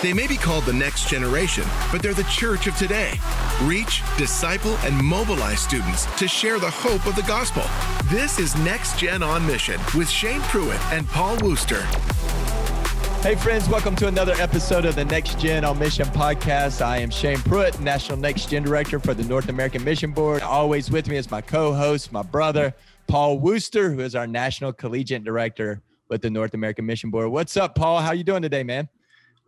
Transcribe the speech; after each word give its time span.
They 0.00 0.12
may 0.12 0.28
be 0.28 0.36
called 0.36 0.62
the 0.62 0.72
next 0.72 1.08
generation, 1.08 1.64
but 1.90 2.00
they're 2.02 2.14
the 2.14 2.22
church 2.24 2.68
of 2.68 2.76
today. 2.76 3.14
Reach, 3.64 4.00
disciple, 4.16 4.76
and 4.84 4.96
mobilize 4.96 5.58
students 5.58 6.06
to 6.18 6.28
share 6.28 6.60
the 6.60 6.70
hope 6.70 7.04
of 7.04 7.16
the 7.16 7.22
gospel. 7.22 7.64
This 8.04 8.38
is 8.38 8.54
Next 8.58 8.96
Gen 8.96 9.24
on 9.24 9.44
Mission 9.44 9.80
with 9.96 10.08
Shane 10.08 10.40
Pruitt 10.42 10.78
and 10.92 11.04
Paul 11.08 11.36
Wooster. 11.38 11.82
Hey, 13.22 13.34
friends, 13.34 13.68
welcome 13.68 13.96
to 13.96 14.06
another 14.06 14.34
episode 14.34 14.84
of 14.84 14.94
the 14.94 15.04
Next 15.04 15.36
Gen 15.40 15.64
on 15.64 15.76
Mission 15.80 16.06
podcast. 16.06 16.80
I 16.80 16.98
am 16.98 17.10
Shane 17.10 17.38
Pruitt, 17.38 17.80
National 17.80 18.16
Next 18.16 18.50
Gen 18.50 18.62
Director 18.62 19.00
for 19.00 19.14
the 19.14 19.24
North 19.24 19.48
American 19.48 19.82
Mission 19.82 20.12
Board. 20.12 20.42
Always 20.42 20.92
with 20.92 21.08
me 21.08 21.16
is 21.16 21.28
my 21.28 21.40
co 21.40 21.74
host, 21.74 22.12
my 22.12 22.22
brother, 22.22 22.72
Paul 23.08 23.40
Wooster, 23.40 23.90
who 23.90 23.98
is 23.98 24.14
our 24.14 24.28
National 24.28 24.72
Collegiate 24.72 25.24
Director 25.24 25.82
with 26.08 26.22
the 26.22 26.30
North 26.30 26.54
American 26.54 26.86
Mission 26.86 27.10
Board. 27.10 27.30
What's 27.30 27.56
up, 27.56 27.74
Paul? 27.74 27.98
How 27.98 28.12
you 28.12 28.22
doing 28.22 28.42
today, 28.42 28.62
man? 28.62 28.88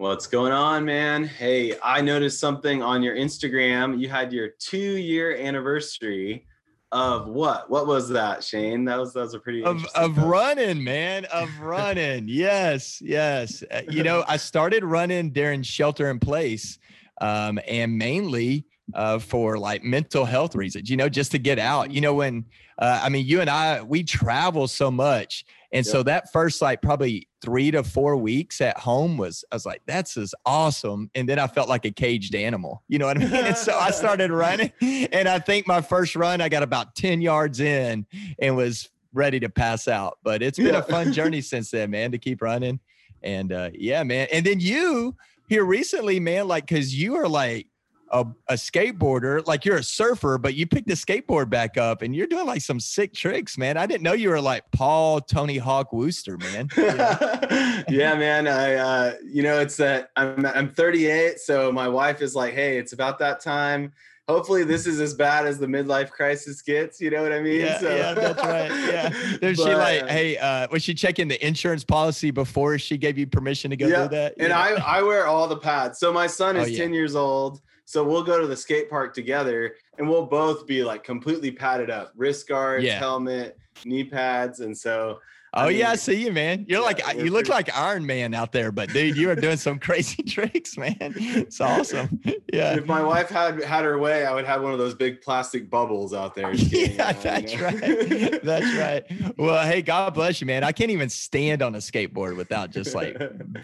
What's 0.01 0.27
going 0.27 0.53
on, 0.53 0.87
man? 0.87 1.27
Hey, 1.27 1.75
I 1.83 2.01
noticed 2.01 2.41
something 2.41 2.83
on 2.83 3.03
your 3.03 3.15
Instagram. 3.15 4.01
You 4.01 4.09
had 4.09 4.33
your 4.33 4.49
two 4.59 4.97
year 4.97 5.37
anniversary 5.37 6.47
of 6.91 7.29
what? 7.29 7.69
What 7.69 7.87
was 7.87 8.09
that, 8.09 8.43
Shane? 8.43 8.87
That 8.87 8.99
was 8.99 9.13
that 9.13 9.21
was 9.21 9.35
a 9.35 9.39
pretty 9.39 9.63
of 9.63 9.85
of 9.95 10.17
running, 10.17 10.83
man. 10.83 11.27
Of 11.27 11.51
running. 11.61 12.25
yes, 12.29 13.03
yes. 13.03 13.63
Uh, 13.71 13.83
you 13.91 14.03
know, 14.03 14.25
I 14.27 14.39
started 14.39 14.85
running 14.85 15.33
during 15.33 15.63
shelter 15.63 16.09
in 16.09 16.19
place, 16.19 16.79
um, 17.21 17.61
and 17.69 17.99
mainly 17.99 18.65
uh, 18.95 19.19
for 19.19 19.59
like 19.59 19.85
mental 19.85 20.25
health 20.25 20.55
reasons. 20.55 20.89
You 20.89 20.97
know, 20.97 21.11
just 21.11 21.31
to 21.33 21.39
get 21.39 21.59
out. 21.59 21.91
You 21.91 22.01
know, 22.01 22.15
when 22.15 22.47
uh, 22.79 23.01
I 23.03 23.11
mean, 23.11 23.27
you 23.27 23.43
and 23.43 23.51
I 23.51 23.83
we 23.83 24.03
travel 24.03 24.67
so 24.67 24.91
much 24.91 25.45
and 25.73 25.87
yep. 25.87 25.93
so 25.93 26.03
that 26.03 26.33
first 26.33 26.61
like 26.61 26.83
probably 26.83 27.29
three 27.41 27.71
to 27.71 27.85
four 27.85 28.17
weeks 28.17 28.61
at 28.61 28.79
home 28.79 29.17
was 29.17 29.45
I 29.53 29.55
was 29.55 29.65
like, 29.65 29.83
that's 29.87 30.17
is 30.17 30.35
awesome. 30.45 31.11
And 31.15 31.29
then 31.29 31.39
I 31.39 31.47
felt 31.47 31.69
like 31.69 31.85
a 31.85 31.93
caged 31.93 32.35
animal. 32.35 32.83
You 32.89 32.99
know 32.99 33.07
what 33.07 33.19
I 33.19 33.21
mean? 33.21 33.35
and 33.35 33.57
so 33.57 33.79
I 33.79 33.91
started 33.93 34.31
running. 34.31 34.73
And 34.81 35.29
I 35.29 35.39
think 35.39 35.67
my 35.67 35.81
first 35.81 36.17
run, 36.17 36.41
I 36.41 36.49
got 36.49 36.63
about 36.63 36.97
10 36.97 37.21
yards 37.21 37.61
in 37.61 38.07
and 38.41 38.57
was 38.57 38.91
ready 39.13 39.39
to 39.41 39.49
pass 39.49 39.87
out. 39.87 40.19
But 40.25 40.43
it's 40.43 40.59
been 40.59 40.75
yeah. 40.75 40.81
a 40.81 40.83
fun 40.83 41.13
journey 41.13 41.41
since 41.41 41.71
then, 41.71 41.91
man, 41.91 42.13
to 42.13 42.19
keep 42.19 42.43
running. 42.43 42.81
And 43.23 43.53
uh, 43.53 43.71
yeah, 43.73 44.03
man. 44.03 44.27
And 44.33 44.45
then 44.45 44.59
you 44.59 45.17
here 45.49 45.65
recently, 45.65 46.19
man, 46.19 46.49
like 46.49 46.67
because 46.67 46.95
you 46.95 47.17
are 47.17 47.29
like 47.29 47.69
a, 48.11 48.27
a 48.49 48.55
skateboarder, 48.55 49.47
like 49.47 49.65
you're 49.65 49.77
a 49.77 49.83
surfer, 49.83 50.39
but 50.39 50.55
you 50.55 50.67
picked 50.67 50.89
the 50.89 50.95
skateboard 50.95 51.49
back 51.49 51.77
up 51.77 52.03
and 52.03 52.15
you're 52.15 52.27
doing 52.27 52.47
like 52.47 52.61
some 52.61 52.81
sick 52.81 53.15
tricks, 53.15 53.57
man. 53.57 53.77
I 53.77 53.87
didn't 53.87 54.03
know 54.03 54.13
you 54.13 54.31
were 54.31 54.41
like 54.41 54.71
Paul 54.73 55.21
Tony 55.21 55.59
Hawk 55.59 55.93
Wooster, 55.93 56.37
man. 56.39 56.69
yeah, 56.77 58.15
man. 58.15 58.49
I, 58.49 58.75
uh, 58.75 59.15
you 59.25 59.43
know, 59.43 59.61
it's 59.61 59.77
that 59.77 60.11
I'm, 60.17 60.45
I'm 60.47 60.71
38. 60.71 61.39
So 61.39 61.71
my 61.71 61.89
wife 61.89 62.21
is 62.21 62.35
like, 62.35 62.55
Hey, 62.55 62.79
it's 62.79 62.93
about 62.93 63.19
that 63.21 63.41
time. 63.41 63.93
Hopefully 64.29 64.63
this 64.63 64.87
is 64.87 65.01
as 65.01 65.15
bad 65.15 65.45
as 65.47 65.59
the 65.59 65.67
midlife 65.67 66.11
crisis 66.11 66.63
gets. 66.63 67.01
You 67.01 67.11
know 67.11 67.23
what 67.23 67.33
I 67.33 67.41
mean? 67.41 67.61
Yeah, 67.61 67.79
so. 67.79 67.97
yeah 67.97 68.15
that's 68.15 68.43
right. 68.43 68.71
Yeah. 68.71 69.37
Does 69.41 69.57
she 69.57 69.75
like, 69.75 70.09
Hey, 70.09 70.37
uh, 70.37 70.69
was 70.71 70.83
she 70.83 70.95
checking 70.95 71.29
the 71.29 71.45
insurance 71.45 71.85
policy 71.85 72.31
before 72.31 72.79
she 72.79 72.97
gave 72.97 73.19
you 73.19 73.27
permission 73.27 73.71
to 73.71 73.77
go 73.77 73.87
yeah. 73.87 74.03
do 74.03 74.09
that? 74.17 74.35
And 74.39 74.53
I, 74.53 74.71
I 74.75 75.03
wear 75.03 75.27
all 75.27 75.47
the 75.47 75.57
pads. 75.57 75.99
So 75.99 76.13
my 76.13 76.27
son 76.27 76.57
is 76.57 76.69
oh, 76.69 76.71
yeah. 76.71 76.79
10 76.79 76.95
years 76.95 77.15
old 77.15 77.61
so 77.91 78.05
we'll 78.05 78.23
go 78.23 78.41
to 78.41 78.47
the 78.47 78.57
skate 78.57 78.89
park 78.89 79.13
together 79.13 79.75
and 79.99 80.09
we'll 80.09 80.25
both 80.25 80.65
be 80.65 80.85
like 80.85 81.03
completely 81.03 81.51
padded 81.51 81.91
up, 81.91 82.13
wrist 82.15 82.47
guards, 82.47 82.85
yeah. 82.85 83.01
helmet, 83.01 83.59
knee 83.85 84.05
pads. 84.05 84.61
And 84.61 84.79
so 84.79 85.19
Oh 85.53 85.63
I 85.63 85.69
mean, 85.71 85.79
yeah, 85.79 85.91
I 85.91 85.97
see 85.97 86.25
you, 86.25 86.33
man. 86.33 86.65
You're 86.69 86.81
yeah, 86.81 86.87
like 86.87 87.17
you 87.17 87.33
look 87.33 87.49
like 87.49 87.77
Iron 87.77 88.07
Man 88.07 88.35
out 88.35 88.53
there, 88.53 88.71
but 88.71 88.93
dude, 88.93 89.17
you 89.17 89.31
are 89.31 89.35
doing 89.35 89.57
some 89.57 89.79
crazy 89.81 90.23
tricks, 90.23 90.79
man. 90.79 90.97
It's 91.01 91.61
awesome. 91.61 92.21
Yeah. 92.53 92.75
If 92.75 92.87
my 92.87 93.01
wife 93.01 93.29
had 93.29 93.63
had 93.63 93.85
her 93.85 93.97
way, 93.97 94.27
I 94.27 94.35
would 94.35 94.45
have 94.45 94.61
one 94.61 94.73
of 94.73 94.79
those 94.79 94.95
big 94.95 95.21
plastic 95.21 95.71
bubbles 95.71 96.13
out 96.13 96.35
there. 96.35 96.53
yeah, 96.55 97.11
out, 97.11 97.23
that's 97.23 97.53
you 97.53 97.59
know? 97.59 97.65
right. 97.65 98.43
That's 98.43 98.77
right. 98.77 99.37
Well, 99.39 99.65
hey, 99.65 99.83
God 99.83 100.15
bless 100.15 100.41
you, 100.41 100.49
man. 100.49 100.65
I 100.65 100.73
can't 100.73 100.91
even 100.91 101.09
stand 101.11 101.63
on 101.63 101.77
a 101.77 101.79
skateboard 101.79 102.37
without 102.37 102.71
just 102.71 102.93
like 102.93 103.17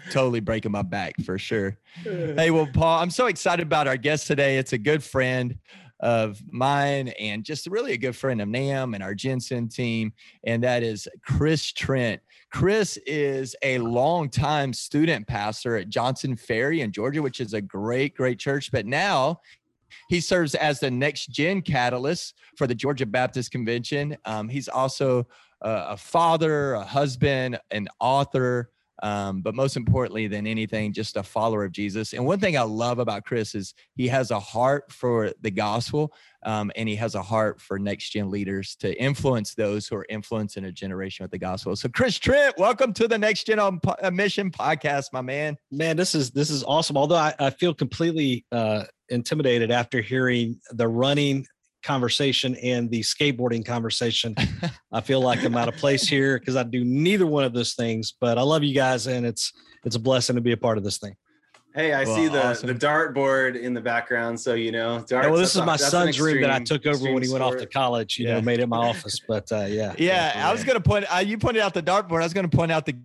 totally 0.09 0.39
breaking 0.39 0.71
my 0.71 0.83
back 0.83 1.19
for 1.25 1.37
sure. 1.37 1.77
Hey, 2.03 2.49
well, 2.49 2.69
Paul, 2.73 3.01
I'm 3.01 3.09
so 3.09 3.25
excited 3.25 3.63
about 3.63 3.87
our 3.87 3.97
guest 3.97 4.25
today. 4.25 4.57
It's 4.57 4.71
a 4.71 4.77
good 4.77 5.03
friend 5.03 5.57
of 5.99 6.41
mine 6.51 7.09
and 7.19 7.43
just 7.43 7.67
really 7.67 7.93
a 7.93 7.97
good 7.97 8.15
friend 8.15 8.41
of 8.41 8.47
NAMB 8.47 8.93
and 8.93 9.03
our 9.03 9.15
Jensen 9.15 9.67
team, 9.67 10.13
and 10.43 10.63
that 10.63 10.83
is 10.83 11.07
Chris 11.25 11.71
Trent. 11.71 12.21
Chris 12.51 12.97
is 13.05 13.55
a 13.63 13.79
longtime 13.79 14.73
student 14.73 15.27
pastor 15.27 15.75
at 15.75 15.89
Johnson 15.89 16.35
Ferry 16.35 16.81
in 16.81 16.91
Georgia, 16.91 17.21
which 17.21 17.39
is 17.39 17.53
a 17.53 17.61
great, 17.61 18.15
great 18.15 18.39
church. 18.39 18.71
But 18.71 18.85
now 18.85 19.41
he 20.09 20.21
serves 20.21 20.55
as 20.55 20.79
the 20.79 20.91
next 20.91 21.27
gen 21.27 21.61
catalyst 21.61 22.35
for 22.57 22.67
the 22.67 22.75
Georgia 22.75 23.05
Baptist 23.05 23.51
Convention. 23.51 24.17
Um, 24.25 24.47
he's 24.47 24.69
also 24.69 25.27
a 25.61 25.97
father, 25.97 26.73
a 26.73 26.83
husband, 26.83 27.59
an 27.71 27.87
author, 27.99 28.69
um, 29.03 29.41
but 29.41 29.55
most 29.55 29.77
importantly 29.77 30.27
than 30.27 30.47
anything, 30.47 30.93
just 30.93 31.17
a 31.17 31.23
follower 31.23 31.63
of 31.63 31.71
Jesus. 31.71 32.13
And 32.13 32.25
one 32.25 32.39
thing 32.39 32.57
I 32.57 32.63
love 32.63 32.99
about 32.99 33.25
Chris 33.25 33.55
is 33.55 33.73
he 33.95 34.07
has 34.07 34.31
a 34.31 34.39
heart 34.39 34.91
for 34.91 35.31
the 35.41 35.51
gospel 35.51 36.13
um, 36.43 36.71
and 36.75 36.87
he 36.87 36.95
has 36.95 37.15
a 37.15 37.21
heart 37.21 37.59
for 37.59 37.77
next 37.77 38.09
gen 38.09 38.29
leaders 38.29 38.75
to 38.77 38.99
influence 39.01 39.53
those 39.53 39.87
who 39.87 39.95
are 39.95 40.05
influencing 40.09 40.65
a 40.65 40.71
generation 40.71 41.23
with 41.23 41.31
the 41.31 41.37
gospel. 41.37 41.75
So, 41.75 41.89
Chris 41.89 42.17
Trent, 42.17 42.57
welcome 42.57 42.93
to 42.93 43.07
the 43.07 43.17
Next 43.17 43.45
Gen 43.45 43.59
on 43.59 43.79
uh, 44.01 44.11
Mission 44.11 44.51
podcast, 44.51 45.13
my 45.13 45.21
man. 45.21 45.57
Man, 45.71 45.97
this 45.97 46.15
is 46.15 46.31
this 46.31 46.49
is 46.49 46.63
awesome. 46.63 46.97
Although 46.97 47.15
I, 47.15 47.33
I 47.39 47.49
feel 47.49 47.73
completely 47.73 48.45
uh, 48.51 48.85
intimidated 49.09 49.71
after 49.71 50.01
hearing 50.01 50.59
the 50.71 50.87
running 50.87 51.45
conversation 51.87 52.55
and 52.57 52.91
the 52.91 52.99
skateboarding 52.99 53.65
conversation. 53.65 54.35
I 54.91 55.01
feel 55.01 55.21
like 55.21 55.43
I'm 55.43 55.55
out 55.55 55.69
of 55.69 55.75
place 55.77 56.07
here 56.07 56.37
because 56.37 56.55
I 56.55 56.63
do 56.63 56.83
neither 56.83 57.25
one 57.25 57.45
of 57.45 57.53
those 57.53 57.73
things. 57.73 58.13
But 58.19 58.37
I 58.37 58.41
love 58.41 58.63
you 58.63 58.75
guys, 58.75 59.07
and 59.07 59.25
it's 59.25 59.53
it's 59.85 59.95
a 59.95 59.99
blessing 59.99 60.35
to 60.35 60.41
be 60.41 60.51
a 60.51 60.57
part 60.57 60.77
of 60.77 60.83
this 60.83 60.97
thing. 60.97 61.15
Hey, 61.73 61.93
I 61.93 62.03
well, 62.05 62.15
see 62.15 62.27
the 62.27 62.47
awesome. 62.47 62.67
the 62.67 62.73
dartboard 62.73 63.59
in 63.59 63.73
the 63.73 63.81
background, 63.81 64.39
so 64.39 64.55
you 64.55 64.71
know. 64.71 64.97
Darts, 64.97 65.11
yeah, 65.11 65.27
well, 65.27 65.39
this 65.39 65.55
is 65.55 65.61
my 65.61 65.75
son's 65.75 66.09
extreme, 66.09 66.35
room 66.35 66.41
that 66.41 66.51
I 66.51 66.59
took 66.59 66.85
over 66.87 67.03
when 67.13 67.23
he 67.23 67.29
went 67.29 67.43
sport. 67.43 67.55
off 67.55 67.57
to 67.61 67.67
college. 67.67 68.17
You 68.17 68.27
yeah. 68.27 68.33
know, 68.33 68.41
made 68.41 68.59
it 68.59 68.67
my 68.67 68.77
office. 68.89 69.21
But 69.25 69.51
uh, 69.51 69.65
yeah, 69.69 69.93
yeah, 69.97 70.35
yeah, 70.35 70.49
I 70.49 70.51
was 70.51 70.63
going 70.63 70.75
to 70.75 70.81
point. 70.83 71.05
Uh, 71.13 71.19
you 71.19 71.37
pointed 71.37 71.61
out 71.61 71.73
the 71.73 71.83
dartboard. 71.83 72.21
I 72.21 72.23
was 72.23 72.33
going 72.33 72.49
to 72.49 72.55
point 72.57 72.71
out 72.71 72.85
the 72.85 72.95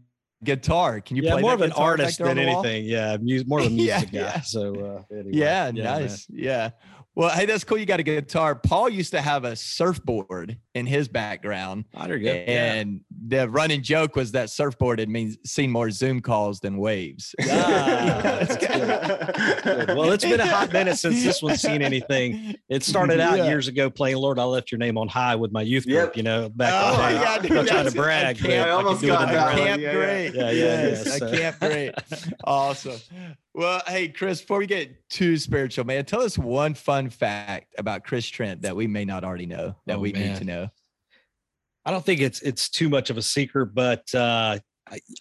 guitar. 0.42 1.00
Can 1.00 1.16
you 1.16 1.22
yeah, 1.22 1.32
play 1.32 1.42
more 1.42 1.54
of 1.54 1.60
an 1.60 1.72
artist 1.72 2.18
than 2.18 2.38
anything? 2.38 2.84
Yeah, 2.84 3.16
more 3.46 3.60
of 3.60 3.66
a 3.66 3.70
music 3.70 4.08
yeah, 4.10 4.22
guy. 4.22 4.26
Yeah. 4.36 4.40
So 4.40 4.74
uh, 4.74 5.14
anyway. 5.14 5.30
yeah, 5.32 5.70
nice. 5.70 6.28
Man. 6.30 6.42
Yeah. 6.42 6.70
Well, 7.14 7.28
hey, 7.28 7.44
that's 7.44 7.62
cool. 7.62 7.76
You 7.76 7.84
got 7.84 8.00
a 8.00 8.02
guitar. 8.02 8.54
Paul 8.54 8.88
used 8.88 9.10
to 9.10 9.20
have 9.20 9.44
a 9.44 9.54
surfboard 9.54 10.56
in 10.74 10.86
his 10.86 11.08
background. 11.08 11.84
Oh, 11.94 12.06
there. 12.06 12.44
And 12.46 13.00
yeah. 13.28 13.42
the 13.42 13.48
running 13.50 13.82
joke 13.82 14.16
was 14.16 14.32
that 14.32 14.48
surfboard 14.48 14.98
had 14.98 15.10
means 15.10 15.36
seen 15.44 15.70
more 15.70 15.90
Zoom 15.90 16.22
calls 16.22 16.60
than 16.60 16.78
waves. 16.78 17.34
Ah, 17.42 18.46
good. 18.48 19.62
Good. 19.62 19.88
Well, 19.96 20.12
it's 20.12 20.24
been 20.24 20.40
a 20.40 20.46
hot 20.46 20.72
minute 20.72 20.96
since 20.96 21.22
this 21.22 21.42
one's 21.42 21.60
seen 21.60 21.82
anything. 21.82 22.54
It 22.70 22.82
started 22.82 23.20
out 23.20 23.36
yeah. 23.36 23.48
years 23.48 23.68
ago 23.68 23.90
playing 23.90 24.16
"Lord, 24.16 24.38
I 24.38 24.44
Lift 24.44 24.72
Your 24.72 24.78
Name 24.78 24.96
on 24.96 25.08
High" 25.08 25.36
with 25.36 25.52
my 25.52 25.62
youth 25.62 25.84
group. 25.84 25.96
Yep. 25.96 26.16
You 26.16 26.22
know, 26.22 26.48
back 26.48 26.72
oh, 26.72 26.92
in 26.92 27.12
the 27.12 27.48
day. 27.48 27.54
Yeah, 27.54 27.60
I'm 27.60 27.66
trying 27.66 27.84
to 27.84 27.92
brag. 27.92 28.46
I, 28.46 28.56
I 28.56 28.70
almost 28.70 29.02
got 29.02 29.28
that. 29.28 29.58
Camp 29.58 29.82
yeah, 29.82 29.92
great. 29.92 30.34
Yeah, 30.34 30.50
yeah, 30.50 30.50
yes, 30.50 31.06
yeah. 31.06 31.12
So. 31.16 31.36
Camp 31.36 31.58
great. 31.60 31.94
awesome. 32.44 33.00
Well, 33.62 33.80
hey, 33.86 34.08
Chris, 34.08 34.40
before 34.40 34.58
we 34.58 34.66
get 34.66 35.08
too 35.08 35.36
spiritual, 35.36 35.84
man, 35.84 36.04
tell 36.04 36.22
us 36.22 36.36
one 36.36 36.74
fun 36.74 37.10
fact 37.10 37.76
about 37.78 38.02
Chris 38.02 38.26
Trent 38.26 38.62
that 38.62 38.74
we 38.74 38.88
may 38.88 39.04
not 39.04 39.22
already 39.22 39.46
know 39.46 39.76
that 39.86 39.98
oh, 39.98 40.00
we 40.00 40.12
man. 40.12 40.30
need 40.30 40.38
to 40.38 40.44
know. 40.44 40.68
I 41.84 41.92
don't 41.92 42.04
think 42.04 42.20
it's 42.20 42.42
it's 42.42 42.68
too 42.68 42.88
much 42.88 43.08
of 43.08 43.18
a 43.18 43.22
secret, 43.22 43.66
but 43.66 44.12
uh, 44.16 44.58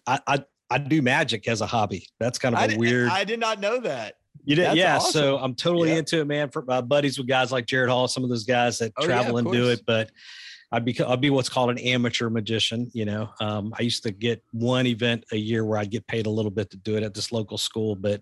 I, 0.08 0.20
I 0.26 0.44
I 0.72 0.78
do 0.80 1.04
magic 1.04 1.48
as 1.48 1.62
a 1.62 1.68
hobby. 1.68 2.08
That's 2.20 2.40
kind 2.40 2.56
of 2.56 2.62
a 2.62 2.74
I 2.74 2.78
weird. 2.78 3.10
I 3.10 3.26
did 3.26 3.40
not 3.40 3.60
know 3.60 3.80
that. 3.82 4.16
You 4.44 4.56
did, 4.56 4.66
That's 4.66 4.76
yeah. 4.76 4.96
Awesome. 4.96 5.12
So 5.12 5.38
I'm 5.38 5.54
totally 5.54 5.92
yeah. 5.92 5.98
into 5.98 6.20
it, 6.22 6.26
man. 6.26 6.50
For 6.50 6.64
my 6.64 6.82
buddies 6.82 7.20
with 7.20 7.28
guys 7.28 7.52
like 7.52 7.68
Jared 7.68 7.92
Hall, 7.92 8.08
some 8.08 8.24
of 8.24 8.32
those 8.32 8.46
guys 8.46 8.80
that 8.80 8.92
oh, 8.98 9.06
travel 9.06 9.34
yeah, 9.34 9.40
and 9.40 9.52
do 9.52 9.70
it, 9.70 9.84
but 9.86 10.10
I'd 10.72 10.86
be 10.86 11.00
I'd 11.02 11.22
be 11.22 11.30
what's 11.30 11.50
called 11.50 11.70
an 11.70 11.78
amateur 11.80 12.30
magician. 12.30 12.90
You 12.94 13.06
know, 13.06 13.30
um, 13.40 13.74
I 13.78 13.82
used 13.82 14.04
to 14.04 14.12
get 14.12 14.44
one 14.52 14.88
event 14.88 15.26
a 15.32 15.38
year 15.38 15.66
where 15.66 15.78
I'd 15.78 15.92
get 15.92 16.08
paid 16.08 16.26
a 16.26 16.30
little 16.30 16.52
bit 16.52 16.70
to 16.72 16.78
do 16.78 16.96
it 16.96 17.04
at 17.04 17.14
this 17.14 17.32
local 17.32 17.58
school, 17.58 17.96
but 17.96 18.22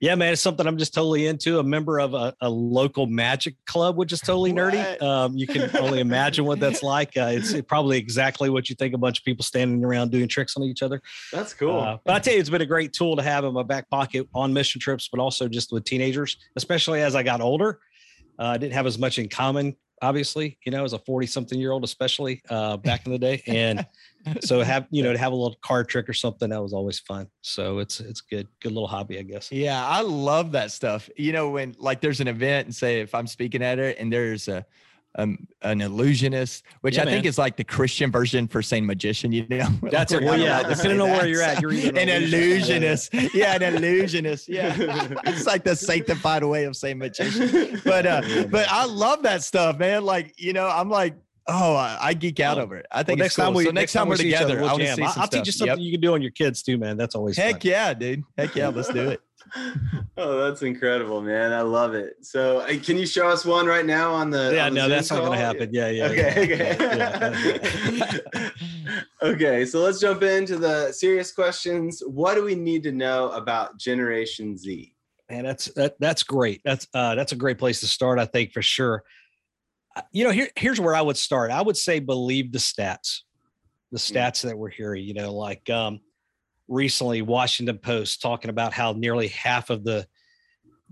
yeah, 0.00 0.14
man, 0.14 0.32
it's 0.32 0.42
something 0.42 0.64
I'm 0.64 0.78
just 0.78 0.94
totally 0.94 1.26
into. 1.26 1.58
A 1.58 1.62
member 1.64 1.98
of 1.98 2.14
a, 2.14 2.32
a 2.40 2.48
local 2.48 3.06
magic 3.06 3.56
club, 3.66 3.96
which 3.96 4.12
is 4.12 4.20
totally 4.20 4.52
nerdy. 4.52 5.02
Um, 5.02 5.36
you 5.36 5.46
can 5.46 5.74
only 5.76 5.98
imagine 5.98 6.44
what 6.44 6.60
that's 6.60 6.82
like. 6.84 7.16
Uh, 7.16 7.30
it's 7.32 7.60
probably 7.62 7.98
exactly 7.98 8.48
what 8.48 8.68
you 8.68 8.76
think 8.76 8.94
a 8.94 8.98
bunch 8.98 9.18
of 9.18 9.24
people 9.24 9.42
standing 9.42 9.84
around 9.84 10.12
doing 10.12 10.28
tricks 10.28 10.56
on 10.56 10.62
each 10.62 10.82
other. 10.82 11.02
That's 11.32 11.52
cool. 11.52 11.80
Uh, 11.80 11.98
but 12.04 12.14
I 12.14 12.20
tell 12.20 12.34
you, 12.34 12.38
it's 12.38 12.48
been 12.48 12.62
a 12.62 12.66
great 12.66 12.92
tool 12.92 13.16
to 13.16 13.22
have 13.22 13.44
in 13.44 13.52
my 13.52 13.64
back 13.64 13.90
pocket 13.90 14.28
on 14.34 14.52
mission 14.52 14.80
trips, 14.80 15.08
but 15.08 15.20
also 15.20 15.48
just 15.48 15.72
with 15.72 15.82
teenagers, 15.82 16.36
especially 16.54 17.02
as 17.02 17.16
I 17.16 17.24
got 17.24 17.40
older. 17.40 17.80
Uh, 18.38 18.44
I 18.44 18.58
didn't 18.58 18.74
have 18.74 18.86
as 18.86 19.00
much 19.00 19.18
in 19.18 19.28
common 19.28 19.74
obviously, 20.02 20.58
you 20.64 20.72
know, 20.72 20.84
as 20.84 20.92
a 20.92 20.98
40 20.98 21.26
something 21.26 21.58
year 21.58 21.72
old, 21.72 21.84
especially 21.84 22.42
uh, 22.50 22.76
back 22.76 23.06
in 23.06 23.12
the 23.12 23.18
day. 23.18 23.42
And 23.46 23.86
so 24.40 24.60
have, 24.62 24.86
you 24.90 25.02
know, 25.02 25.12
to 25.12 25.18
have 25.18 25.32
a 25.32 25.36
little 25.36 25.56
card 25.62 25.88
trick 25.88 26.08
or 26.08 26.12
something, 26.12 26.50
that 26.50 26.62
was 26.62 26.72
always 26.72 26.98
fun. 26.98 27.28
So 27.42 27.78
it's, 27.78 28.00
it's 28.00 28.20
good, 28.20 28.48
good 28.60 28.72
little 28.72 28.88
hobby, 28.88 29.18
I 29.18 29.22
guess. 29.22 29.50
Yeah. 29.52 29.84
I 29.84 30.02
love 30.02 30.52
that 30.52 30.70
stuff. 30.70 31.08
You 31.16 31.32
know, 31.32 31.50
when 31.50 31.74
like 31.78 32.00
there's 32.00 32.20
an 32.20 32.28
event 32.28 32.66
and 32.66 32.74
say, 32.74 33.00
if 33.00 33.14
I'm 33.14 33.26
speaking 33.26 33.62
at 33.62 33.78
it 33.78 33.98
and 33.98 34.12
there's 34.12 34.48
a, 34.48 34.64
um, 35.16 35.46
an 35.62 35.80
illusionist, 35.80 36.64
which 36.82 36.96
yeah, 36.96 37.02
I 37.02 37.04
man. 37.06 37.14
think 37.14 37.26
is 37.26 37.38
like 37.38 37.56
the 37.56 37.64
Christian 37.64 38.10
version 38.10 38.46
for 38.46 38.62
saying 38.62 38.86
magician. 38.86 39.32
You 39.32 39.46
know, 39.48 39.68
that's 39.90 40.12
it. 40.12 40.22
Well, 40.22 40.38
yeah, 40.38 40.62
depending 40.62 41.00
on 41.00 41.10
where 41.10 41.26
you're 41.26 41.42
at, 41.42 41.60
you're 41.60 41.72
an, 41.72 41.96
an 41.96 42.08
illusionist. 42.08 43.12
yeah, 43.34 43.54
an 43.54 43.62
illusionist. 43.62 44.48
Yeah, 44.48 44.74
it's 45.24 45.46
like 45.46 45.64
the 45.64 45.74
sanctified 45.74 46.44
way 46.44 46.64
of 46.64 46.76
saying 46.76 46.98
magician. 46.98 47.80
But 47.84 48.06
uh, 48.06 48.46
but 48.50 48.68
I 48.70 48.84
love 48.84 49.22
that 49.22 49.42
stuff, 49.42 49.78
man. 49.78 50.04
Like 50.04 50.34
you 50.38 50.52
know, 50.52 50.68
I'm 50.68 50.90
like. 50.90 51.16
Oh, 51.50 51.74
I, 51.74 51.96
I 51.98 52.12
geek 52.12 52.40
out 52.40 52.58
oh. 52.58 52.60
over 52.64 52.76
it. 52.76 52.84
I 52.92 53.02
think 53.02 53.18
well, 53.18 53.24
next 53.24 53.36
cool. 53.36 53.44
time 53.46 53.54
we 53.54 53.64
so 53.64 53.70
next 53.70 53.94
time 53.94 54.06
we're 54.06 54.16
together, 54.16 54.60
we'll 54.60 54.68
I'll, 54.68 55.12
I'll 55.16 55.28
teach 55.28 55.46
you 55.46 55.52
something 55.52 55.78
yep. 55.78 55.82
you 55.82 55.92
can 55.92 56.00
do 56.02 56.12
on 56.12 56.20
your 56.20 56.30
kids 56.30 56.62
too, 56.62 56.76
man. 56.76 56.98
That's 56.98 57.14
always 57.14 57.38
heck 57.38 57.62
fun. 57.62 57.70
yeah, 57.70 57.94
dude. 57.94 58.22
Heck 58.36 58.54
yeah, 58.54 58.68
let's 58.68 58.92
do 58.92 59.08
it. 59.08 59.22
oh, 60.16 60.44
that's 60.44 60.62
incredible, 60.62 61.20
man! 61.20 61.52
I 61.52 61.62
love 61.62 61.94
it. 61.94 62.24
So, 62.24 62.64
can 62.82 62.96
you 62.96 63.06
show 63.06 63.28
us 63.28 63.44
one 63.44 63.66
right 63.66 63.86
now 63.86 64.12
on 64.12 64.30
the? 64.30 64.52
Yeah, 64.54 64.66
on 64.66 64.74
the 64.74 64.80
no, 64.80 64.82
Zoom 64.82 64.90
that's 64.90 65.08
call? 65.08 65.18
not 65.18 65.24
going 65.26 65.38
to 65.38 65.44
happen. 65.44 65.70
Yeah, 65.72 65.88
yeah. 65.88 66.04
Okay, 66.06 66.48
yeah, 66.48 67.30
okay. 67.32 68.00
Yeah, 68.32 68.50
okay, 69.22 69.64
so 69.64 69.80
let's 69.80 70.00
jump 70.00 70.22
into 70.22 70.56
the 70.56 70.92
serious 70.92 71.32
questions. 71.32 72.02
What 72.06 72.34
do 72.34 72.44
we 72.44 72.54
need 72.54 72.82
to 72.84 72.92
know 72.92 73.30
about 73.30 73.78
Generation 73.78 74.56
Z? 74.56 74.94
Man, 75.30 75.44
that's 75.44 75.66
that, 75.74 75.96
that's 76.00 76.22
great. 76.22 76.60
That's 76.64 76.86
uh, 76.94 77.14
that's 77.14 77.32
a 77.32 77.36
great 77.36 77.58
place 77.58 77.80
to 77.80 77.86
start, 77.86 78.18
I 78.18 78.26
think, 78.26 78.52
for 78.52 78.62
sure. 78.62 79.04
Uh, 79.96 80.02
you 80.12 80.24
know, 80.24 80.30
here 80.30 80.48
here's 80.56 80.80
where 80.80 80.94
I 80.94 81.02
would 81.02 81.16
start. 81.16 81.50
I 81.50 81.62
would 81.62 81.76
say 81.76 82.00
believe 82.00 82.52
the 82.52 82.58
stats, 82.58 83.20
the 83.92 83.98
hmm. 83.98 84.16
stats 84.16 84.40
mm. 84.40 84.42
that 84.48 84.58
we're 84.58 84.70
hearing. 84.70 85.04
You 85.04 85.14
know, 85.14 85.34
like 85.34 85.68
um, 85.70 86.00
recently 86.68 87.22
Washington 87.22 87.78
Post 87.78 88.20
talking 88.20 88.50
about 88.50 88.72
how 88.72 88.92
nearly 88.92 89.28
half 89.28 89.70
of 89.70 89.84
the 89.84 90.06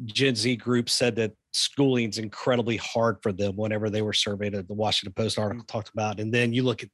Gen 0.04 0.34
Z 0.34 0.56
group 0.56 0.90
said 0.90 1.16
that 1.16 1.32
schooling's 1.52 2.18
incredibly 2.18 2.76
hard 2.76 3.18
for 3.22 3.32
them 3.32 3.56
whenever 3.56 3.88
they 3.88 4.02
were 4.02 4.12
surveyed. 4.12 4.52
The 4.52 4.64
Washington 4.68 5.14
Post 5.14 5.38
article 5.38 5.62
mm-hmm. 5.62 5.76
talked 5.76 5.90
about, 5.90 6.20
and 6.20 6.32
then 6.32 6.52
you 6.52 6.62
look 6.62 6.82
at 6.82 6.90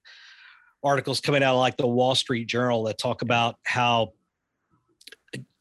articles 0.84 1.20
coming 1.20 1.42
out 1.42 1.58
like 1.58 1.76
the 1.76 1.86
Wall 1.86 2.14
Street 2.14 2.46
Journal 2.46 2.84
that 2.84 2.98
talk 2.98 3.22
about 3.22 3.56
how 3.64 4.12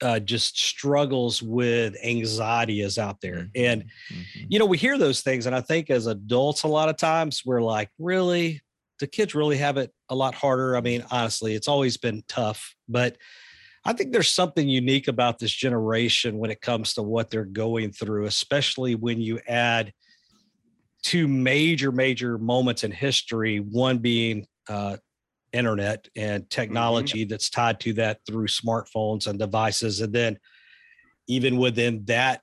uh, 0.01 0.19
just 0.19 0.59
struggles 0.59 1.41
with 1.41 1.95
anxiety 2.03 2.81
is 2.81 2.97
out 2.97 3.21
there. 3.21 3.35
Mm-hmm. 3.35 3.63
And, 3.63 3.83
mm-hmm. 3.83 4.45
you 4.49 4.59
know, 4.59 4.65
we 4.65 4.77
hear 4.77 4.97
those 4.97 5.21
things. 5.21 5.45
And 5.45 5.55
I 5.55 5.61
think 5.61 5.89
as 5.89 6.07
adults, 6.07 6.63
a 6.63 6.67
lot 6.67 6.89
of 6.89 6.97
times 6.97 7.43
we're 7.45 7.61
like, 7.61 7.89
really? 7.97 8.61
the 9.01 9.07
kids 9.07 9.35
really 9.35 9.57
have 9.57 9.75
it 9.75 9.91
a 10.11 10.15
lot 10.15 10.35
harder. 10.35 10.75
I 10.75 10.81
mean, 10.81 11.03
honestly, 11.09 11.55
it's 11.55 11.69
always 11.69 11.97
been 11.97 12.21
tough, 12.27 12.75
but 12.87 13.17
I 13.83 13.93
think 13.93 14.11
there's 14.11 14.29
something 14.29 14.69
unique 14.69 15.07
about 15.07 15.39
this 15.39 15.51
generation 15.51 16.37
when 16.37 16.51
it 16.51 16.61
comes 16.61 16.93
to 16.93 17.01
what 17.01 17.31
they're 17.31 17.45
going 17.45 17.93
through, 17.93 18.25
especially 18.25 18.93
when 18.93 19.19
you 19.19 19.39
add 19.47 19.91
two 21.01 21.27
major, 21.27 21.91
major 21.91 22.37
moments 22.37 22.83
in 22.83 22.91
history, 22.91 23.57
one 23.57 23.97
being 23.97 24.45
uh, 24.69 24.97
internet 25.53 26.07
and 26.15 26.43
mm-hmm. 26.43 26.49
technology 26.49 27.21
mm-hmm. 27.21 27.29
that's 27.29 27.49
tied 27.49 27.79
to 27.79 27.93
that 27.93 28.19
through 28.27 28.47
smartphones 28.47 29.27
and 29.27 29.39
devices. 29.39 30.01
And 30.01 30.13
then 30.13 30.37
even 31.27 31.57
within 31.57 32.03
that 32.05 32.41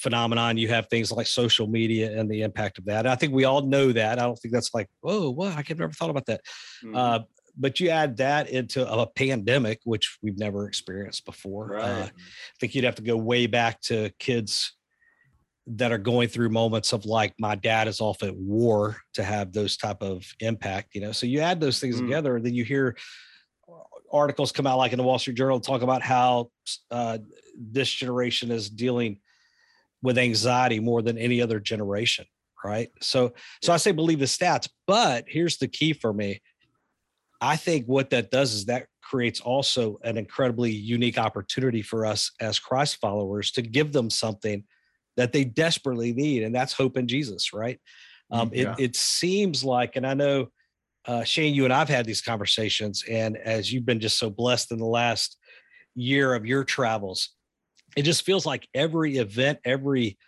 phenomenon. 0.00 0.56
You 0.56 0.68
have 0.68 0.88
things 0.88 1.12
like 1.12 1.26
social 1.26 1.66
media 1.66 2.18
and 2.18 2.30
the 2.30 2.42
impact 2.42 2.78
of 2.78 2.86
that. 2.86 3.06
I 3.06 3.14
think 3.14 3.32
we 3.32 3.44
all 3.44 3.62
know 3.62 3.92
that. 3.92 4.18
I 4.18 4.22
don't 4.22 4.36
think 4.36 4.52
that's 4.54 4.74
like, 4.74 4.88
oh, 5.04 5.30
what? 5.30 5.56
I 5.56 5.62
could 5.62 5.78
never 5.78 5.92
thought 5.92 6.10
about 6.10 6.26
that. 6.26 6.40
Mm-hmm. 6.84 6.96
Uh, 6.96 7.18
but 7.56 7.80
you 7.80 7.90
add 7.90 8.16
that 8.18 8.48
into 8.48 8.90
a 8.90 9.06
pandemic, 9.06 9.80
which 9.84 10.18
we've 10.22 10.38
never 10.38 10.66
experienced 10.66 11.24
before. 11.24 11.76
Uh, 11.76 11.82
right. 11.82 12.02
Uh, 12.02 12.04
I 12.06 12.10
think 12.58 12.74
you'd 12.74 12.84
have 12.84 12.94
to 12.96 13.02
go 13.02 13.16
way 13.16 13.46
back 13.46 13.80
to 13.82 14.10
kids 14.18 14.72
that 15.66 15.92
are 15.92 15.98
going 15.98 16.28
through 16.28 16.48
moments 16.48 16.92
of 16.92 17.04
like 17.04 17.34
my 17.38 17.54
dad 17.54 17.86
is 17.86 18.00
off 18.00 18.22
at 18.22 18.34
war 18.34 18.96
to 19.14 19.22
have 19.22 19.52
those 19.52 19.76
type 19.76 20.02
of 20.02 20.24
impact 20.40 20.94
you 20.94 21.00
know 21.00 21.12
so 21.12 21.26
you 21.26 21.38
add 21.40 21.60
those 21.60 21.78
things 21.78 21.96
mm. 21.96 22.00
together 22.00 22.36
and 22.36 22.44
then 22.44 22.54
you 22.54 22.64
hear 22.64 22.96
articles 24.10 24.50
come 24.50 24.66
out 24.66 24.78
like 24.78 24.92
in 24.92 24.98
the 24.98 25.04
wall 25.04 25.18
street 25.18 25.36
journal 25.36 25.60
talk 25.60 25.82
about 25.82 26.02
how 26.02 26.50
uh, 26.90 27.18
this 27.56 27.90
generation 27.90 28.50
is 28.50 28.68
dealing 28.68 29.20
with 30.02 30.18
anxiety 30.18 30.80
more 30.80 31.02
than 31.02 31.18
any 31.18 31.42
other 31.42 31.60
generation 31.60 32.24
right? 32.64 32.90
So 33.00 33.32
so 33.62 33.72
i 33.72 33.76
say 33.76 33.92
believe 33.92 34.18
the 34.18 34.26
stats 34.26 34.68
but 34.86 35.24
here's 35.26 35.58
the 35.58 35.68
key 35.68 35.92
for 35.92 36.12
me. 36.12 36.40
I 37.40 37.56
think 37.56 37.86
what 37.86 38.10
that 38.10 38.30
does 38.30 38.52
is 38.52 38.66
that 38.66 38.86
creates 39.02 39.40
also 39.40 39.98
an 40.04 40.18
incredibly 40.18 40.70
unique 40.70 41.18
opportunity 41.18 41.82
for 41.82 42.06
us 42.06 42.30
as 42.40 42.58
christ 42.58 42.98
followers 43.00 43.50
to 43.52 43.62
give 43.62 43.92
them 43.92 44.10
something 44.10 44.62
that 45.16 45.32
they 45.32 45.42
desperately 45.44 46.12
need 46.12 46.42
and 46.42 46.54
that's 46.54 46.72
hope 46.72 46.96
in 46.96 47.08
jesus 47.08 47.52
right? 47.52 47.80
Um, 48.30 48.50
yeah. 48.52 48.74
it, 48.74 48.84
it 48.84 48.96
seems 48.96 49.64
like 49.64 49.96
and 49.96 50.06
i 50.06 50.14
know 50.14 50.48
uh, 51.06 51.24
shane 51.24 51.54
you 51.54 51.64
and 51.64 51.72
i've 51.72 51.88
had 51.88 52.06
these 52.06 52.20
conversations 52.20 53.02
and 53.10 53.36
as 53.38 53.72
you've 53.72 53.86
been 53.86 54.00
just 54.00 54.18
so 54.18 54.30
blessed 54.30 54.70
in 54.70 54.78
the 54.78 54.84
last 54.84 55.36
year 55.96 56.34
of 56.34 56.46
your 56.46 56.62
travels 56.62 57.30
it 57.96 58.02
just 58.02 58.24
feels 58.24 58.46
like 58.46 58.68
every 58.74 59.16
event, 59.16 59.58
every 59.64 60.18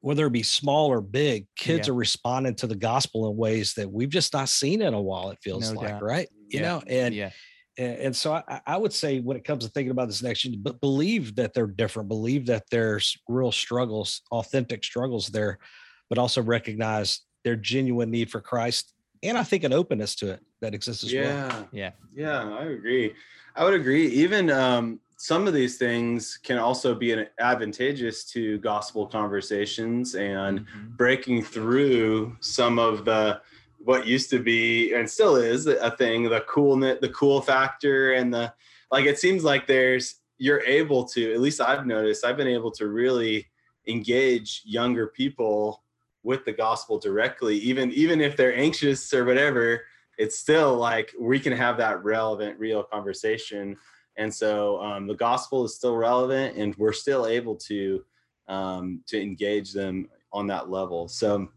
whether 0.00 0.26
it 0.26 0.32
be 0.32 0.42
small 0.42 0.86
or 0.86 1.00
big, 1.00 1.46
kids 1.56 1.88
yeah. 1.88 1.92
are 1.92 1.96
responding 1.96 2.54
to 2.54 2.66
the 2.66 2.76
gospel 2.76 3.28
in 3.30 3.36
ways 3.36 3.74
that 3.74 3.90
we've 3.90 4.08
just 4.08 4.32
not 4.32 4.48
seen 4.48 4.80
in 4.80 4.94
a 4.94 5.00
while. 5.00 5.30
It 5.30 5.38
feels 5.42 5.72
no 5.72 5.80
like, 5.80 5.88
doubt. 5.88 6.02
right? 6.02 6.28
You 6.48 6.60
yeah. 6.60 6.68
know, 6.68 6.82
and 6.86 7.14
yeah. 7.14 7.30
And, 7.76 8.14
so 8.14 8.32
I, 8.34 8.60
I, 8.66 8.76
would 8.76 8.92
say 8.92 9.20
when 9.20 9.36
it 9.36 9.44
comes 9.44 9.64
to 9.64 9.70
thinking 9.70 9.92
about 9.92 10.08
this 10.08 10.20
next 10.20 10.44
year, 10.44 10.56
but 10.60 10.80
believe 10.80 11.36
that 11.36 11.54
they're 11.54 11.68
different, 11.68 12.08
believe 12.08 12.46
that 12.46 12.64
there's 12.72 13.16
real 13.28 13.52
struggles, 13.52 14.22
authentic 14.32 14.82
struggles 14.82 15.28
there, 15.28 15.60
but 16.08 16.18
also 16.18 16.42
recognize 16.42 17.20
their 17.44 17.54
genuine 17.54 18.10
need 18.10 18.32
for 18.32 18.40
Christ. 18.40 18.94
And 19.22 19.38
I 19.38 19.44
think 19.44 19.62
an 19.62 19.72
openness 19.72 20.16
to 20.16 20.32
it 20.32 20.40
that 20.60 20.74
exists 20.74 21.04
as 21.04 21.12
yeah. 21.12 21.46
well. 21.46 21.68
Yeah. 21.70 21.90
Yeah. 22.12 22.48
I 22.52 22.64
agree. 22.64 23.14
I 23.54 23.62
would 23.62 23.74
agree. 23.74 24.08
Even 24.08 24.50
um, 24.50 24.98
some 25.20 25.48
of 25.48 25.52
these 25.52 25.78
things 25.78 26.38
can 26.44 26.58
also 26.58 26.94
be 26.94 27.10
an 27.10 27.26
advantageous 27.40 28.24
to 28.24 28.56
gospel 28.58 29.04
conversations 29.04 30.14
and 30.14 30.60
mm-hmm. 30.60 30.88
breaking 30.96 31.42
through 31.42 32.36
some 32.38 32.78
of 32.78 33.04
the 33.04 33.40
what 33.80 34.06
used 34.06 34.30
to 34.30 34.38
be 34.38 34.94
and 34.94 35.10
still 35.10 35.34
is 35.34 35.66
a 35.66 35.90
thing 35.96 36.22
the 36.24 36.40
coolness 36.42 36.98
the 37.00 37.08
cool 37.08 37.40
factor 37.40 38.12
and 38.12 38.32
the 38.32 38.52
like 38.92 39.06
it 39.06 39.18
seems 39.18 39.42
like 39.42 39.66
there's 39.66 40.20
you're 40.38 40.62
able 40.62 41.04
to 41.04 41.32
at 41.34 41.40
least 41.40 41.60
i've 41.60 41.84
noticed 41.84 42.24
i've 42.24 42.36
been 42.36 42.46
able 42.46 42.70
to 42.70 42.86
really 42.86 43.46
engage 43.88 44.62
younger 44.64 45.08
people 45.08 45.82
with 46.22 46.44
the 46.44 46.52
gospel 46.52 46.98
directly 46.98 47.56
even 47.58 47.90
even 47.92 48.20
if 48.20 48.36
they're 48.36 48.56
anxious 48.56 49.12
or 49.12 49.24
whatever 49.24 49.82
it's 50.16 50.38
still 50.38 50.76
like 50.76 51.12
we 51.18 51.40
can 51.40 51.52
have 51.52 51.76
that 51.76 52.02
relevant 52.04 52.58
real 52.58 52.84
conversation 52.84 53.76
and 54.18 54.32
so 54.32 54.80
um, 54.82 55.06
the 55.06 55.14
gospel 55.14 55.64
is 55.64 55.74
still 55.74 55.96
relevant 55.96 56.56
and 56.56 56.76
we're 56.76 56.92
still 56.92 57.26
able 57.26 57.56
to 57.56 58.04
um, 58.48 59.00
to 59.06 59.20
engage 59.20 59.72
them 59.72 60.08
on 60.32 60.46
that 60.48 60.68
level. 60.70 61.08
So 61.08 61.48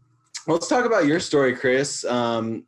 let's 0.46 0.68
talk 0.68 0.86
about 0.86 1.06
your 1.06 1.20
story 1.20 1.54
chris. 1.54 2.04
Um, 2.04 2.64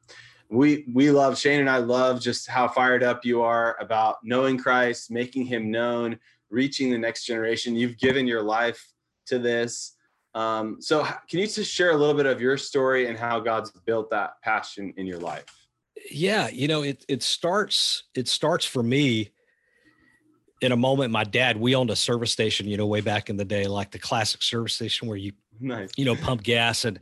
we 0.51 0.85
we 0.93 1.11
love 1.11 1.39
shane 1.39 1.61
and 1.61 1.71
i 1.71 1.79
love 1.79 2.21
just 2.21 2.47
how 2.47 2.69
fired 2.69 3.03
up 3.03 3.25
you 3.25 3.41
are 3.41 3.79
about 3.81 4.17
knowing 4.23 4.59
christ 4.59 5.11
making 5.11 5.47
him 5.47 5.71
known 5.71 6.19
reaching 6.55 6.91
the 6.91 6.99
next 6.99 7.25
generation. 7.25 7.75
You've 7.75 7.99
given 7.99 8.27
your 8.27 8.43
life 8.43 8.93
to 9.27 9.39
this. 9.39 9.97
Um, 10.35 10.79
so 10.81 11.05
can 11.29 11.41
you 11.41 11.47
just 11.47 11.73
share 11.73 11.91
a 11.91 11.97
little 11.97 12.15
bit 12.15 12.27
of 12.27 12.41
your 12.41 12.57
story 12.57 13.09
and 13.09 13.19
how 13.19 13.41
god's 13.41 13.71
built 13.71 14.11
that 14.11 14.41
passion 14.43 14.95
in 14.97 15.07
your 15.07 15.19
life? 15.19 15.45
Yeah 16.11 16.49
you 16.49 16.69
know 16.69 16.83
it 16.83 17.05
it 17.09 17.23
starts 17.23 18.05
it 18.15 18.29
starts 18.29 18.65
for 18.65 18.83
me 18.83 19.31
in 20.61 20.73
a 20.73 20.77
moment, 20.77 21.11
my 21.11 21.25
dad, 21.25 21.57
we 21.57 21.75
owned 21.75 21.91
a 21.91 21.97
service 21.97 22.33
station, 22.33 22.67
you 22.67 22.77
know, 22.77 22.87
way 22.87 23.01
back 23.01 23.29
in 23.29 23.37
the 23.37 23.45
day, 23.45 23.67
like 23.67 23.91
the 23.91 23.99
classic 23.99 24.43
service 24.43 24.75
station 24.75 25.09
where 25.09 25.17
you, 25.17 25.33
nice. 25.61 25.91
you 25.97 26.05
know, 26.05 26.15
pump 26.17 26.43
gas. 26.43 26.85
And, 26.85 27.01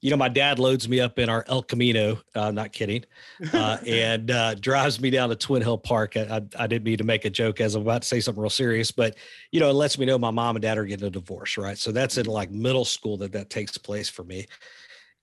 you 0.00 0.10
know, 0.10 0.16
my 0.16 0.28
dad 0.28 0.58
loads 0.58 0.88
me 0.88 1.00
up 1.00 1.18
in 1.18 1.28
our 1.28 1.44
El 1.48 1.62
Camino, 1.62 2.20
uh, 2.34 2.50
not 2.50 2.72
kidding, 2.72 3.04
uh, 3.52 3.78
and 3.86 4.30
uh, 4.30 4.54
drives 4.54 5.00
me 5.00 5.10
down 5.10 5.28
to 5.28 5.36
Twin 5.36 5.62
Hill 5.62 5.78
Park. 5.78 6.16
I, 6.16 6.20
I, 6.22 6.64
I, 6.64 6.66
didn't 6.66 6.84
mean 6.84 6.98
to 6.98 7.04
make 7.04 7.24
a 7.24 7.30
joke 7.30 7.60
as 7.60 7.74
I'm 7.74 7.82
about 7.82 8.02
to 8.02 8.08
say 8.08 8.20
something 8.20 8.40
real 8.40 8.50
serious, 8.50 8.90
but, 8.90 9.16
you 9.52 9.60
know, 9.60 9.70
it 9.70 9.74
lets 9.74 9.98
me 9.98 10.06
know 10.06 10.18
my 10.18 10.30
mom 10.30 10.56
and 10.56 10.62
dad 10.62 10.78
are 10.78 10.84
getting 10.84 11.06
a 11.06 11.10
divorce, 11.10 11.56
right? 11.56 11.78
So 11.78 11.92
that's 11.92 12.18
in 12.18 12.26
like 12.26 12.50
middle 12.50 12.84
school 12.84 13.16
that 13.18 13.32
that 13.32 13.50
takes 13.50 13.78
place 13.78 14.08
for 14.08 14.24
me. 14.24 14.46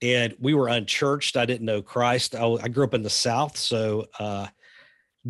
And 0.00 0.34
we 0.40 0.54
were 0.54 0.68
unchurched. 0.68 1.36
I 1.36 1.44
didn't 1.44 1.66
know 1.66 1.82
Christ. 1.82 2.34
I, 2.34 2.44
I 2.44 2.68
grew 2.68 2.84
up 2.84 2.94
in 2.94 3.02
the 3.02 3.10
South. 3.10 3.56
So, 3.56 4.06
uh, 4.18 4.46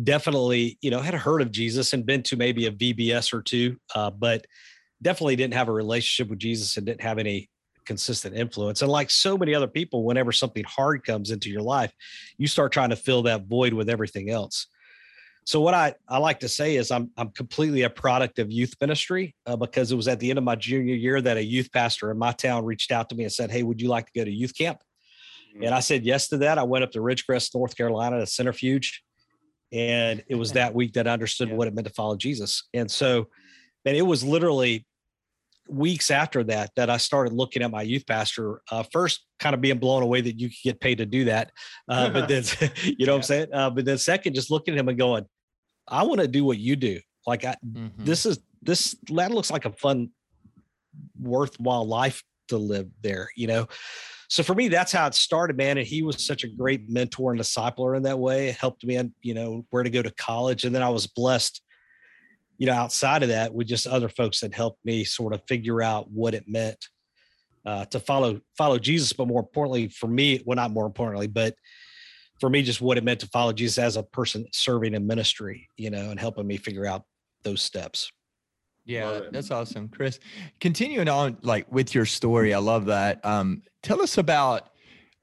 definitely, 0.03 0.77
you 0.81 0.91
know, 0.91 0.99
had 0.99 1.13
heard 1.13 1.41
of 1.41 1.51
Jesus 1.51 1.93
and 1.93 2.05
been 2.05 2.23
to 2.23 2.35
maybe 2.35 2.65
a 2.65 2.71
VBS 2.71 3.33
or 3.33 3.41
two, 3.41 3.77
uh, 3.95 4.09
but 4.09 4.45
definitely 5.01 5.35
didn't 5.35 5.53
have 5.53 5.69
a 5.69 5.73
relationship 5.73 6.29
with 6.29 6.39
Jesus 6.39 6.77
and 6.77 6.85
didn't 6.85 7.01
have 7.01 7.17
any 7.17 7.49
consistent 7.85 8.35
influence. 8.35 8.81
And 8.81 8.91
like 8.91 9.09
so 9.09 9.37
many 9.37 9.55
other 9.55 9.67
people, 9.67 10.03
whenever 10.03 10.31
something 10.31 10.63
hard 10.63 11.03
comes 11.03 11.31
into 11.31 11.49
your 11.49 11.61
life, 11.61 11.93
you 12.37 12.47
start 12.47 12.71
trying 12.71 12.91
to 12.91 12.95
fill 12.95 13.23
that 13.23 13.47
void 13.47 13.73
with 13.73 13.89
everything 13.89 14.29
else. 14.29 14.67
So 15.45 15.61
what 15.61 15.73
I, 15.73 15.95
I 16.07 16.19
like 16.19 16.41
to 16.41 16.47
say 16.47 16.75
is 16.75 16.91
I'm 16.91 17.09
I'm 17.17 17.29
completely 17.29 17.81
a 17.81 17.89
product 17.89 18.37
of 18.37 18.51
youth 18.51 18.75
ministry 18.79 19.35
uh, 19.47 19.55
because 19.55 19.91
it 19.91 19.95
was 19.95 20.07
at 20.07 20.19
the 20.19 20.29
end 20.29 20.37
of 20.37 20.43
my 20.43 20.55
junior 20.55 20.93
year 20.93 21.19
that 21.21 21.37
a 21.37 21.43
youth 21.43 21.71
pastor 21.71 22.11
in 22.11 22.19
my 22.19 22.33
town 22.33 22.65
reached 22.65 22.91
out 22.91 23.09
to 23.09 23.15
me 23.15 23.23
and 23.23 23.33
said, 23.33 23.49
"Hey, 23.49 23.63
would 23.63 23.81
you 23.81 23.87
like 23.87 24.05
to 24.05 24.11
go 24.13 24.23
to 24.23 24.29
youth 24.29 24.55
camp?" 24.55 24.79
Mm-hmm. 25.55 25.63
And 25.63 25.73
I 25.73 25.79
said 25.79 26.05
yes 26.05 26.27
to 26.27 26.37
that. 26.37 26.59
I 26.59 26.63
went 26.63 26.83
up 26.83 26.91
to 26.91 26.99
Ridgecrest, 26.99 27.55
North 27.55 27.75
Carolina, 27.75 28.19
to 28.19 28.27
Centrifuge, 28.27 29.01
and 29.71 30.23
it 30.27 30.35
was 30.35 30.53
that 30.53 30.73
week 30.73 30.93
that 30.93 31.07
I 31.07 31.11
understood 31.11 31.49
yeah. 31.49 31.55
what 31.55 31.67
it 31.67 31.73
meant 31.73 31.87
to 31.87 31.93
follow 31.93 32.15
Jesus. 32.15 32.67
And 32.73 32.89
so, 32.89 33.27
and 33.85 33.95
it 33.95 34.01
was 34.01 34.23
literally 34.23 34.85
weeks 35.69 36.09
after 36.09 36.43
that 36.43 36.71
that 36.75 36.89
I 36.89 36.97
started 36.97 37.33
looking 37.33 37.61
at 37.61 37.71
my 37.71 37.83
youth 37.83 38.05
pastor. 38.07 38.61
Uh, 38.71 38.83
first, 38.91 39.25
kind 39.39 39.53
of 39.53 39.61
being 39.61 39.77
blown 39.77 40.03
away 40.03 40.21
that 40.21 40.39
you 40.39 40.49
could 40.49 40.63
get 40.63 40.79
paid 40.79 40.97
to 40.97 41.05
do 41.05 41.25
that, 41.25 41.51
uh, 41.87 42.09
but 42.09 42.27
then 42.27 42.43
you 42.83 43.05
know 43.05 43.05
yeah. 43.05 43.07
what 43.11 43.15
I'm 43.15 43.23
saying. 43.23 43.47
Uh, 43.53 43.69
but 43.69 43.85
then 43.85 43.97
second, 43.97 44.33
just 44.33 44.51
looking 44.51 44.73
at 44.73 44.79
him 44.79 44.89
and 44.89 44.97
going, 44.97 45.25
I 45.87 46.03
want 46.03 46.21
to 46.21 46.27
do 46.27 46.43
what 46.43 46.57
you 46.57 46.75
do. 46.75 46.99
Like 47.27 47.45
I, 47.45 47.55
mm-hmm. 47.65 48.03
this 48.03 48.25
is 48.25 48.39
this 48.61 48.95
that 49.09 49.31
looks 49.31 49.51
like 49.51 49.65
a 49.65 49.71
fun, 49.71 50.09
worthwhile 51.19 51.87
life 51.87 52.23
to 52.49 52.57
live 52.57 52.89
there. 53.01 53.29
You 53.35 53.47
know. 53.47 53.67
So 54.29 54.43
for 54.43 54.55
me, 54.55 54.69
that's 54.69 54.91
how 54.91 55.07
it 55.07 55.15
started, 55.15 55.57
man. 55.57 55.77
And 55.77 55.85
he 55.85 56.01
was 56.01 56.25
such 56.25 56.43
a 56.43 56.47
great 56.47 56.89
mentor 56.89 57.31
and 57.31 57.41
discipler 57.41 57.97
in 57.97 58.03
that 58.03 58.19
way. 58.19 58.47
It 58.49 58.55
helped 58.55 58.85
me, 58.85 59.11
you 59.21 59.33
know, 59.33 59.65
where 59.71 59.83
to 59.83 59.89
go 59.89 60.01
to 60.01 60.11
college. 60.11 60.63
And 60.63 60.73
then 60.73 60.83
I 60.83 60.89
was 60.89 61.07
blessed 61.07 61.61
you 62.59 62.67
know, 62.67 62.73
outside 62.73 63.23
of 63.23 63.29
that, 63.29 63.53
with 63.53 63.67
just 63.67 63.87
other 63.87 64.09
folks 64.09 64.41
that 64.41 64.53
helped 64.53 64.85
me 64.85 65.05
sort 65.05 65.33
of 65.33 65.41
figure 65.47 65.81
out 65.81 66.11
what 66.11 66.33
it 66.33 66.43
meant 66.45 66.89
uh, 67.65 67.85
to 67.85 67.99
follow 67.99 68.39
follow 68.57 68.77
Jesus, 68.77 69.13
but 69.13 69.27
more 69.27 69.39
importantly 69.39 69.87
for 69.87 70.07
me, 70.07 70.43
well, 70.45 70.57
not 70.57 70.71
more 70.71 70.85
importantly, 70.85 71.27
but 71.27 71.55
for 72.39 72.49
me, 72.49 72.61
just 72.61 72.81
what 72.81 72.97
it 72.97 73.03
meant 73.03 73.21
to 73.21 73.27
follow 73.27 73.53
Jesus 73.53 73.77
as 73.77 73.95
a 73.95 74.03
person 74.03 74.45
serving 74.51 74.93
in 74.93 75.07
ministry, 75.07 75.69
you 75.77 75.89
know, 75.89 76.11
and 76.11 76.19
helping 76.19 76.45
me 76.45 76.57
figure 76.57 76.85
out 76.85 77.03
those 77.43 77.61
steps. 77.61 78.11
Yeah, 78.89 79.19
that's 79.31 79.51
awesome, 79.51 79.87
Chris. 79.87 80.19
Continuing 80.59 81.07
on, 81.07 81.37
like 81.43 81.71
with 81.71 81.93
your 81.93 82.05
story, 82.05 82.55
I 82.55 82.57
love 82.57 82.87
that. 82.87 83.23
Um, 83.23 83.61
tell 83.83 84.01
us 84.01 84.17
about 84.17 84.69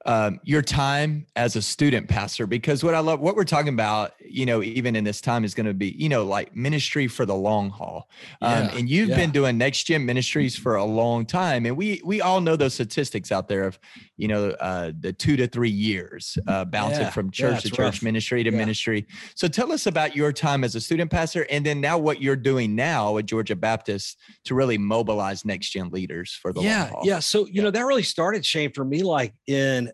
um, 0.07 0.39
your 0.43 0.61
time 0.61 1.25
as 1.35 1.55
a 1.55 1.61
student 1.61 2.07
pastor 2.07 2.47
because 2.47 2.83
what 2.83 2.95
i 2.95 2.99
love 2.99 3.19
what 3.19 3.35
we're 3.35 3.43
talking 3.43 3.73
about 3.73 4.13
you 4.29 4.45
know 4.45 4.63
even 4.63 4.95
in 4.95 5.03
this 5.03 5.21
time 5.21 5.43
is 5.43 5.53
going 5.53 5.65
to 5.65 5.73
be 5.73 5.89
you 5.97 6.09
know 6.09 6.25
like 6.25 6.55
ministry 6.55 7.07
for 7.07 7.25
the 7.25 7.35
long 7.35 7.69
haul. 7.69 8.09
Um, 8.41 8.51
yeah, 8.51 8.75
and 8.77 8.89
you've 8.89 9.09
yeah. 9.09 9.15
been 9.15 9.31
doing 9.31 9.57
next 9.57 9.83
gen 9.83 10.05
ministries 10.05 10.55
for 10.55 10.75
a 10.75 10.85
long 10.85 11.25
time 11.25 11.65
and 11.65 11.75
we 11.75 12.01
we 12.05 12.21
all 12.21 12.41
know 12.41 12.55
those 12.55 12.73
statistics 12.73 13.31
out 13.31 13.47
there 13.47 13.65
of 13.65 13.79
you 14.15 14.27
know 14.27 14.49
uh, 14.59 14.91
the 14.99 15.13
two 15.13 15.35
to 15.35 15.47
three 15.47 15.69
years 15.69 16.37
uh, 16.47 16.65
bouncing 16.65 17.01
yeah, 17.01 17.09
from 17.09 17.31
church 17.31 17.63
to 17.63 17.69
church 17.69 17.79
rough. 17.79 18.03
ministry 18.03 18.43
to 18.43 18.51
ministry. 18.51 19.07
So 19.35 19.47
tell 19.47 19.71
us 19.71 19.87
about 19.87 20.15
your 20.15 20.31
time 20.31 20.63
as 20.63 20.75
a 20.75 20.81
student 20.81 21.11
pastor 21.11 21.45
and 21.49 21.65
then 21.65 21.81
now 21.81 21.97
what 21.97 22.21
you're 22.21 22.35
doing 22.35 22.75
now 22.75 23.17
at 23.17 23.25
georgia 23.25 23.55
baptist 23.55 24.17
to 24.45 24.55
really 24.55 24.77
mobilize 24.77 25.45
next 25.45 25.69
gen 25.69 25.89
leaders 25.89 26.37
for 26.41 26.53
the 26.53 26.61
yeah 26.61 26.91
yeah 27.03 27.19
so 27.19 27.45
you 27.47 27.61
know 27.61 27.71
that 27.71 27.85
really 27.85 28.03
started 28.03 28.45
shane 28.45 28.71
for 28.71 28.85
me 28.85 29.03
like 29.03 29.33
in 29.47 29.91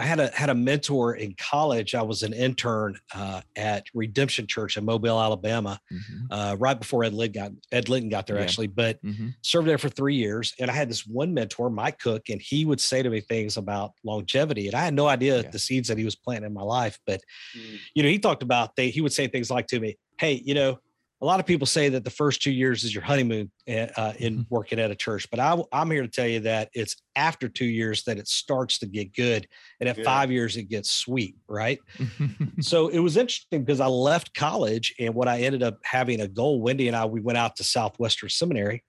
I 0.00 0.04
had 0.04 0.18
a 0.18 0.28
had 0.28 0.48
a 0.48 0.54
mentor 0.54 1.14
in 1.14 1.34
college. 1.34 1.94
I 1.94 2.00
was 2.00 2.22
an 2.22 2.32
intern 2.32 2.98
uh, 3.14 3.42
at 3.54 3.84
Redemption 3.92 4.46
Church 4.46 4.78
in 4.78 4.84
Mobile, 4.86 5.20
Alabama, 5.20 5.78
mm-hmm. 5.92 6.32
uh, 6.32 6.56
right 6.58 6.78
before 6.78 7.04
Ed 7.04 7.12
Litton 7.12 7.42
got 7.42 7.52
Ed 7.70 7.90
Litton 7.90 8.08
got 8.08 8.26
there 8.26 8.36
yeah. 8.36 8.42
actually, 8.42 8.68
but 8.68 9.04
mm-hmm. 9.04 9.28
served 9.42 9.68
there 9.68 9.76
for 9.76 9.90
three 9.90 10.14
years. 10.14 10.54
And 10.58 10.70
I 10.70 10.74
had 10.74 10.88
this 10.88 11.06
one 11.06 11.34
mentor, 11.34 11.68
Mike 11.68 11.98
Cook, 11.98 12.30
and 12.30 12.40
he 12.40 12.64
would 12.64 12.80
say 12.80 13.02
to 13.02 13.10
me 13.10 13.20
things 13.20 13.58
about 13.58 13.92
longevity, 14.02 14.68
and 14.68 14.74
I 14.74 14.80
had 14.82 14.94
no 14.94 15.06
idea 15.06 15.42
yeah. 15.42 15.50
the 15.50 15.58
seeds 15.58 15.88
that 15.88 15.98
he 15.98 16.04
was 16.04 16.16
planting 16.16 16.46
in 16.46 16.54
my 16.54 16.62
life. 16.62 16.98
But 17.06 17.20
mm-hmm. 17.54 17.76
you 17.94 18.02
know, 18.02 18.08
he 18.08 18.18
talked 18.18 18.42
about 18.42 18.76
they 18.76 18.88
he 18.88 19.02
would 19.02 19.12
say 19.12 19.28
things 19.28 19.50
like 19.50 19.66
to 19.66 19.80
me, 19.80 19.98
"Hey, 20.18 20.40
you 20.42 20.54
know." 20.54 20.78
A 21.22 21.26
lot 21.26 21.40
of 21.40 21.46
people 21.46 21.66
say 21.66 21.88
that 21.90 22.04
the 22.04 22.10
first 22.10 22.40
two 22.40 22.50
years 22.50 22.82
is 22.82 22.94
your 22.94 23.04
honeymoon 23.04 23.50
eh, 23.66 23.88
uh, 23.96 24.12
in 24.18 24.34
mm-hmm. 24.34 24.42
working 24.48 24.78
at 24.78 24.90
a 24.90 24.94
church, 24.94 25.28
but 25.30 25.38
I, 25.38 25.60
am 25.72 25.90
here 25.90 26.02
to 26.02 26.08
tell 26.08 26.26
you 26.26 26.40
that 26.40 26.70
it's 26.72 26.96
after 27.14 27.48
two 27.48 27.66
years 27.66 28.04
that 28.04 28.18
it 28.18 28.26
starts 28.26 28.78
to 28.78 28.86
get 28.86 29.14
good, 29.14 29.46
and 29.80 29.88
at 29.88 30.02
five 30.02 30.30
years 30.30 30.56
it 30.56 30.64
gets 30.64 30.90
sweet, 30.90 31.36
right? 31.48 31.78
so 32.60 32.88
it 32.88 33.00
was 33.00 33.16
interesting 33.16 33.64
because 33.64 33.80
I 33.80 33.86
left 33.86 34.34
college, 34.34 34.94
and 34.98 35.14
what 35.14 35.28
I 35.28 35.40
ended 35.40 35.62
up 35.62 35.78
having 35.84 36.20
a 36.20 36.28
goal. 36.28 36.60
Wendy 36.62 36.88
and 36.88 36.96
I 36.96 37.04
we 37.04 37.20
went 37.20 37.38
out 37.38 37.56
to 37.56 37.64
Southwestern 37.64 38.30
Seminary, 38.30 38.82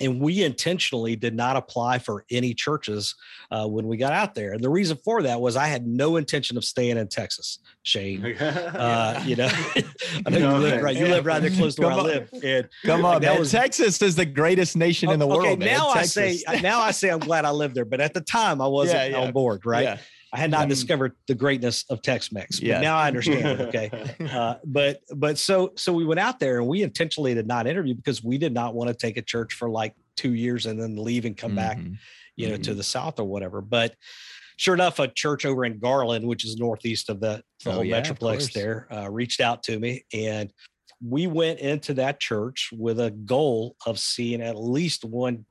and 0.00 0.20
we 0.20 0.44
intentionally 0.44 1.16
did 1.16 1.34
not 1.34 1.56
apply 1.56 1.98
for 1.98 2.24
any 2.30 2.54
churches 2.54 3.14
uh, 3.50 3.66
when 3.66 3.86
we 3.86 3.96
got 3.96 4.12
out 4.12 4.34
there. 4.34 4.52
And 4.52 4.62
the 4.62 4.68
reason 4.68 4.96
for 5.04 5.22
that 5.22 5.40
was 5.40 5.56
I 5.56 5.66
had 5.66 5.86
no 5.86 6.16
intention 6.16 6.56
of 6.56 6.64
staying 6.64 6.98
in 6.98 7.08
Texas, 7.08 7.58
Shane. 7.82 8.36
Uh, 8.78 9.22
you 9.24 9.34
know, 9.34 9.48
I 10.26 10.30
know 10.30 10.38
you 10.38 10.62
live 10.62 10.82
right. 10.82 10.96
You 10.96 11.06
live 11.06 11.26
right 11.26 11.40
there 11.40 11.50
close 11.50 11.74
to 11.76 11.82
where 11.82 11.92
I 11.92 12.00
live. 12.00 12.30
And 12.42 12.68
Come 12.84 13.04
on, 13.04 13.22
man. 13.22 13.38
Was, 13.38 13.50
Texas 13.50 14.00
is 14.02 14.14
the 14.14 14.26
greatest 14.26 14.76
nation 14.76 15.10
in 15.10 15.18
the 15.18 15.26
okay, 15.26 15.48
world. 15.48 15.58
Now 15.58 15.88
I 15.88 16.02
say, 16.02 16.38
now 16.62 16.80
I 16.80 16.92
say 16.92 17.08
I'm 17.08 17.18
glad 17.18 17.44
I 17.44 17.50
lived 17.50 17.74
there, 17.74 17.84
but 17.84 18.00
at 18.00 18.14
the 18.14 18.20
time 18.20 18.60
I 18.60 18.66
wasn't 18.66 18.98
yeah, 18.98 19.06
yeah. 19.18 19.26
on 19.26 19.32
board. 19.32 19.64
Right. 19.66 19.84
Yeah. 19.84 19.98
I 20.32 20.38
had 20.38 20.50
not 20.50 20.64
um, 20.64 20.68
discovered 20.68 21.12
the 21.26 21.34
greatness 21.34 21.84
of 21.88 22.02
Tex-Mex, 22.02 22.60
but 22.60 22.66
yeah. 22.66 22.80
now 22.80 22.96
I 22.96 23.08
understand. 23.08 23.60
okay, 23.62 23.90
uh, 24.30 24.56
but 24.64 25.00
but 25.14 25.38
so 25.38 25.72
so 25.76 25.92
we 25.92 26.04
went 26.04 26.20
out 26.20 26.38
there 26.38 26.58
and 26.58 26.66
we 26.66 26.82
intentionally 26.82 27.34
did 27.34 27.46
not 27.46 27.66
interview 27.66 27.94
because 27.94 28.22
we 28.22 28.36
did 28.38 28.52
not 28.52 28.74
want 28.74 28.88
to 28.88 28.94
take 28.94 29.16
a 29.16 29.22
church 29.22 29.54
for 29.54 29.70
like 29.70 29.94
two 30.16 30.34
years 30.34 30.66
and 30.66 30.80
then 30.80 30.96
leave 30.96 31.24
and 31.24 31.36
come 31.36 31.50
mm-hmm. 31.50 31.56
back, 31.56 31.78
you 32.36 32.48
know, 32.48 32.54
mm-hmm. 32.54 32.62
to 32.62 32.74
the 32.74 32.82
south 32.82 33.18
or 33.18 33.24
whatever. 33.24 33.60
But 33.62 33.94
sure 34.56 34.74
enough, 34.74 34.98
a 34.98 35.08
church 35.08 35.46
over 35.46 35.64
in 35.64 35.78
Garland, 35.78 36.26
which 36.26 36.44
is 36.44 36.56
northeast 36.56 37.08
of 37.08 37.20
the, 37.20 37.42
the 37.64 37.70
oh, 37.70 37.74
whole 37.74 37.84
yeah, 37.84 38.02
metroplex 38.02 38.52
there, 38.52 38.86
uh, 38.92 39.08
reached 39.10 39.40
out 39.40 39.62
to 39.64 39.78
me 39.78 40.04
and 40.12 40.52
we 41.04 41.26
went 41.26 41.60
into 41.60 41.94
that 41.94 42.20
church 42.20 42.70
with 42.72 42.98
a 43.00 43.10
goal 43.10 43.76
of 43.86 43.98
seeing 43.98 44.42
at 44.42 44.56
least 44.56 45.04
one 45.04 45.44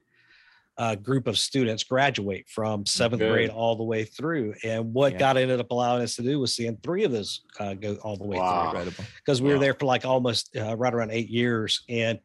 uh, 0.78 0.96
group 0.96 1.28
of 1.28 1.38
students 1.38 1.84
graduate 1.84 2.48
from 2.48 2.86
seventh 2.86 3.20
Good. 3.20 3.32
grade 3.32 3.50
all 3.50 3.76
the 3.76 3.84
way 3.84 4.04
through. 4.04 4.54
And 4.64 4.94
what 4.94 5.14
yeah. 5.14 5.20
God 5.20 5.38
ended 5.38 5.60
up 5.60 5.72
allowing 5.72 6.04
us 6.04 6.16
to 6.18 6.22
do 6.22 6.40
was 6.40 6.54
seeing 6.54 6.78
three 6.84 7.04
of 7.04 7.12
those 7.12 7.42
uh, 7.60 7.74
go 7.74 7.96
all 8.04 8.16
the 8.16 8.26
way 8.26 8.38
wow. 8.38 8.72
through. 8.72 8.92
Because 9.18 9.42
we 9.42 9.50
wow. 9.50 9.56
were 9.56 9.60
there 9.60 9.74
for 9.74 9.86
like 9.86 10.06
almost 10.06 10.56
uh, 10.56 10.76
right 10.76 10.94
around 10.94 11.12
eight 11.12 11.30
years. 11.30 11.84
And 11.90 12.20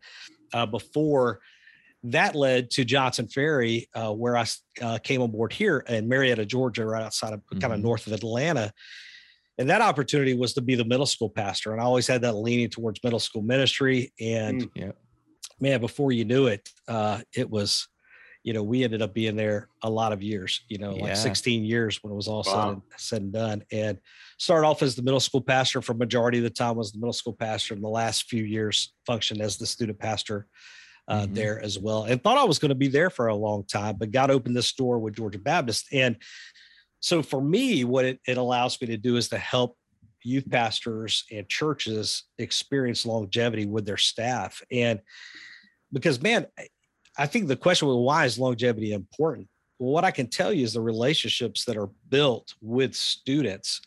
uh, 0.52 0.66
before 0.66 1.40
that 2.04 2.34
led 2.34 2.70
to 2.72 2.84
Johnson 2.84 3.26
Ferry, 3.26 3.88
uh, 3.94 4.12
where 4.12 4.36
I 4.36 4.44
uh, 4.82 4.98
came 4.98 5.22
on 5.22 5.30
board 5.30 5.52
here 5.52 5.78
in 5.88 6.08
Marietta, 6.08 6.44
Georgia, 6.44 6.84
right 6.84 7.04
outside 7.04 7.32
of 7.32 7.40
mm-hmm. 7.40 7.60
kind 7.60 7.72
of 7.72 7.80
north 7.80 8.06
of 8.06 8.12
Atlanta. 8.12 8.72
And 9.56 9.70
that 9.70 9.80
opportunity 9.80 10.34
was 10.34 10.52
to 10.54 10.60
be 10.60 10.74
the 10.74 10.84
middle 10.84 11.06
school 11.06 11.30
pastor. 11.30 11.72
And 11.72 11.80
I 11.80 11.84
always 11.84 12.06
had 12.06 12.22
that 12.22 12.32
leaning 12.32 12.68
towards 12.68 13.02
middle 13.04 13.20
school 13.20 13.42
ministry. 13.42 14.12
And 14.20 14.62
mm, 14.62 14.70
yeah. 14.74 14.92
man, 15.60 15.80
before 15.80 16.10
you 16.10 16.24
knew 16.24 16.46
it, 16.48 16.68
it 17.34 17.48
was 17.48 17.86
you 18.42 18.52
know, 18.52 18.62
we 18.62 18.82
ended 18.82 19.02
up 19.02 19.14
being 19.14 19.36
there 19.36 19.68
a 19.82 19.90
lot 19.90 20.12
of 20.12 20.22
years, 20.22 20.62
you 20.68 20.78
know, 20.78 20.96
yeah. 20.96 21.02
like 21.02 21.16
16 21.16 21.64
years 21.64 22.02
when 22.02 22.12
it 22.12 22.16
was 22.16 22.26
all 22.26 22.42
wow. 22.46 22.52
said, 22.52 22.68
and, 22.68 22.82
said 22.96 23.22
and 23.22 23.32
done. 23.32 23.62
And 23.70 23.98
started 24.38 24.66
off 24.66 24.82
as 24.82 24.96
the 24.96 25.02
middle 25.02 25.20
school 25.20 25.40
pastor 25.40 25.80
for 25.80 25.94
majority 25.94 26.38
of 26.38 26.44
the 26.44 26.50
time 26.50 26.76
was 26.76 26.90
the 26.90 26.98
middle 26.98 27.12
school 27.12 27.34
pastor. 27.34 27.74
And 27.74 27.82
the 27.82 27.88
last 27.88 28.24
few 28.24 28.42
years 28.42 28.94
functioned 29.06 29.40
as 29.40 29.58
the 29.58 29.66
student 29.66 29.98
pastor 29.98 30.48
uh, 31.06 31.22
mm-hmm. 31.22 31.34
there 31.34 31.60
as 31.60 31.78
well. 31.78 32.04
And 32.04 32.22
thought 32.22 32.38
I 32.38 32.44
was 32.44 32.58
going 32.58 32.70
to 32.70 32.74
be 32.74 32.88
there 32.88 33.10
for 33.10 33.28
a 33.28 33.34
long 33.34 33.64
time, 33.64 33.96
but 33.96 34.10
God 34.10 34.30
opened 34.30 34.56
this 34.56 34.72
door 34.72 34.98
with 34.98 35.14
Georgia 35.14 35.38
Baptist. 35.38 35.86
And 35.92 36.16
so 37.00 37.22
for 37.22 37.40
me, 37.40 37.84
what 37.84 38.04
it, 38.04 38.20
it 38.26 38.38
allows 38.38 38.80
me 38.80 38.88
to 38.88 38.96
do 38.96 39.16
is 39.16 39.28
to 39.28 39.38
help 39.38 39.76
youth 40.24 40.48
pastors 40.50 41.24
and 41.30 41.48
churches 41.48 42.24
experience 42.38 43.04
longevity 43.06 43.66
with 43.66 43.86
their 43.86 43.96
staff. 43.96 44.62
And 44.70 45.00
because 45.92 46.20
man, 46.22 46.46
I 47.18 47.26
think 47.26 47.48
the 47.48 47.56
question 47.56 47.88
was 47.88 47.96
why 47.96 48.24
is 48.24 48.38
longevity 48.38 48.92
important? 48.92 49.48
Well, 49.78 49.92
what 49.92 50.04
I 50.04 50.10
can 50.10 50.28
tell 50.28 50.52
you 50.52 50.64
is 50.64 50.74
the 50.74 50.80
relationships 50.80 51.64
that 51.64 51.76
are 51.76 51.90
built 52.08 52.54
with 52.60 52.94
students. 52.94 53.80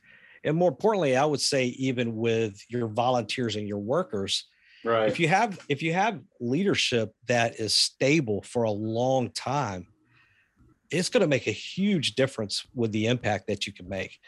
And 0.43 0.55
more 0.57 0.69
importantly, 0.69 1.15
I 1.15 1.25
would 1.25 1.41
say 1.41 1.67
even 1.67 2.15
with 2.15 2.61
your 2.69 2.87
volunteers 2.87 3.55
and 3.55 3.67
your 3.67 3.79
workers. 3.79 4.45
Right. 4.83 5.07
If 5.07 5.19
you 5.19 5.27
have 5.29 5.57
if 5.67 5.81
you 5.81 5.93
have 5.93 6.19
leadership 6.39 7.13
that 7.27 7.59
is 7.59 7.73
stable 7.73 8.43
for 8.43 8.63
a 8.63 8.71
long 8.71 9.31
time, 9.31 9.87
it's 10.91 11.09
going 11.09 11.21
to 11.21 11.27
make 11.27 11.47
a 11.47 11.51
huge 11.51 12.13
difference 12.13 12.67
with 12.75 12.91
the 12.91 13.07
impact 13.07 13.47
that 13.47 13.65
you 13.65 13.73
can 13.73 13.89
make. 13.89 14.19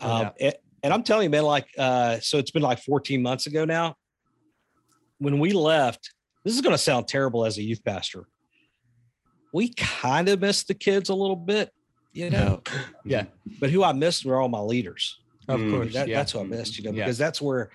Oh, 0.00 0.10
um, 0.10 0.30
and, 0.38 0.54
and, 0.82 0.92
I'm 0.92 1.02
telling 1.02 1.24
you, 1.24 1.30
man, 1.30 1.44
like 1.44 1.68
uh, 1.78 2.18
so 2.20 2.36
it's 2.36 2.50
been 2.50 2.62
like 2.62 2.82
14 2.82 3.22
months 3.22 3.46
ago 3.46 3.64
now. 3.64 3.96
When 5.18 5.38
we 5.38 5.52
left, 5.52 6.12
this 6.44 6.54
is 6.54 6.60
going 6.60 6.74
to 6.74 6.78
sound 6.78 7.08
terrible 7.08 7.46
as 7.46 7.56
a 7.56 7.62
youth 7.62 7.82
pastor 7.82 8.26
we 9.52 9.72
kind 9.74 10.28
of 10.28 10.40
missed 10.40 10.68
the 10.68 10.74
kids 10.74 11.08
a 11.08 11.14
little 11.14 11.36
bit, 11.36 11.70
you 12.12 12.30
know. 12.30 12.62
yeah. 13.04 13.24
But 13.60 13.70
who 13.70 13.84
I 13.84 13.92
missed 13.92 14.24
were 14.24 14.40
all 14.40 14.48
my 14.48 14.60
leaders. 14.60 15.18
Of 15.48 15.60
mm, 15.60 15.70
course. 15.70 15.94
That, 15.94 16.08
yeah. 16.08 16.16
That's 16.16 16.34
what 16.34 16.44
I 16.44 16.48
missed, 16.48 16.78
you 16.78 16.84
know, 16.84 16.92
because 16.92 17.18
yeah. 17.18 17.26
that's 17.26 17.42
where 17.42 17.70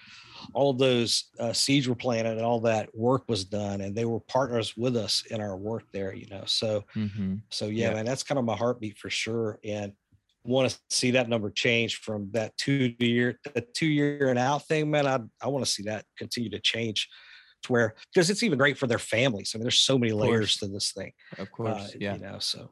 all 0.54 0.72
of 0.72 0.78
those 0.78 1.26
uh, 1.40 1.54
seeds 1.54 1.88
were 1.88 1.96
planted 1.96 2.38
and 2.38 2.46
all 2.46 2.62
that 2.62 2.90
work 2.96 3.24
was 3.28 3.44
done, 3.44 3.82
and 3.82 3.96
they 3.96 4.06
were 4.06 4.20
partners 4.22 4.76
with 4.78 4.96
us 4.96 5.24
in 5.30 5.42
our 5.42 5.58
work 5.58 5.84
there. 5.92 6.14
You 6.14 6.28
know, 6.28 6.44
so 6.46 6.84
mm-hmm. 6.96 7.36
so 7.50 7.66
yeah, 7.66 7.90
yeah, 7.90 7.96
man, 7.96 8.06
that's 8.06 8.24
kind 8.24 8.40
of 8.40 8.46
my 8.46 8.56
heartbeat 8.56 8.98
for 8.98 9.10
sure, 9.10 9.60
and 9.64 9.94
want 10.44 10.70
to 10.70 10.80
see 10.90 11.12
that 11.12 11.28
number 11.28 11.50
change 11.50 11.98
from 11.98 12.30
that 12.32 12.56
two 12.58 12.94
year 13.00 13.38
the 13.54 13.62
two 13.74 13.88
year 13.88 14.30
and 14.30 14.40
out 14.40 14.66
thing, 14.68 14.90
man. 14.90 15.06
I 15.06 15.20
I 15.42 15.48
want 15.48 15.66
to 15.66 15.72
see 15.72 15.84
that 15.84 16.06
continue 16.18 16.50
to 16.52 16.60
change 16.60 17.10
to 17.64 17.72
where 17.72 17.96
because 18.14 18.30
it's 18.30 18.44
even 18.44 18.58
great 18.58 18.78
for 18.78 18.88
their 18.88 19.00
families. 19.00 19.52
I 19.54 19.58
mean, 19.58 19.64
there's 19.64 19.80
so 19.80 19.98
many 19.98 20.14
layers 20.14 20.58
to 20.58 20.68
this 20.68 20.92
thing. 20.92 21.14
Of 21.38 21.52
course, 21.52 21.78
uh, 21.78 21.98
yeah. 22.00 22.16
You 22.16 22.22
know, 22.22 22.40
so 22.40 22.70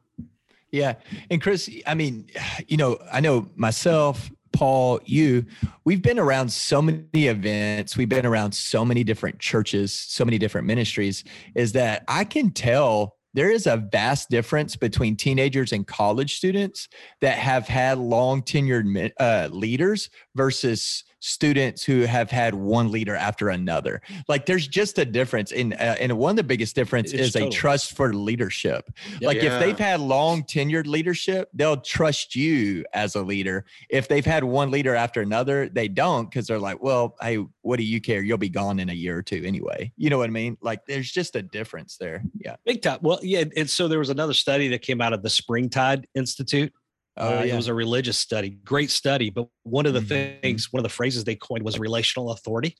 yeah. 0.70 0.94
And 1.30 1.40
Chris, 1.40 1.70
I 1.86 1.94
mean, 1.94 2.28
you 2.68 2.76
know, 2.76 2.98
I 3.12 3.20
know 3.20 3.48
myself, 3.56 4.30
Paul, 4.52 5.00
you, 5.04 5.44
we've 5.84 6.02
been 6.02 6.18
around 6.18 6.50
so 6.50 6.80
many 6.80 7.26
events, 7.26 7.96
we've 7.96 8.08
been 8.08 8.26
around 8.26 8.52
so 8.52 8.84
many 8.84 9.04
different 9.04 9.38
churches, 9.38 9.92
so 9.92 10.24
many 10.24 10.38
different 10.38 10.66
ministries, 10.66 11.24
is 11.54 11.72
that 11.72 12.04
I 12.08 12.24
can 12.24 12.50
tell 12.50 13.16
there 13.34 13.50
is 13.50 13.66
a 13.66 13.76
vast 13.76 14.30
difference 14.30 14.76
between 14.76 15.14
teenagers 15.14 15.72
and 15.72 15.86
college 15.86 16.36
students 16.36 16.88
that 17.20 17.36
have 17.36 17.68
had 17.68 17.98
long 17.98 18.40
tenured 18.40 19.12
uh, 19.20 19.48
leaders 19.52 20.08
versus 20.34 21.04
students 21.20 21.82
who 21.82 22.02
have 22.02 22.30
had 22.30 22.54
one 22.54 22.90
leader 22.90 23.14
after 23.16 23.48
another. 23.48 24.02
Like 24.28 24.46
there's 24.46 24.68
just 24.68 24.98
a 24.98 25.04
difference 25.04 25.52
in 25.52 25.72
uh, 25.74 25.96
and 25.98 26.16
one 26.18 26.30
of 26.30 26.36
the 26.36 26.44
biggest 26.44 26.74
difference 26.74 27.12
it's 27.12 27.28
is 27.28 27.32
totally. 27.32 27.48
a 27.48 27.52
trust 27.52 27.96
for 27.96 28.12
leadership. 28.12 28.90
Like 29.20 29.38
yeah. 29.38 29.54
if 29.54 29.60
they've 29.60 29.78
had 29.78 30.00
long 30.00 30.42
tenured 30.42 30.86
leadership, 30.86 31.48
they'll 31.54 31.78
trust 31.78 32.34
you 32.34 32.84
as 32.92 33.14
a 33.14 33.22
leader. 33.22 33.64
If 33.88 34.08
they've 34.08 34.26
had 34.26 34.44
one 34.44 34.70
leader 34.70 34.94
after 34.94 35.20
another, 35.20 35.68
they 35.68 35.88
don't 35.88 36.30
because 36.30 36.46
they're 36.46 36.58
like, 36.58 36.82
well, 36.82 37.16
hey, 37.20 37.44
what 37.62 37.78
do 37.78 37.84
you 37.84 38.00
care? 38.00 38.22
You'll 38.22 38.38
be 38.38 38.48
gone 38.48 38.78
in 38.78 38.90
a 38.90 38.94
year 38.94 39.18
or 39.18 39.22
two 39.22 39.42
anyway. 39.44 39.92
You 39.96 40.10
know 40.10 40.18
what 40.18 40.28
I 40.28 40.32
mean? 40.32 40.56
Like 40.60 40.86
there's 40.86 41.10
just 41.10 41.36
a 41.36 41.42
difference 41.42 41.96
there. 41.96 42.22
Yeah. 42.34 42.56
Big 42.64 42.82
time. 42.82 42.98
Well, 43.02 43.18
yeah. 43.22 43.44
And 43.56 43.68
so 43.68 43.88
there 43.88 43.98
was 43.98 44.10
another 44.10 44.34
study 44.34 44.68
that 44.68 44.82
came 44.82 45.00
out 45.00 45.12
of 45.12 45.22
the 45.22 45.30
Springtide 45.30 46.06
Institute 46.14 46.72
Oh, 47.16 47.38
uh, 47.38 47.42
yeah. 47.42 47.54
It 47.54 47.56
was 47.56 47.68
a 47.68 47.74
religious 47.74 48.18
study, 48.18 48.50
great 48.64 48.90
study. 48.90 49.30
But 49.30 49.46
one 49.62 49.86
of 49.86 49.94
the 49.94 50.00
mm-hmm. 50.00 50.40
things, 50.40 50.72
one 50.72 50.80
of 50.80 50.84
the 50.84 50.94
phrases 50.94 51.24
they 51.24 51.36
coined 51.36 51.64
was 51.64 51.78
relational 51.78 52.30
authority. 52.30 52.76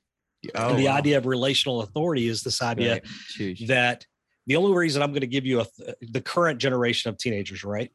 Oh, 0.55 0.71
and 0.71 0.79
the 0.79 0.87
wow. 0.87 0.97
idea 0.97 1.19
of 1.19 1.27
relational 1.27 1.81
authority 1.81 2.29
is 2.29 2.43
this 2.43 2.63
idea 2.63 3.01
right. 3.41 3.59
that 3.67 4.07
the 4.47 4.57
only 4.57 4.77
reason 4.77 5.03
I'm 5.03 5.11
going 5.11 5.23
to 5.23 5.27
give 5.27 5.47
you 5.47 5.61
a, 5.61 5.67
the 6.01 6.21
current 6.21 6.61
generation 6.61 7.09
of 7.09 7.19
teenagers, 7.19 7.65
right? 7.65 7.91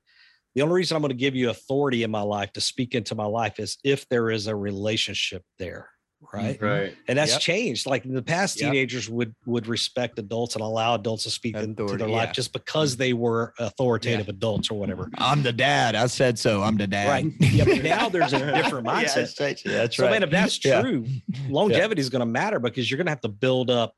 The 0.56 0.64
only 0.64 0.76
reason 0.76 0.96
I'm 0.96 1.02
going 1.02 1.10
to 1.10 1.16
give 1.16 1.36
you 1.36 1.50
authority 1.50 2.04
in 2.04 2.12
my 2.12 2.24
life 2.24 2.52
to 2.54 2.62
speak 2.62 2.94
into 2.94 3.16
my 3.16 3.26
life 3.26 3.60
is 3.60 3.78
if 3.86 4.10
there 4.10 4.30
is 4.32 4.48
a 4.48 4.56
relationship 4.56 5.44
there 5.60 5.91
right. 6.34 6.62
Right. 6.62 6.96
And 7.08 7.18
that's 7.18 7.34
yep. 7.34 7.42
changed. 7.42 7.86
Like 7.86 8.06
in 8.06 8.14
the 8.14 8.22
past 8.22 8.58
teenagers 8.58 9.08
yep. 9.08 9.16
would 9.16 9.36
would 9.46 9.68
respect 9.68 10.20
adults 10.20 10.56
and 10.56 10.64
allow 10.64 10.96
adults 10.96 11.24
to 11.24 11.30
speak 11.30 11.56
Authority, 11.56 11.82
into 11.82 11.98
their 11.98 12.08
yeah. 12.08 12.16
life 12.16 12.34
just 12.34 12.54
because 12.54 12.98
they 12.98 13.14
were 13.14 13.54
authoritative 13.60 14.28
yeah. 14.28 14.34
adults 14.34 14.72
or 14.72 14.80
whatever. 14.80 15.10
I'm 15.18 15.44
the 15.44 15.54
dad. 15.54 15.96
I 15.96 16.08
said 16.08 16.38
so. 16.40 16.64
I'm 16.64 16.78
the 16.78 16.88
dad. 16.88 17.08
Right. 17.08 17.26
Yeah 17.40 17.66
but 17.66 17.84
now 17.84 18.10
there's 18.10 18.34
a 18.34 18.40
different 18.40 18.88
mindset. 18.88 19.66
yeah, 19.66 19.72
that's 19.72 20.00
right. 20.00 20.06
so 20.08 20.10
man 20.10 20.24
if 20.24 20.30
that's 20.30 20.58
true 20.58 21.06
longevity 21.50 22.02
is 22.02 22.10
going 22.10 22.22
to 22.22 22.26
matter 22.26 22.60
because 22.60 22.90
you're 22.90 22.98
going 22.98 23.06
to 23.06 23.12
have 23.12 23.22
to 23.22 23.30
build 23.30 23.70
up 23.70 23.96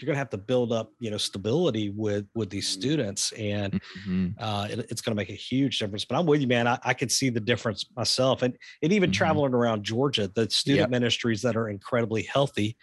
you're 0.00 0.06
going 0.06 0.14
to 0.14 0.18
have 0.18 0.30
to 0.30 0.38
build 0.38 0.72
up 0.72 0.92
you 1.00 1.10
know 1.10 1.16
stability 1.16 1.90
with 1.90 2.26
with 2.34 2.50
these 2.50 2.68
mm-hmm. 2.70 2.80
students 2.80 3.32
and 3.32 3.80
mm-hmm. 4.06 4.28
uh, 4.38 4.68
it, 4.70 4.86
it's 4.90 5.00
going 5.00 5.12
to 5.12 5.16
make 5.16 5.30
a 5.30 5.34
huge 5.34 5.78
difference 5.78 6.04
but 6.04 6.16
i'm 6.16 6.26
with 6.26 6.40
you 6.40 6.46
man 6.46 6.66
i, 6.66 6.78
I 6.84 6.94
could 6.94 7.10
see 7.10 7.30
the 7.30 7.40
difference 7.40 7.86
myself 7.96 8.42
and 8.42 8.56
and 8.82 8.92
even 8.92 9.10
mm-hmm. 9.10 9.16
traveling 9.16 9.54
around 9.54 9.84
georgia 9.84 10.30
the 10.34 10.48
student 10.50 10.80
yep. 10.80 10.90
ministries 10.90 11.42
that 11.42 11.56
are 11.56 11.68
incredibly 11.68 12.22
healthy 12.22 12.76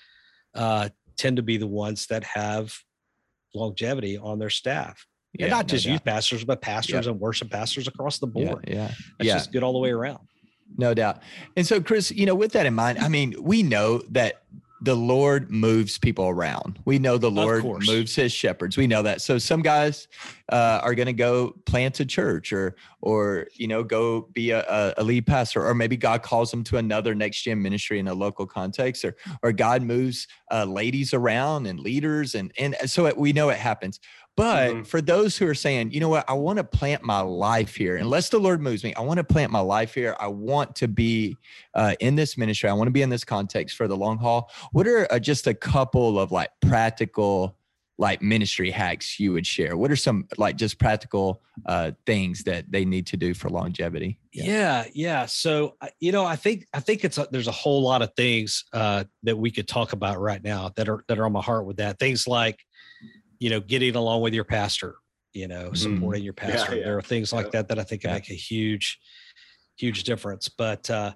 uh, 0.56 0.88
tend 1.18 1.36
to 1.36 1.44
be 1.44 1.58
the 1.58 1.68
ones 1.68 2.08
that 2.08 2.24
have 2.24 2.74
longevity 3.54 4.18
on 4.18 4.40
their 4.40 4.50
staff 4.50 5.06
yeah, 5.34 5.46
and 5.46 5.52
not 5.52 5.66
no 5.66 5.70
just 5.70 5.86
doubt. 5.86 5.92
youth 5.92 6.04
pastors 6.04 6.44
but 6.44 6.62
pastors 6.62 7.06
yep. 7.06 7.08
and 7.08 7.20
worship 7.20 7.50
pastors 7.50 7.88
across 7.88 8.20
the 8.20 8.28
board 8.28 8.66
yeah, 8.68 8.76
yeah. 8.76 8.92
it's 9.20 9.28
yeah. 9.28 9.34
just 9.34 9.52
good 9.52 9.64
all 9.64 9.74
the 9.74 9.80
way 9.80 9.92
around 9.92 10.20
no 10.78 10.94
doubt 10.94 11.22
and 11.56 11.66
so 11.66 11.80
chris 11.80 12.12
you 12.12 12.26
know 12.26 12.36
with 12.36 12.52
that 12.54 12.66
in 12.66 12.74
mind 12.74 12.98
i 13.00 13.08
mean 13.08 13.36
we 13.40 13.64
know 13.64 14.02
that 14.10 14.44
the 14.86 14.96
Lord 14.96 15.50
moves 15.50 15.98
people 15.98 16.30
around. 16.30 16.80
We 16.86 17.00
know 17.00 17.18
the 17.18 17.32
Lord 17.32 17.64
moves 17.88 18.16
his 18.16 18.32
shepherds. 18.32 18.78
We 18.78 18.86
know 18.86 19.02
that. 19.02 19.20
So 19.20 19.40
some 19.40 19.64
guys 19.64 20.08
uh, 20.52 20.80
are 20.84 20.94
going 20.94 21.08
to 21.08 21.14
go 21.14 21.56
plant 21.66 22.00
a 22.00 22.06
church 22.06 22.54
or, 22.54 22.76
or, 23.02 23.48
you 23.56 23.68
know, 23.68 23.84
go 23.84 24.30
be 24.32 24.52
a, 24.52 24.94
a, 24.96 25.04
lead 25.04 25.26
pastor, 25.26 25.66
or 25.66 25.74
maybe 25.74 25.98
God 25.98 26.22
calls 26.22 26.52
them 26.52 26.64
to 26.66 26.78
another 26.78 27.16
next 27.16 27.42
gen 27.42 27.64
ministry 27.64 27.98
in 27.98 28.08
a 28.08 28.14
local 28.14 28.46
context 28.46 29.04
or, 29.04 29.16
or 29.42 29.52
God 29.52 29.82
moves 29.82 30.28
uh, 30.52 30.66
ladies 30.66 31.16
around 31.16 31.66
and 31.66 31.80
leaders. 31.80 32.36
And, 32.36 32.52
and 32.60 32.76
so 32.86 33.12
we 33.16 33.34
know 33.34 33.50
it 33.50 33.58
happens. 33.58 34.00
But 34.36 34.72
mm-hmm. 34.72 34.84
for 34.84 35.02
those 35.02 35.38
who 35.38 35.48
are 35.48 35.56
saying, 35.56 35.92
you 35.92 36.02
know 36.02 36.10
what, 36.10 36.30
I 36.30 36.34
want 36.34 36.58
to 36.58 36.64
plant 36.64 37.04
my 37.04 37.22
life 37.22 37.76
here, 37.76 37.96
unless 37.96 38.30
the 38.30 38.40
Lord 38.40 38.62
moves 38.62 38.84
me, 38.84 38.94
I 38.96 39.02
want 39.02 39.18
to 39.18 39.24
plant 39.24 39.52
my 39.52 39.62
life 39.62 39.94
here. 39.94 40.16
I 40.20 40.28
want 40.28 40.76
to 40.78 40.90
be 40.90 41.38
uh, 41.74 41.96
in 42.02 42.16
this 42.16 42.38
ministry. 42.38 42.70
I 42.70 42.74
want 42.74 42.88
to 42.88 42.92
be 42.92 43.02
in 43.02 43.10
this 43.10 43.24
context 43.24 43.78
for 43.78 43.88
the 43.88 43.96
long 43.96 44.18
haul. 44.18 44.52
What 44.74 44.88
are 44.88 45.12
uh, 45.12 45.20
just 45.20 45.48
a 45.48 45.54
couple 45.54 46.20
of 46.20 46.34
like 46.34 46.50
practical, 46.60 47.58
like 47.98 48.22
ministry 48.22 48.72
hacks 48.72 49.22
you 49.22 49.32
would 49.32 49.48
share? 49.48 49.78
What 49.78 49.90
are 49.90 49.96
some 49.96 50.28
like 50.38 50.58
just 50.58 50.80
practical 50.80 51.42
uh, 51.66 51.92
things 52.06 52.44
that 52.44 52.70
they 52.70 52.84
need 52.84 53.08
to 53.08 53.18
do 53.18 53.34
for 53.34 53.50
longevity? 53.50 54.20
Yeah, 54.34 54.44
yeah. 54.44 54.86
yeah. 54.94 55.26
So 55.28 55.78
you 56.02 56.12
know, 56.12 56.26
I 56.26 56.36
think 56.36 56.68
I 56.74 56.82
think 56.82 57.06
it's 57.06 57.18
a, 57.18 57.26
there's 57.32 57.48
a 57.48 57.54
whole 57.54 57.82
lot 57.82 58.02
of 58.02 58.14
things 58.18 58.66
uh, 58.74 59.06
that 59.24 59.38
we 59.38 59.50
could 59.50 59.70
talk 59.70 59.94
about 59.94 60.20
right 60.20 60.44
now 60.44 60.72
that 60.76 60.90
are 60.90 61.06
that 61.08 61.20
are 61.20 61.26
on 61.26 61.32
my 61.32 61.42
heart 61.42 61.66
with 61.66 61.78
that. 61.78 62.00
Things 62.00 62.28
like 62.28 62.60
you 63.40 63.50
know, 63.50 63.60
getting 63.60 63.96
along 63.96 64.22
with 64.22 64.34
your 64.34 64.44
pastor, 64.44 64.96
you 65.34 65.48
know, 65.48 65.66
mm-hmm. 65.66 65.76
supporting 65.76 66.24
your 66.24 66.34
pastor. 66.34 66.74
Yeah, 66.74 66.80
yeah. 66.80 66.86
There 66.86 66.98
are 66.98 67.02
things 67.02 67.34
like 67.34 67.52
that 67.52 67.68
that 67.68 67.80
I 67.80 67.84
think 67.84 68.02
can 68.02 68.12
make 68.12 68.30
a 68.30 68.36
huge, 68.36 69.00
huge 69.78 70.04
difference. 70.04 70.50
But 70.50 70.90
uh, 70.90 71.14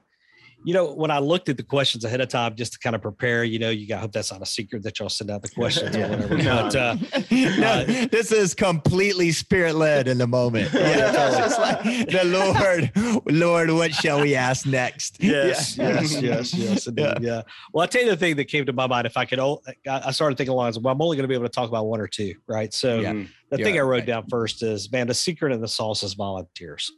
you 0.66 0.74
know, 0.74 0.94
when 0.94 1.10
I 1.10 1.20
looked 1.20 1.48
at 1.48 1.56
the 1.56 1.64
questions 1.64 2.04
ahead 2.04 2.20
of 2.20 2.28
time 2.28 2.56
just 2.56 2.74
to 2.74 2.80
kind 2.80 2.96
of 2.96 3.02
prepare, 3.02 3.44
you 3.46 3.60
know, 3.60 3.70
you 3.70 3.88
got, 3.88 4.00
I 4.00 4.02
hope 4.02 4.12
that's 4.12 4.32
not 4.32 4.42
a 4.42 4.46
secret 4.46 4.84
that 4.84 5.00
y'all 5.00 5.08
send 5.08 5.32
out 5.32 5.42
the 5.42 5.50
questions 5.56 5.96
or 5.96 6.02
whatever. 6.02 6.38
But 6.50 6.76
uh, 6.76 6.96
no, 7.32 7.68
uh, 7.68 8.08
this 8.12 8.32
is 8.32 8.54
completely 8.54 9.32
spirit 9.32 9.76
led 9.76 10.08
in 10.08 10.18
the 10.18 10.28
moment. 10.28 10.74
Yeah, 10.74 11.12
just 11.38 11.60
like 11.60 11.84
the 11.84 12.24
Lord, 12.26 13.24
Lord, 13.32 13.72
what 13.72 13.94
shall 13.94 14.22
we 14.22 14.36
ask 14.36 14.66
next? 14.66 15.22
Yes, 15.22 15.78
yeah. 15.78 16.02
yes, 16.02 16.22
yes, 16.22 16.54
yes. 16.54 16.88
Indeed, 16.88 17.04
yeah. 17.04 17.18
yeah. 17.22 17.42
Well, 17.72 17.84
I'll 17.84 17.88
tell 17.88 18.04
you 18.04 18.10
the 18.10 18.18
thing 18.18 18.36
that 18.36 18.46
came 18.46 18.66
to 18.66 18.74
my 18.74 18.88
mind. 18.88 19.08
If 19.08 19.16
I 19.16 19.26
could, 19.26 19.40
I 19.40 20.12
started 20.12 20.38
thinking 20.38 20.54
along, 20.54 20.74
well, 20.82 20.94
I'm 20.94 21.02
only 21.02 21.16
going 21.16 21.24
to 21.24 21.28
be 21.28 21.36
able 21.36 21.46
to 21.46 21.50
talk 21.50 21.70
about 21.70 21.86
one 21.86 22.02
or 22.02 22.08
two, 22.08 22.36
right? 22.48 22.74
So 22.74 23.00
yeah. 23.00 23.24
the 23.50 23.58
thing 23.58 23.78
I 23.78 23.82
wrote 23.82 24.00
right. 24.00 24.06
down 24.06 24.26
first 24.30 24.64
is, 24.64 24.92
man, 24.92 25.08
the 25.08 25.14
secret 25.14 25.52
of 25.52 25.62
the 25.62 25.68
sauce 25.68 26.04
is 26.04 26.14
volunteers. 26.14 26.92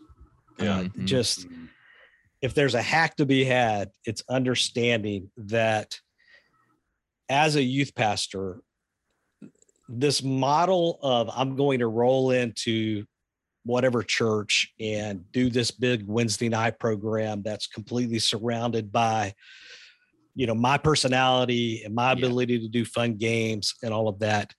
Yeah. 0.60 0.78
Uh, 0.78 0.84
mm-hmm. 0.84 1.06
Just, 1.06 1.48
if 2.42 2.54
there's 2.54 2.76
a 2.76 2.82
hack 2.82 3.16
to 3.18 3.26
be 3.26 3.44
had, 3.44 3.92
it's 4.06 4.24
understanding 4.30 5.30
that 5.38 6.00
as 7.30 7.56
a 7.56 7.64
youth 7.64 7.94
pastor, 7.96 8.62
this 9.88 10.24
model 10.24 11.00
of 11.02 11.30
I'm 11.36 11.56
going 11.56 11.80
to 11.80 11.88
roll 11.88 12.32
into 12.32 13.06
whatever 13.64 14.02
church 14.02 14.74
and 14.80 15.24
do 15.32 15.50
this 15.50 15.70
big 15.70 16.08
Wednesday 16.08 16.50
night 16.50 16.80
program 16.80 17.44
that's 17.44 17.68
completely 17.68 18.20
surrounded 18.20 18.92
by 18.92 19.34
you 20.34 20.48
know 20.48 20.56
my 20.56 20.78
personality 20.78 21.84
and 21.84 21.94
my 21.94 22.14
ability 22.14 22.56
yeah. 22.56 22.62
to 22.62 22.70
do 22.70 22.86
fun 22.86 23.16
games 23.16 23.76
and 23.84 23.94
all 23.94 24.08
of 24.08 24.20
that 24.20 24.54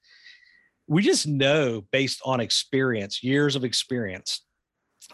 we 0.87 1.03
just 1.03 1.27
know 1.27 1.83
based 1.91 2.21
on 2.25 2.41
experience 2.41 3.25
years 3.25 3.57
of 3.57 3.65
experience 3.65 4.45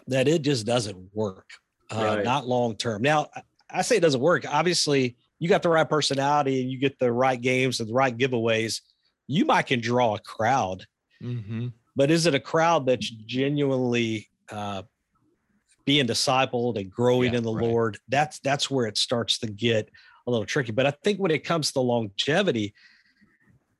that 0.07 0.27
it 0.27 0.41
just 0.41 0.65
doesn't 0.65 0.97
work 1.13 1.49
uh, 1.91 2.15
right. 2.15 2.23
not 2.23 2.47
long 2.47 2.75
term. 2.75 3.01
Now, 3.01 3.29
I 3.69 3.81
say 3.81 3.97
it 3.97 4.01
doesn't 4.01 4.21
work. 4.21 4.45
Obviously, 4.47 5.15
you 5.39 5.47
got 5.47 5.63
the 5.63 5.69
right 5.69 5.87
personality 5.87 6.61
and 6.61 6.71
you 6.71 6.77
get 6.77 6.99
the 6.99 7.11
right 7.11 7.39
games 7.39 7.79
and 7.79 7.89
the 7.89 7.93
right 7.93 8.15
giveaways. 8.15 8.81
You 9.27 9.45
might 9.45 9.67
can 9.67 9.79
draw 9.79 10.15
a 10.15 10.19
crowd, 10.19 10.85
mm-hmm. 11.21 11.67
but 11.95 12.11
is 12.11 12.25
it 12.25 12.35
a 12.35 12.39
crowd 12.39 12.85
that's 12.85 13.09
genuinely 13.09 14.29
uh, 14.51 14.83
being 15.85 16.07
discipled 16.07 16.79
and 16.79 16.89
growing 16.89 17.33
yeah, 17.33 17.37
in 17.37 17.43
the 17.43 17.53
right. 17.53 17.65
Lord? 17.65 17.97
That's 18.09 18.39
that's 18.39 18.69
where 18.69 18.87
it 18.87 18.97
starts 18.97 19.39
to 19.39 19.47
get 19.47 19.89
a 20.27 20.31
little 20.31 20.45
tricky. 20.45 20.71
But 20.71 20.87
I 20.87 20.91
think 21.03 21.19
when 21.19 21.31
it 21.31 21.43
comes 21.43 21.71
to 21.73 21.79
longevity, 21.79 22.73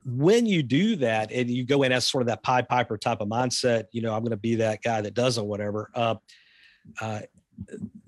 when 0.04 0.46
you 0.46 0.62
do 0.62 0.96
that 0.96 1.30
and 1.30 1.50
you 1.50 1.64
go 1.64 1.82
in 1.82 1.92
as 1.92 2.06
sort 2.06 2.22
of 2.22 2.28
that 2.28 2.42
Pied 2.42 2.68
Piper 2.68 2.96
type 2.96 3.20
of 3.20 3.28
mindset, 3.28 3.84
you 3.92 4.02
know, 4.02 4.14
I'm 4.14 4.22
going 4.22 4.30
to 4.30 4.36
be 4.36 4.56
that 4.56 4.82
guy 4.82 5.00
that 5.00 5.14
doesn't 5.14 5.44
whatever. 5.44 5.90
Uh, 5.94 6.14
uh, 7.00 7.20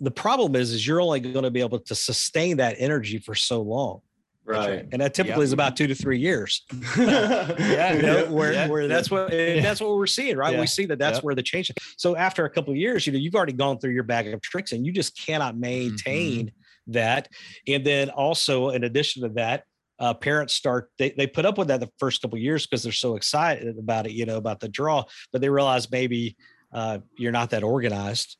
the 0.01 0.11
problem 0.11 0.57
is 0.57 0.73
is 0.73 0.87
you're 0.87 1.01
only 1.01 1.21
going 1.21 1.45
to 1.45 1.51
be 1.51 1.61
able 1.61 1.79
to 1.79 1.95
sustain 1.95 2.57
that 2.59 2.77
energy 2.79 3.19
for 3.19 3.35
so 3.35 3.63
long. 3.63 4.01
Right. 4.45 4.89
And 4.91 5.01
that 5.01 5.15
typically 5.15 5.45
is 5.45 5.53
about 5.53 5.77
two 5.77 5.87
to 5.87 5.95
three 5.95 6.19
years. 6.19 6.65
Yeah 6.97 7.95
you 7.95 8.03
know, 8.03 8.27
where, 8.27 8.53
yeah. 8.53 8.69
where 8.69 8.89
that's 8.89 9.11
what 9.11 9.33
yeah. 9.33 9.61
that's 9.61 9.81
what 9.81 9.97
we're 9.97 10.07
seeing 10.07 10.37
right? 10.37 10.55
Yeah. 10.55 10.61
we 10.61 10.67
see 10.67 10.87
that 10.87 10.99
that's 10.99 11.23
where 11.23 11.35
the 11.35 11.43
change 11.43 11.71
so 11.97 12.17
after 12.17 12.45
a 12.45 12.51
couple 12.51 12.73
of 12.73 12.77
years 12.77 13.07
you 13.07 13.13
know 13.13 13.19
you've 13.19 13.35
already 13.35 13.53
gone 13.53 13.79
through 13.79 13.93
your 13.93 14.03
bag 14.03 14.27
of 14.29 14.41
tricks 14.41 14.73
and 14.73 14.85
you 14.85 14.93
just 14.93 15.17
cannot 15.19 15.57
maintain 15.57 16.47
mm-hmm. 16.47 16.93
that. 16.93 17.29
And 17.69 17.85
then 17.85 18.11
also 18.11 18.71
in 18.71 18.85
addition 18.85 19.23
to 19.23 19.29
that 19.31 19.65
uh, 19.99 20.15
parents 20.15 20.55
start 20.55 20.91
they, 20.99 21.11
they 21.11 21.27
put 21.27 21.47
up 21.47 21.59
with 21.59 21.69
that 21.69 21.81
the 21.81 21.91
first 21.99 22.21
couple 22.21 22.37
of 22.37 22.43
years 22.43 22.67
because 22.67 22.83
they're 22.83 22.93
so 22.93 23.15
excited 23.15 23.79
about 23.79 24.07
it 24.07 24.13
you 24.13 24.27
know 24.27 24.37
about 24.37 24.59
the 24.59 24.69
draw 24.69 25.05
but 25.31 25.41
they 25.41 25.49
realize 25.49 25.91
maybe 25.91 26.37
uh, 26.73 26.99
you're 27.17 27.33
not 27.33 27.51
that 27.51 27.63
organized 27.63 28.37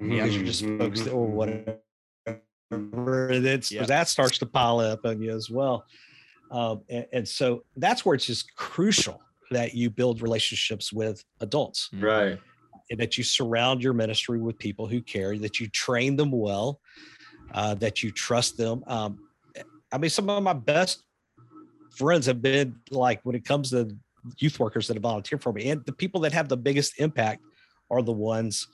mm-hmm. 0.00 0.10
because 0.10 0.34
you're 0.34 0.44
just 0.44 0.64
focused 0.64 1.08
or 1.08 1.26
whatever 1.26 1.78
and 2.72 3.44
then 3.44 3.60
yep. 3.70 3.86
that 3.86 4.08
starts 4.08 4.38
to 4.38 4.46
pile 4.46 4.80
up 4.80 5.04
on 5.04 5.20
you 5.20 5.34
as 5.34 5.50
well. 5.50 5.84
Um, 6.50 6.82
and, 6.88 7.06
and, 7.12 7.28
so 7.28 7.64
that's 7.76 8.04
where 8.04 8.14
it's 8.14 8.26
just 8.26 8.54
crucial 8.56 9.20
that 9.50 9.74
you 9.74 9.90
build 9.90 10.22
relationships 10.22 10.92
with 10.92 11.22
adults. 11.40 11.88
Right. 11.92 12.38
And 12.90 13.00
that 13.00 13.16
you 13.16 13.24
surround 13.24 13.82
your 13.82 13.94
ministry 13.94 14.38
with 14.38 14.58
people 14.58 14.86
who 14.86 15.00
care 15.00 15.38
that 15.38 15.60
you 15.60 15.68
train 15.68 16.16
them 16.16 16.30
well 16.30 16.80
uh, 17.54 17.74
that 17.76 18.02
you 18.02 18.10
trust 18.10 18.56
them. 18.56 18.82
Um, 18.86 19.18
I 19.92 19.98
mean, 19.98 20.10
some 20.10 20.28
of 20.28 20.42
my 20.42 20.52
best 20.52 21.02
friends 21.90 22.26
have 22.26 22.42
been 22.42 22.76
like 22.90 23.20
when 23.24 23.34
it 23.34 23.44
comes 23.44 23.70
to 23.70 23.94
youth 24.38 24.58
workers 24.58 24.88
that 24.88 24.94
have 24.94 25.02
volunteered 25.02 25.42
for 25.42 25.52
me, 25.52 25.70
and 25.70 25.84
the 25.84 25.92
people 25.92 26.20
that 26.22 26.32
have 26.32 26.48
the 26.48 26.56
biggest 26.56 26.98
impact 26.98 27.42
are 27.90 28.02
the 28.02 28.12
ones 28.12 28.66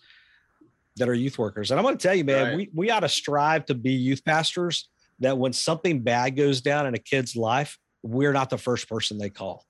that 0.98 1.08
are 1.08 1.14
youth 1.14 1.38
workers. 1.38 1.70
And 1.70 1.78
I'm 1.78 1.84
going 1.84 1.96
to 1.96 2.02
tell 2.02 2.14
you, 2.14 2.24
man, 2.24 2.46
right. 2.46 2.56
we 2.56 2.70
we 2.74 2.90
ought 2.90 3.00
to 3.00 3.08
strive 3.08 3.66
to 3.66 3.74
be 3.74 3.92
youth 3.92 4.24
pastors. 4.24 4.88
That 5.20 5.36
when 5.36 5.52
something 5.52 6.02
bad 6.02 6.36
goes 6.36 6.60
down 6.60 6.86
in 6.86 6.94
a 6.94 6.98
kid's 6.98 7.34
life, 7.34 7.76
we're 8.02 8.32
not 8.32 8.50
the 8.50 8.58
first 8.58 8.88
person 8.88 9.18
they 9.18 9.30
call. 9.30 9.64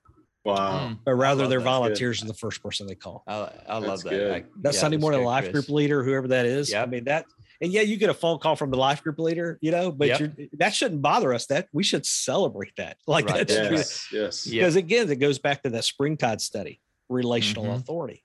Wow. 0.45 0.87
Hmm. 0.87 0.93
But 1.03 1.15
rather 1.15 1.47
their 1.47 1.59
volunteers 1.59 2.23
are 2.23 2.27
the 2.27 2.33
first 2.33 2.61
person 2.61 2.87
they 2.87 2.95
call. 2.95 3.23
I, 3.27 3.49
I 3.67 3.77
love 3.79 4.03
that. 4.03 4.13
I, 4.13 4.43
that 4.61 4.73
yeah, 4.73 4.79
Sunday 4.79 4.97
morning 4.97 5.23
life 5.23 5.45
Chris. 5.45 5.53
group 5.53 5.69
leader, 5.69 6.03
whoever 6.03 6.27
that 6.29 6.45
is. 6.45 6.71
Yeah. 6.71 6.83
I 6.83 6.85
mean, 6.85 7.05
that 7.05 7.25
and 7.61 7.71
yeah, 7.73 7.81
you 7.81 7.97
get 7.97 8.09
a 8.09 8.13
phone 8.13 8.39
call 8.39 8.55
from 8.55 8.71
the 8.71 8.77
life 8.77 9.03
group 9.03 9.19
leader, 9.19 9.57
you 9.61 9.71
know, 9.71 9.91
but 9.91 10.07
yep. 10.07 10.33
that 10.53 10.73
shouldn't 10.73 11.01
bother 11.01 11.33
us. 11.33 11.47
That 11.47 11.67
we 11.73 11.83
should 11.83 12.05
celebrate 12.05 12.75
that. 12.77 12.97
Like 13.07 13.27
right. 13.27 13.47
that's 13.47 13.53
yes, 13.71 14.07
yes. 14.11 14.47
Because 14.47 14.75
again, 14.75 15.09
it 15.09 15.15
goes 15.15 15.39
back 15.39 15.63
to 15.63 15.69
that 15.71 15.83
springtide 15.83 16.41
study, 16.41 16.79
relational 17.09 17.65
mm-hmm. 17.65 17.73
authority. 17.73 18.23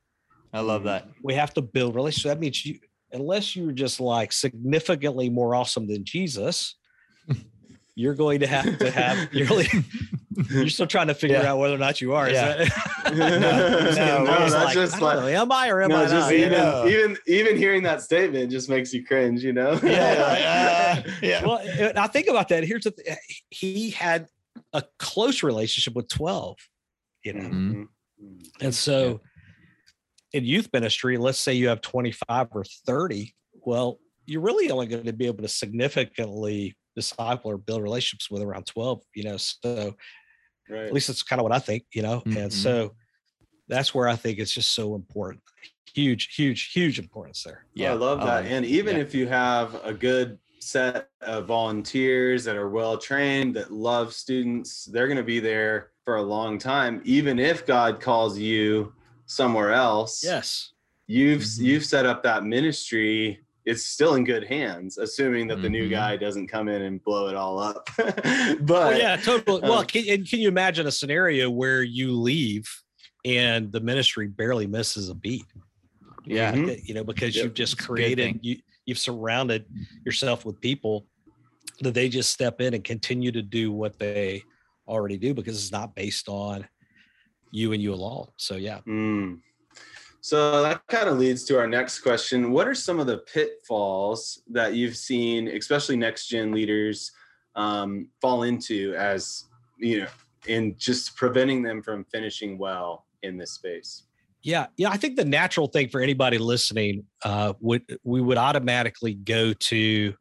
I 0.53 0.61
love 0.61 0.85
that. 0.85 1.09
We 1.23 1.35
have 1.35 1.55
to 1.55 1.63
build 1.63 1.95
relationships. 1.95 2.35
That 2.35 2.39
means 2.39 2.65
you, 2.65 2.79
unless 3.15 3.57
you're 3.57 3.73
just 3.73 4.01
like 4.01 4.33
significantly 4.33 5.31
more 5.31 5.55
awesome 5.55 5.87
than 5.87 6.05
Jesus, 6.05 6.75
you're 7.95 8.15
going 8.15 8.41
to 8.41 8.47
have 8.47 8.79
to 8.79 8.91
have 8.91 9.29
you're 9.33 9.47
really 9.47 9.69
you're 10.51 10.69
still 10.69 10.87
trying 10.87 11.07
to 11.07 11.15
figure 11.15 11.37
yeah. 11.37 11.53
out 11.53 11.59
whether 11.59 11.75
or 11.75 11.79
not 11.79 12.01
you 12.01 12.13
are. 12.13 12.29
Yeah. 12.29 12.57
That, 12.57 13.15
no, 13.15 13.39
no, 13.39 14.25
no 14.25 14.37
that's 14.37 14.55
like, 14.55 14.75
just 14.75 15.01
like 15.01 15.19
know, 15.19 15.29
am 15.29 15.53
I 15.53 15.69
or 15.69 15.81
am 15.81 15.91
no, 15.91 15.97
I 15.97 16.07
not? 16.07 16.33
Even, 16.33 16.53
know. 16.53 16.87
even 16.87 17.17
even 17.27 17.57
hearing 17.57 17.85
that 17.85 18.03
statement 18.03 18.51
just 18.51 18.69
makes 18.69 18.93
you 18.93 19.05
cringe, 19.07 19.45
you 19.45 19.53
know? 19.53 19.79
yeah, 19.83 21.05
uh, 21.07 21.11
yeah. 21.23 21.47
Well, 21.47 21.61
I 21.97 22.09
think 22.09 22.27
about 22.27 22.49
that. 22.49 22.65
Here's 22.65 22.85
the 22.85 22.91
th- 22.91 23.17
he 23.51 23.91
had 23.91 24.29
a 24.73 24.83
close 24.99 25.43
relationship 25.43 25.95
with 25.95 26.09
12, 26.09 26.57
you 27.25 27.33
know. 27.33 27.49
Mm-hmm. 27.49 27.85
And 28.61 28.75
so 28.75 29.21
in 30.35 30.45
youth 30.45 30.69
ministry, 30.73 31.17
let's 31.17 31.39
say 31.39 31.55
you 31.55 31.69
have 31.69 31.81
25 31.81 32.49
or 32.51 32.65
30, 32.87 33.33
well, 33.65 33.99
you're 34.27 34.43
really 34.43 34.71
only 34.71 34.87
going 34.87 35.05
to 35.05 35.13
be 35.13 35.27
able 35.27 35.43
to 35.43 35.49
significantly 35.49 36.77
disciple 36.95 37.51
or 37.51 37.57
build 37.57 37.83
relationships 37.83 38.31
with 38.31 38.43
around 38.43 38.67
12 38.67 39.03
you 39.15 39.25
know 39.25 39.37
so 39.37 39.95
right. 40.71 40.87
at 40.87 40.93
least 40.93 41.09
that's 41.09 41.25
kind 41.25 41.41
of 41.41 41.43
what 41.43 41.53
i 41.53 41.59
think 41.59 41.85
you 41.93 42.03
know 42.03 42.21
mm-hmm. 42.21 42.39
and 42.39 42.53
so 42.53 42.95
that's 43.69 43.95
where 43.95 44.09
i 44.09 44.15
think 44.15 44.39
it's 44.39 44.53
just 44.53 44.73
so 44.73 44.95
important 44.95 45.43
huge 45.93 46.35
huge 46.35 46.71
huge 46.73 46.99
importance 46.99 47.43
there 47.43 47.67
yeah 47.75 47.91
i 47.91 47.95
love 47.95 48.21
that 48.21 48.45
um, 48.45 48.53
and 48.53 48.65
even 48.65 48.97
yeah. 48.97 49.03
if 49.03 49.15
you 49.15 49.27
have 49.27 49.75
a 49.85 49.93
good 49.93 50.39
set 50.61 51.09
of 51.21 51.47
volunteers 51.47 52.45
that 52.45 52.57
are 52.57 52.71
well 52.71 52.97
trained 52.97 53.55
that 53.55 53.73
love 53.73 54.13
students 54.13 54.85
they're 54.87 55.09
going 55.09 55.17
to 55.17 55.23
be 55.23 55.41
there 55.41 55.91
for 56.05 56.17
a 56.17 56.23
long 56.23 56.59
time 56.59 57.03
even 57.05 57.41
if 57.41 57.67
god 57.67 58.01
calls 58.01 58.39
you 58.39 58.93
somewhere 59.27 59.73
else 59.73 60.23
yes 60.23 60.73
you've 61.07 61.43
mm-hmm. 61.43 61.65
you've 61.65 61.85
set 61.85 62.07
up 62.07 62.23
that 62.23 62.45
ministry 62.45 63.45
it's 63.65 63.85
still 63.85 64.15
in 64.15 64.25
good 64.25 64.45
hands, 64.45 64.99
assuming 64.99 65.49
that 65.49 65.55
mm-hmm. 65.55 65.63
the 65.63 65.71
new 65.71 65.85
mm-hmm. 65.85 65.93
guy 65.93 66.17
doesn't 66.17 66.49
come 66.49 66.69
in 66.69 66.83
and 66.83 67.03
blow 67.03 67.29
it 67.29 67.35
all 67.35 67.59
up. 67.59 67.89
but 67.97 68.69
well, 68.69 68.99
yeah, 68.99 69.17
totally. 69.17 69.63
Um, 69.63 69.69
well, 69.69 69.85
can, 69.85 70.05
can 70.25 70.39
you 70.39 70.49
imagine 70.49 70.87
a 70.87 70.91
scenario 70.91 71.49
where 71.49 71.83
you 71.83 72.13
leave 72.13 72.69
and 73.25 73.73
the 73.73 73.81
ministry 73.81 74.27
barely 74.27 74.67
misses 74.67 75.09
a 75.09 75.15
beat? 75.15 75.47
Yeah, 76.27 76.53
mm-hmm. 76.53 76.75
you 76.85 76.95
know, 76.95 77.05
because 77.05 77.35
yep. 77.35 77.45
you've 77.45 77.55
just 77.55 77.79
created 77.79 78.39
you 78.43 78.59
you've 78.87 78.99
surrounded 78.99 79.65
yourself 80.05 80.45
with 80.45 80.61
people 80.61 81.07
that 81.81 81.95
they 81.95 82.09
just 82.09 82.31
step 82.31 82.61
in 82.61 82.75
and 82.75 82.85
continue 82.85 83.33
to 83.33 83.43
do 83.43 83.73
what 83.73 83.99
they 83.99 84.43
already 84.87 85.17
do 85.17 85.33
because 85.33 85.57
it's 85.57 85.73
not 85.73 85.95
based 85.95 86.29
on 86.29 86.67
you 87.55 87.73
and 87.73 87.81
you 87.81 87.95
alone. 87.95 88.27
So 88.37 88.57
yeah. 88.57 88.81
Mm. 88.87 89.39
So 90.21 90.63
that 90.63 90.83
kind 90.89 91.09
of 91.09 91.19
leads 91.19 91.45
to 91.45 91.59
our 91.59 91.67
next 91.67 92.01
question. 92.01 92.51
What 92.51 92.67
are 92.67 92.75
some 92.75 92.99
of 92.99 93.07
the 93.07 93.19
pitfalls 93.19 94.43
that 94.51 94.75
you've 94.75 94.97
seen, 94.97 95.49
especially 95.49 95.97
next 95.97 96.27
gen 96.27 96.51
leaders, 96.51 97.13
um, 97.55 98.09
fall 98.21 98.43
into 98.43 98.95
as, 98.97 99.45
you 99.79 100.01
know, 100.01 100.07
in 100.47 100.75
just 100.79 101.15
preventing 101.15 101.63
them 101.63 101.83
from 101.83 102.05
finishing 102.11 102.59
well 102.59 103.07
in 103.23 103.37
this 103.37 103.53
space? 103.53 104.05
Yeah, 104.43 104.67
yeah. 104.77 104.91
I 104.91 104.97
think 104.97 105.17
the 105.17 105.25
natural 105.25 105.69
thing 105.69 105.89
for 105.89 106.01
anybody 106.01 106.39
listening 106.39 107.05
uh, 107.23 107.53
would 107.61 107.83
we 108.03 108.21
would 108.21 108.37
automatically 108.37 109.15
go 109.15 109.53
to, 109.53 110.15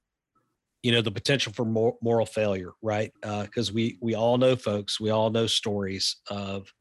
you 0.84 0.92
know, 0.92 1.02
the 1.02 1.12
potential 1.12 1.52
for 1.54 1.66
moral 1.66 2.26
failure, 2.26 2.72
right? 2.82 3.12
Because 3.22 3.70
uh, 3.70 3.74
we 3.74 3.98
we 4.02 4.16
all 4.16 4.38
know 4.38 4.56
folks, 4.56 5.00
we 5.00 5.10
all 5.10 5.30
know 5.30 5.48
stories 5.48 6.18
of 6.30 6.72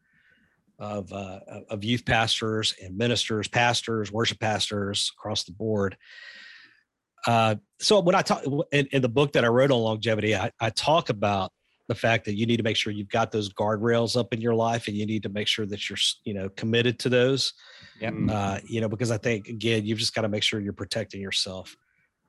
of, 0.78 1.12
uh, 1.12 1.40
of 1.70 1.84
youth 1.84 2.04
pastors 2.04 2.74
and 2.82 2.96
ministers, 2.96 3.48
pastors, 3.48 4.10
worship 4.10 4.40
pastors 4.40 5.12
across 5.16 5.44
the 5.44 5.52
board. 5.52 5.96
Uh, 7.26 7.56
so 7.78 8.00
when 8.00 8.14
I 8.14 8.22
talk 8.22 8.42
in, 8.72 8.86
in, 8.86 9.02
the 9.02 9.08
book 9.08 9.32
that 9.32 9.44
I 9.44 9.48
wrote 9.48 9.70
on 9.70 9.80
longevity, 9.80 10.34
I, 10.34 10.50
I, 10.58 10.70
talk 10.70 11.08
about 11.08 11.52
the 11.86 11.94
fact 11.94 12.24
that 12.24 12.34
you 12.34 12.46
need 12.46 12.56
to 12.56 12.64
make 12.64 12.76
sure 12.76 12.92
you've 12.92 13.08
got 13.08 13.30
those 13.30 13.52
guardrails 13.52 14.18
up 14.18 14.34
in 14.34 14.40
your 14.40 14.54
life, 14.54 14.88
and 14.88 14.96
you 14.96 15.06
need 15.06 15.22
to 15.22 15.28
make 15.28 15.46
sure 15.46 15.64
that 15.66 15.88
you're 15.88 15.98
you 16.24 16.34
know 16.34 16.48
committed 16.50 16.98
to 17.00 17.08
those. 17.08 17.52
Yep. 18.00 18.14
Uh, 18.28 18.58
you 18.64 18.80
know, 18.80 18.88
because 18.88 19.12
I 19.12 19.18
think 19.18 19.48
again, 19.48 19.86
you've 19.86 20.00
just 20.00 20.14
got 20.14 20.22
to 20.22 20.28
make 20.28 20.42
sure 20.42 20.58
you're 20.58 20.72
protecting 20.72 21.20
yourself 21.20 21.76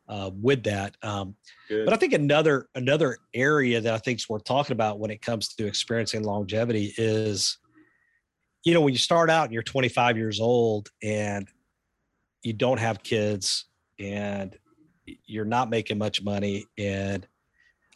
uh, 0.08 0.29
with 0.34 0.63
that. 0.63 0.95
Um, 1.01 1.36
but 1.69 1.93
I 1.93 1.95
think 1.95 2.13
another 2.13 2.67
another 2.75 3.17
area 3.34 3.82
that 3.82 3.93
I 3.93 3.97
think 3.97 4.19
is 4.19 4.29
worth 4.29 4.43
talking 4.43 4.73
about 4.73 4.99
when 4.99 5.12
it 5.12 5.21
comes 5.21 5.49
to 5.56 5.65
experiencing 5.65 6.23
longevity 6.23 6.93
is 6.97 7.58
you 8.63 8.73
know, 8.73 8.82
when 8.82 8.93
you 8.93 8.99
start 8.99 9.30
out 9.30 9.45
and 9.45 9.54
you're 9.54 9.63
25 9.63 10.17
years 10.17 10.39
old 10.39 10.89
and 11.02 11.47
you 12.43 12.54
don't 12.54 12.80
have 12.80 13.04
kids 13.04 13.65
and 13.99 14.58
you're 15.26 15.45
not 15.45 15.69
making 15.69 15.97
much 15.97 16.23
money 16.23 16.65
and 16.78 17.28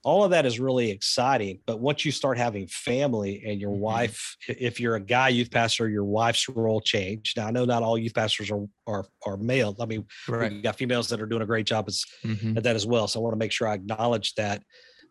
all 0.04 0.24
of 0.24 0.32
that 0.32 0.46
is 0.46 0.60
really 0.60 0.92
exciting 0.92 1.60
but 1.66 1.80
once 1.80 2.06
you 2.06 2.12
start 2.12 2.38
having 2.38 2.68
family 2.68 3.44
and 3.46 3.60
your 3.60 3.72
mm-hmm. 3.72 3.82
wife 3.82 4.38
if 4.48 4.80
you're 4.80 4.96
a 4.96 5.02
guy 5.02 5.30
youth 5.30 5.50
pastor 5.50 5.90
your 5.90 6.04
wife's 6.04 6.48
role 6.50 6.82
changed 6.82 7.38
now 7.38 7.48
i 7.48 7.52
know 7.52 7.66
not 7.66 7.82
all 7.82 7.98
youth 7.98 8.14
pastors 8.14 8.52
are 8.52 8.66
are, 8.88 9.06
are 9.26 9.38
male 9.38 9.76
i 9.80 9.86
mean 9.86 10.06
right. 10.28 10.52
we 10.52 10.62
got 10.62 10.76
females 10.76 11.08
that 11.10 11.22
are 11.22 11.26
doing 11.26 11.42
a 11.42 11.46
great 11.46 11.66
job 11.66 11.86
as, 11.88 12.04
mm-hmm. 12.24 12.58
at 12.58 12.64
that 12.64 12.76
as 12.76 12.86
well 12.86 13.08
so 13.08 13.20
i 13.20 13.24
want 13.24 13.34
to 13.34 13.40
make 13.40 13.52
sure 13.52 13.68
i 13.68 13.74
acknowledge 13.74 14.34
that 14.36 14.62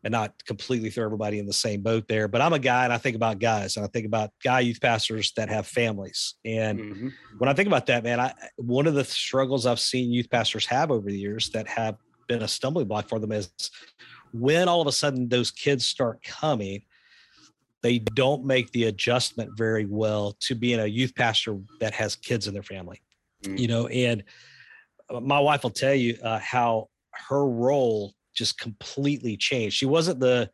and 0.05 0.13
not 0.13 0.33
completely 0.45 0.91
throw 0.91 1.05
everybody 1.05 1.39
in 1.39 1.47
the 1.47 1.53
same 1.53 1.83
boat 1.83 2.07
there. 2.09 2.29
But 2.29 2.41
I'm 2.41 2.53
a 2.53 2.59
guy 2.59 2.85
and 2.85 2.93
I 2.93 2.99
think 2.99 3.17
about 3.17 3.39
guys 3.39 3.77
and 3.77 3.85
I 3.85 3.89
think 3.89 4.07
about 4.07 4.31
guy 4.43 4.61
youth 4.61 4.81
pastors 4.81 5.33
that 5.37 5.49
have 5.49 5.67
families. 5.67 6.35
And 6.45 6.79
mm-hmm. 6.79 7.09
when 7.39 7.49
I 7.49 7.55
think 7.55 7.67
about 7.67 7.87
that, 7.87 8.05
man, 8.05 8.21
I 8.21 8.33
one 8.57 8.87
of 8.87 8.95
the 8.95 9.05
struggles 9.05 9.67
I've 9.67 9.81
seen 9.81 10.13
youth 10.13 10.31
pastors 10.31 10.67
have 10.67 10.91
over 10.91 11.11
the 11.11 11.19
years 11.19 11.51
that 11.51 11.67
have 11.69 11.97
been 12.29 12.43
a 12.43 12.49
stumbling 12.49 12.89
block 12.89 13.09
for 13.09 13.19
them 13.19 13.33
is 13.33 13.51
when 14.33 14.69
all 14.69 14.81
of 14.81 14.87
a 14.87 14.93
sudden 14.93 15.29
those 15.29 15.51
kids 15.51 15.87
start 15.87 16.23
coming, 16.23 16.83
they 17.83 17.99
don't 17.99 18.45
make 18.45 18.71
the 18.73 18.85
adjustment 18.85 19.51
very 19.57 19.87
well 19.87 20.37
to 20.41 20.55
being 20.55 20.81
a 20.81 20.87
youth 20.87 21.15
pastor 21.15 21.59
that 21.81 21.95
has 21.95 22.17
kids 22.17 22.49
in 22.49 22.55
their 22.55 22.63
family. 22.63 23.01
Mm-hmm. 23.43 23.57
You 23.57 23.69
know, 23.69 23.87
and 23.89 24.25
uh, 25.09 25.21
my 25.21 25.39
wife 25.39 25.63
will 25.63 25.71
tell 25.71 25.95
you 25.95 26.19
uh, 26.23 26.39
how 26.39 26.89
her 27.29 27.47
role 27.47 28.15
just 28.37 28.59
completely 28.61 29.37
changed. 29.37 29.77
She 29.77 29.87
wasn't 29.87 30.20
the, 30.20 30.51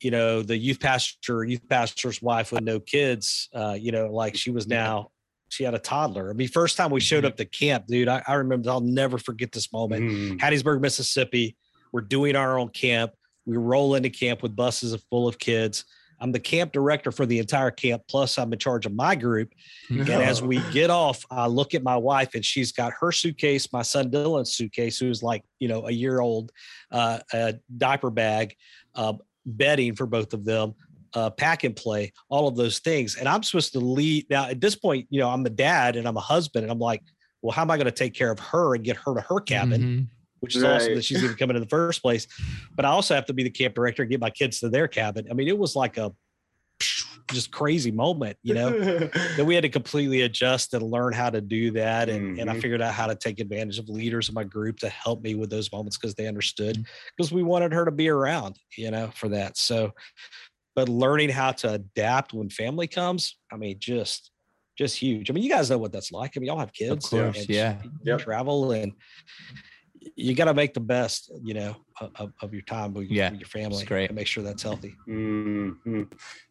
you 0.00 0.10
know, 0.10 0.42
the 0.42 0.56
youth 0.56 0.78
pastor, 0.80 1.44
youth 1.44 1.66
pastor's 1.68 2.20
wife 2.20 2.52
with 2.52 2.62
no 2.62 2.78
kids. 2.78 3.48
Uh, 3.54 3.76
you 3.78 3.90
know, 3.90 4.08
like 4.12 4.36
she 4.36 4.50
was 4.50 4.66
now, 4.66 5.10
she 5.48 5.64
had 5.64 5.74
a 5.74 5.78
toddler. 5.78 6.30
I 6.30 6.34
mean, 6.34 6.48
first 6.48 6.76
time 6.76 6.90
we 6.90 7.00
showed 7.00 7.24
mm-hmm. 7.24 7.28
up 7.28 7.36
to 7.38 7.44
camp, 7.44 7.86
dude, 7.86 8.08
I, 8.08 8.22
I 8.26 8.34
remember, 8.34 8.70
I'll 8.70 8.80
never 8.80 9.18
forget 9.18 9.52
this 9.52 9.72
moment. 9.72 10.02
Mm. 10.04 10.38
Hattiesburg, 10.38 10.80
Mississippi. 10.80 11.56
We're 11.92 12.02
doing 12.02 12.36
our 12.36 12.58
own 12.58 12.68
camp. 12.68 13.12
We 13.46 13.56
roll 13.56 13.94
into 13.94 14.10
camp 14.10 14.42
with 14.42 14.56
buses 14.56 14.96
full 15.10 15.28
of 15.28 15.38
kids. 15.38 15.84
I'm 16.24 16.32
the 16.32 16.40
camp 16.40 16.72
director 16.72 17.12
for 17.12 17.26
the 17.26 17.38
entire 17.38 17.70
camp. 17.70 18.04
Plus, 18.08 18.38
I'm 18.38 18.50
in 18.50 18.58
charge 18.58 18.86
of 18.86 18.94
my 18.94 19.14
group. 19.14 19.52
And 19.90 20.08
as 20.08 20.40
we 20.42 20.58
get 20.72 20.88
off, 20.88 21.22
I 21.30 21.48
look 21.48 21.74
at 21.74 21.82
my 21.82 21.98
wife, 21.98 22.34
and 22.34 22.42
she's 22.42 22.72
got 22.72 22.94
her 22.98 23.12
suitcase, 23.12 23.70
my 23.74 23.82
son 23.82 24.10
Dylan's 24.10 24.54
suitcase, 24.54 24.98
who's 24.98 25.22
like 25.22 25.44
you 25.58 25.68
know 25.68 25.86
a 25.86 25.90
year 25.90 26.20
old, 26.20 26.50
uh, 26.90 27.18
a 27.34 27.56
diaper 27.76 28.08
bag, 28.08 28.56
uh, 28.94 29.12
bedding 29.44 29.94
for 29.94 30.06
both 30.06 30.32
of 30.32 30.46
them, 30.46 30.74
uh, 31.12 31.28
pack 31.28 31.62
and 31.62 31.76
play, 31.76 32.10
all 32.30 32.48
of 32.48 32.56
those 32.56 32.78
things. 32.78 33.16
And 33.16 33.28
I'm 33.28 33.42
supposed 33.42 33.74
to 33.74 33.80
lead. 33.80 34.24
Now, 34.30 34.46
at 34.46 34.62
this 34.62 34.76
point, 34.76 35.06
you 35.10 35.20
know, 35.20 35.28
I'm 35.28 35.44
a 35.44 35.50
dad 35.50 35.94
and 35.94 36.08
I'm 36.08 36.16
a 36.16 36.20
husband, 36.20 36.62
and 36.62 36.72
I'm 36.72 36.78
like, 36.78 37.02
well, 37.42 37.52
how 37.52 37.60
am 37.60 37.70
I 37.70 37.76
going 37.76 37.84
to 37.84 37.92
take 37.92 38.14
care 38.14 38.30
of 38.30 38.38
her 38.38 38.74
and 38.74 38.82
get 38.82 38.96
her 38.96 39.14
to 39.14 39.20
her 39.20 39.40
cabin? 39.40 40.08
Mm-hmm. 40.44 40.56
Which 40.56 40.56
is 40.56 40.62
right. 40.62 40.76
awesome 40.76 40.94
that 40.94 41.04
she's 41.04 41.22
even 41.22 41.36
coming 41.36 41.56
in 41.56 41.62
the 41.62 41.68
first 41.68 42.02
place. 42.02 42.26
But 42.74 42.84
I 42.84 42.88
also 42.88 43.14
have 43.14 43.26
to 43.26 43.32
be 43.32 43.42
the 43.42 43.50
camp 43.50 43.74
director 43.74 44.02
and 44.02 44.10
get 44.10 44.20
my 44.20 44.30
kids 44.30 44.60
to 44.60 44.68
their 44.68 44.88
cabin. 44.88 45.26
I 45.30 45.34
mean, 45.34 45.48
it 45.48 45.58
was 45.58 45.76
like 45.76 45.96
a 45.96 46.12
just 47.32 47.50
crazy 47.50 47.90
moment, 47.90 48.36
you 48.42 48.54
know, 48.54 48.70
that 48.78 49.44
we 49.44 49.54
had 49.54 49.62
to 49.62 49.68
completely 49.68 50.22
adjust 50.22 50.74
and 50.74 50.82
learn 50.82 51.12
how 51.12 51.30
to 51.30 51.40
do 51.40 51.70
that. 51.72 52.08
And, 52.08 52.32
mm-hmm. 52.32 52.40
and 52.40 52.50
I 52.50 52.52
mm-hmm. 52.52 52.62
figured 52.62 52.82
out 52.82 52.94
how 52.94 53.06
to 53.06 53.14
take 53.14 53.40
advantage 53.40 53.78
of 53.78 53.88
leaders 53.88 54.28
in 54.28 54.34
my 54.34 54.44
group 54.44 54.78
to 54.80 54.88
help 54.88 55.22
me 55.22 55.34
with 55.34 55.50
those 55.50 55.72
moments 55.72 55.96
because 55.96 56.14
they 56.14 56.26
understood 56.26 56.84
because 57.16 57.30
mm. 57.30 57.36
we 57.36 57.42
wanted 57.42 57.72
her 57.72 57.84
to 57.84 57.90
be 57.90 58.08
around, 58.08 58.58
you 58.76 58.90
know, 58.90 59.10
for 59.14 59.28
that. 59.30 59.56
So 59.56 59.92
but 60.74 60.88
learning 60.88 61.30
how 61.30 61.52
to 61.52 61.74
adapt 61.74 62.32
when 62.32 62.50
family 62.50 62.86
comes, 62.86 63.36
I 63.52 63.56
mean, 63.56 63.76
just 63.78 64.30
just 64.76 64.96
huge. 64.96 65.30
I 65.30 65.32
mean, 65.32 65.44
you 65.44 65.50
guys 65.50 65.70
know 65.70 65.78
what 65.78 65.92
that's 65.92 66.10
like. 66.10 66.32
I 66.36 66.40
mean, 66.40 66.48
y'all 66.48 66.58
have 66.58 66.72
kids, 66.72 67.04
of 67.04 67.10
course, 67.10 67.38
and 67.38 67.48
yeah, 67.48 67.76
yep. 68.02 68.18
travel, 68.18 68.72
and 68.72 68.92
you 70.16 70.34
got 70.34 70.46
to 70.46 70.54
make 70.54 70.74
the 70.74 70.80
best, 70.80 71.30
you 71.42 71.54
know, 71.54 71.76
of, 72.16 72.32
of 72.40 72.52
your 72.52 72.62
time 72.62 72.92
with, 72.94 73.10
yeah, 73.10 73.30
with 73.30 73.40
your 73.40 73.48
family. 73.48 73.84
great. 73.84 74.10
And 74.10 74.16
make 74.16 74.26
sure 74.26 74.42
that's 74.42 74.62
healthy. 74.62 74.94
Mm-hmm. 75.08 76.02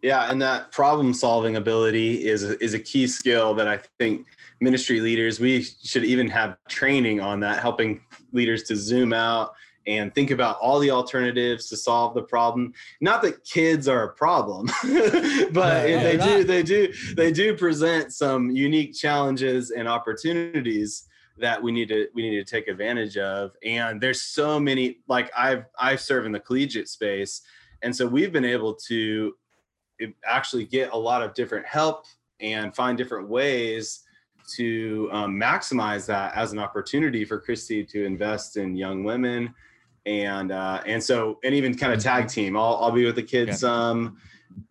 Yeah, 0.02 0.32
and 0.32 0.42
that 0.42 0.72
problem 0.72 1.14
solving 1.14 1.56
ability 1.56 2.26
is 2.26 2.44
is 2.44 2.74
a 2.74 2.80
key 2.80 3.08
skill 3.08 3.54
that 3.56 3.68
I 3.68 3.80
think 4.00 4.26
ministry 4.62 5.02
leaders 5.02 5.40
we 5.40 5.64
should 5.64 6.06
even 6.06 6.28
have 6.30 6.58
training 6.70 7.20
on 7.20 7.40
that, 7.42 7.60
helping 7.60 8.02
leaders 8.32 8.64
to 8.64 8.76
zoom 8.76 9.14
out 9.14 9.54
and 9.86 10.14
think 10.16 10.32
about 10.32 10.58
all 10.60 10.80
the 10.80 10.92
alternatives 10.92 11.68
to 11.68 11.78
solve 11.78 12.14
the 12.14 12.22
problem. 12.22 12.74
Not 13.02 13.22
that 13.24 13.44
kids 13.44 13.88
are 13.88 14.04
a 14.04 14.14
problem, 14.14 14.68
but 14.84 15.88
no, 15.90 16.04
they 16.04 16.18
do 16.18 16.44
they 16.44 16.64
do 16.64 16.94
they 17.16 17.32
do 17.32 17.56
present 17.56 18.14
some 18.14 18.50
unique 18.50 18.94
challenges 18.94 19.72
and 19.72 19.88
opportunities 19.88 21.06
that 21.38 21.62
we 21.62 21.72
need 21.72 21.90
to 21.90 22.08
we 22.14 22.30
need 22.30 22.46
to 22.46 22.50
take 22.50 22.68
advantage 22.68 23.18
of. 23.18 23.56
And 23.66 24.00
there's 24.00 24.22
so 24.22 24.60
many 24.60 25.00
like 25.08 25.32
I've 25.38 25.66
I've 25.80 26.02
served 26.02 26.26
in 26.26 26.32
the 26.32 26.40
collegiate 26.40 26.90
space, 26.90 27.42
and 27.82 27.96
so 27.96 28.06
we've 28.08 28.32
been 28.32 28.46
able 28.46 28.76
to 28.88 29.34
actually 30.26 30.66
get 30.66 30.92
a 30.92 30.98
lot 30.98 31.22
of 31.22 31.34
different 31.34 31.66
help 31.66 32.06
and 32.40 32.76
find 32.76 32.98
different 32.98 33.30
ways 33.30 34.02
to 34.56 35.10
um, 35.12 35.40
maximize 35.40 36.06
that 36.06 36.36
as 36.36 36.52
an 36.52 36.60
opportunity 36.60 37.24
for 37.24 37.40
Christy 37.40 37.84
to 37.86 38.06
invest 38.06 38.58
in 38.58 38.76
young 38.76 39.04
women 39.04 39.54
and 40.06 40.52
uh, 40.52 40.82
and 40.86 41.02
so 41.02 41.40
and 41.44 41.56
even 41.56 41.76
kind 41.76 41.94
of 41.94 42.02
tag 42.02 42.26
mm-hmm. 42.26 42.30
team. 42.30 42.58
I'll 42.58 42.78
I'll 42.82 42.92
be 42.92 43.06
with 43.06 43.16
the 43.16 43.24
kids 43.24 43.64
yeah. 43.64 43.70
um, 43.70 44.18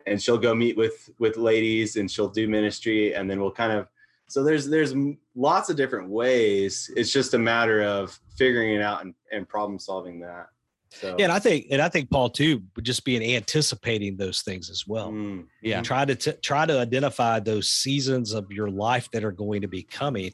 and 0.07 0.23
she'll 0.23 0.39
go 0.39 0.55
meet 0.55 0.77
with 0.77 1.11
with 1.19 1.37
ladies 1.37 1.97
and 1.97 2.11
she'll 2.11 2.29
do 2.29 2.49
ministry 2.49 3.15
and 3.15 3.31
then 3.31 3.41
we'll 3.41 3.51
kind 3.51 3.73
of 3.73 3.89
so 4.33 4.43
there's 4.43 4.67
there's 4.67 4.95
lots 5.35 5.69
of 5.69 5.77
different 5.77 6.09
ways. 6.09 6.91
It's 6.97 7.13
just 7.13 7.35
a 7.35 7.39
matter 7.39 7.83
of 7.83 8.19
figuring 8.39 8.75
it 8.75 8.81
out 8.81 9.05
and, 9.05 9.15
and 9.31 9.47
problem 9.47 9.79
solving 9.79 10.21
that. 10.21 10.47
So. 10.89 11.17
Yeah, 11.19 11.25
and 11.25 11.33
I 11.33 11.39
think, 11.39 11.67
and 11.71 11.83
I 11.83 11.91
think 11.91 12.11
Paul 12.11 12.31
too, 12.31 12.63
would 12.75 12.85
just 12.87 13.05
be 13.05 13.15
in 13.15 13.23
anticipating 13.23 14.17
those 14.17 14.41
things 14.41 14.71
as 14.71 14.87
well. 14.87 15.11
Mm, 15.11 15.45
yeah, 15.61 15.83
try 15.83 16.07
to 16.07 16.15
t- 16.15 16.33
try 16.43 16.65
to 16.65 16.79
identify 16.79 17.41
those 17.41 17.69
seasons 17.69 18.33
of 18.33 18.51
your 18.51 18.71
life 18.71 19.11
that 19.13 19.23
are 19.23 19.33
going 19.33 19.61
to 19.61 19.69
be 19.69 19.83
coming, 19.83 20.33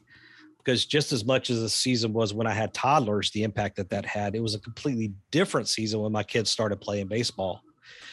because 0.57 0.85
just 0.85 1.11
as 1.11 1.25
much 1.25 1.49
as 1.49 1.59
the 1.59 1.69
season 1.69 2.13
was 2.13 2.33
when 2.33 2.47
I 2.47 2.53
had 2.53 2.73
toddlers, 2.73 3.31
the 3.31 3.43
impact 3.43 3.75
that 3.77 3.89
that 3.89 4.05
had, 4.05 4.33
it 4.33 4.41
was 4.41 4.55
a 4.55 4.59
completely 4.59 5.11
different 5.29 5.67
season 5.67 5.99
when 5.99 6.13
my 6.13 6.23
kids 6.23 6.49
started 6.49 6.79
playing 6.79 7.07
baseball. 7.07 7.61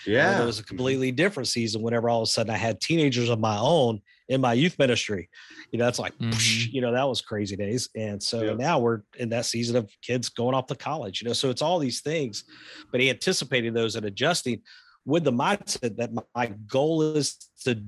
Yeah. 0.05 0.33
And 0.33 0.43
it 0.43 0.47
was 0.47 0.59
a 0.59 0.65
completely 0.65 1.13
different 1.13 1.47
season 1.47 1.81
whenever 1.83 2.09
all 2.09 2.23
of 2.23 2.27
a 2.27 2.31
sudden 2.31 2.53
I 2.53 2.57
had 2.57 2.81
teenagers 2.81 3.29
of 3.29 3.39
my 3.39 3.59
own 3.59 4.01
in 4.29 4.41
my 4.41 4.53
youth 4.53 4.79
ministry. 4.79 5.29
You 5.71 5.79
know, 5.79 5.85
that's 5.85 5.99
like, 5.99 6.17
mm-hmm. 6.19 6.75
you 6.75 6.81
know, 6.81 6.93
that 6.93 7.09
was 7.09 7.21
crazy 7.21 7.57
days. 7.57 7.89
And 7.95 8.23
so 8.23 8.43
yep. 8.43 8.57
now 8.57 8.79
we're 8.79 9.03
in 9.19 9.29
that 9.31 9.47
season 9.47 9.77
of 9.77 9.91
kids 10.03 10.29
going 10.29 10.55
off 10.55 10.67
to 10.67 10.75
college, 10.75 11.23
you 11.23 11.29
know, 11.29 11.33
so 11.33 11.51
it's 11.51 11.63
all 11.63 11.79
these 11.79 12.01
things, 12.01 12.45
but 12.91 13.01
anticipating 13.01 13.73
those 13.73 13.97
and 13.97 14.07
adjusting 14.07 14.63
with 15.05 15.25
the 15.25 15.33
mindset 15.33 15.97
that 15.97 16.11
my 16.35 16.47
goal 16.67 17.03
is 17.03 17.37
to 17.65 17.81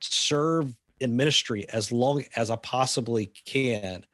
serve 0.00 0.74
in 1.00 1.16
ministry 1.16 1.68
as 1.70 1.92
long 1.92 2.24
as 2.36 2.50
I 2.50 2.56
possibly 2.56 3.32
can. 3.46 4.04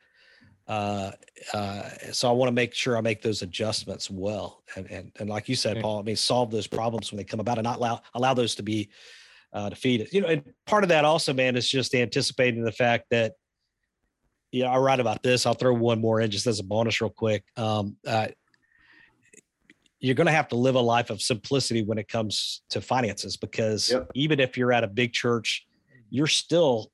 Uh, 0.67 1.11
uh, 1.53 1.91
so 2.13 2.29
I 2.29 2.33
want 2.33 2.49
to 2.49 2.53
make 2.53 2.75
sure 2.75 2.97
I 2.97 3.03
make 3.03 3.21
those 3.21 3.43
adjustments 3.43 4.11
well, 4.11 4.63
and 4.77 4.91
and, 4.91 5.13
and 5.21 5.29
like 5.29 5.47
you 5.47 5.57
said, 5.57 5.83
Paul, 5.83 5.99
I 5.99 6.03
mean, 6.03 6.17
solve 6.17 6.51
those 6.51 6.67
problems 6.67 7.13
when 7.13 7.19
they 7.19 7.25
come 7.25 7.41
about, 7.41 7.59
and 7.59 7.65
not 7.65 7.77
allow 7.77 8.01
allow 8.15 8.33
those 8.33 8.55
to 8.55 8.63
be 8.63 8.89
uh, 9.55 9.71
it, 9.73 10.13
You 10.13 10.21
know, 10.21 10.27
and 10.27 10.43
part 10.67 10.83
of 10.83 10.89
that 10.89 11.05
also, 11.05 11.33
man, 11.33 11.57
is 11.57 11.69
just 11.69 11.95
anticipating 11.95 12.65
the 12.65 12.73
fact 12.73 13.07
that. 13.11 13.33
Yeah, 14.51 14.71
I 14.71 14.79
write 14.79 15.01
about 15.01 15.21
this. 15.25 15.47
I'll 15.47 15.55
throw 15.55 15.75
one 15.75 16.01
more 16.01 16.21
in 16.21 16.31
just 16.31 16.47
as 16.47 16.61
a 16.61 16.63
bonus, 16.63 17.01
real 17.01 17.11
quick. 17.11 17.43
Um, 17.57 17.97
uh, 18.07 18.29
you're 20.05 20.15
going 20.15 20.27
to 20.27 20.33
have 20.33 20.49
to 20.49 20.57
live 20.57 20.75
a 20.75 20.81
life 20.81 21.09
of 21.09 21.23
simplicity 21.23 21.83
when 21.83 21.97
it 21.97 22.09
comes 22.09 22.63
to 22.69 22.83
finances 22.83 23.39
because 23.39 23.91
yep. 23.91 24.11
even 24.15 24.39
if 24.39 24.59
you're 24.59 24.71
at 24.71 24.85
a 24.85 24.87
big 24.87 25.15
church 25.15 25.67
you're 26.11 26.27
still 26.27 26.93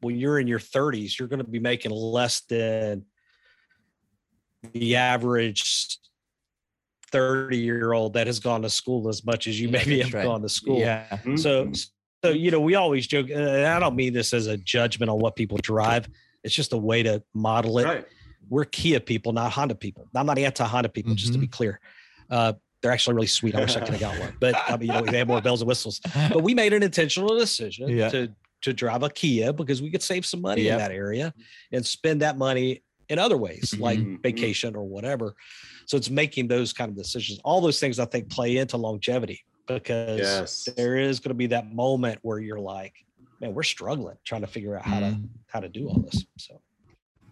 when 0.00 0.16
you're 0.16 0.40
in 0.40 0.48
your 0.48 0.58
30s 0.58 1.16
you're 1.16 1.28
going 1.28 1.38
to 1.38 1.48
be 1.48 1.60
making 1.60 1.92
less 1.92 2.40
than 2.48 3.04
the 4.72 4.96
average 4.96 5.98
30 7.12 7.58
year 7.58 7.92
old 7.92 8.14
that 8.14 8.26
has 8.26 8.40
gone 8.40 8.62
to 8.62 8.70
school 8.70 9.08
as 9.08 9.24
much 9.24 9.46
as 9.46 9.60
you 9.60 9.68
maybe 9.68 10.00
have 10.00 10.12
right. 10.12 10.24
gone 10.24 10.42
to 10.42 10.48
school 10.48 10.78
yeah 10.78 11.08
so 11.36 11.66
mm-hmm. 11.66 11.72
so 12.24 12.30
you 12.30 12.50
know 12.50 12.60
we 12.60 12.74
always 12.74 13.06
joke 13.06 13.28
and 13.30 13.66
i 13.66 13.78
don't 13.78 13.94
mean 13.94 14.12
this 14.12 14.32
as 14.32 14.46
a 14.46 14.56
judgment 14.56 15.10
on 15.10 15.18
what 15.18 15.36
people 15.36 15.58
drive 15.58 16.08
it's 16.42 16.54
just 16.54 16.72
a 16.72 16.78
way 16.78 17.02
to 17.02 17.22
model 17.34 17.78
it 17.78 17.84
right. 17.84 18.06
we're 18.48 18.64
kia 18.64 18.98
people 18.98 19.32
not 19.32 19.52
honda 19.52 19.74
people 19.74 20.08
i'm 20.14 20.26
not 20.26 20.38
anti 20.38 20.64
honda 20.64 20.88
people 20.88 21.10
mm-hmm. 21.10 21.16
just 21.16 21.32
to 21.32 21.38
be 21.38 21.46
mm-hmm. 21.46 21.52
clear 21.52 21.80
uh, 22.30 22.54
they're 22.82 22.92
actually 22.92 23.14
really 23.14 23.28
sweet. 23.28 23.54
I 23.54 23.60
wish 23.60 23.76
I 23.76 23.80
could 23.80 23.90
have 23.90 24.00
got 24.00 24.18
one, 24.18 24.34
but 24.40 24.54
I 24.68 24.76
mean, 24.76 24.88
you 24.88 25.00
know, 25.00 25.06
they 25.06 25.18
have 25.18 25.28
more 25.28 25.40
bells 25.40 25.60
and 25.60 25.68
whistles. 25.68 26.00
But 26.14 26.42
we 26.42 26.52
made 26.52 26.72
an 26.72 26.82
intentional 26.82 27.38
decision 27.38 27.88
yeah. 27.96 28.08
to 28.08 28.34
to 28.62 28.72
drive 28.72 29.02
a 29.02 29.10
Kia 29.10 29.52
because 29.52 29.82
we 29.82 29.90
could 29.90 30.02
save 30.02 30.24
some 30.24 30.40
money 30.40 30.68
in 30.68 30.78
that 30.78 30.92
area 30.92 31.32
and 31.72 31.84
spend 31.84 32.22
that 32.22 32.38
money 32.38 32.82
in 33.08 33.18
other 33.18 33.36
ways, 33.36 33.74
like 33.78 33.98
mm-hmm. 33.98 34.16
vacation 34.22 34.76
or 34.76 34.84
whatever. 34.84 35.34
So 35.86 35.96
it's 35.96 36.10
making 36.10 36.48
those 36.48 36.72
kind 36.72 36.90
of 36.90 36.96
decisions. 36.96 37.40
All 37.44 37.60
those 37.60 37.80
things 37.80 37.98
I 37.98 38.04
think 38.04 38.30
play 38.30 38.56
into 38.56 38.76
longevity 38.76 39.44
because 39.66 40.20
yes. 40.20 40.68
there 40.76 40.96
is 40.96 41.20
going 41.20 41.30
to 41.30 41.34
be 41.34 41.46
that 41.48 41.72
moment 41.72 42.18
where 42.22 42.38
you're 42.38 42.60
like, 42.60 42.94
man, 43.40 43.54
we're 43.54 43.62
struggling 43.62 44.16
trying 44.24 44.42
to 44.42 44.46
figure 44.46 44.76
out 44.76 44.84
how 44.84 45.00
to 45.00 45.06
mm-hmm. 45.06 45.26
how 45.46 45.60
to 45.60 45.68
do 45.68 45.88
all 45.88 46.00
this. 46.00 46.24
So 46.38 46.60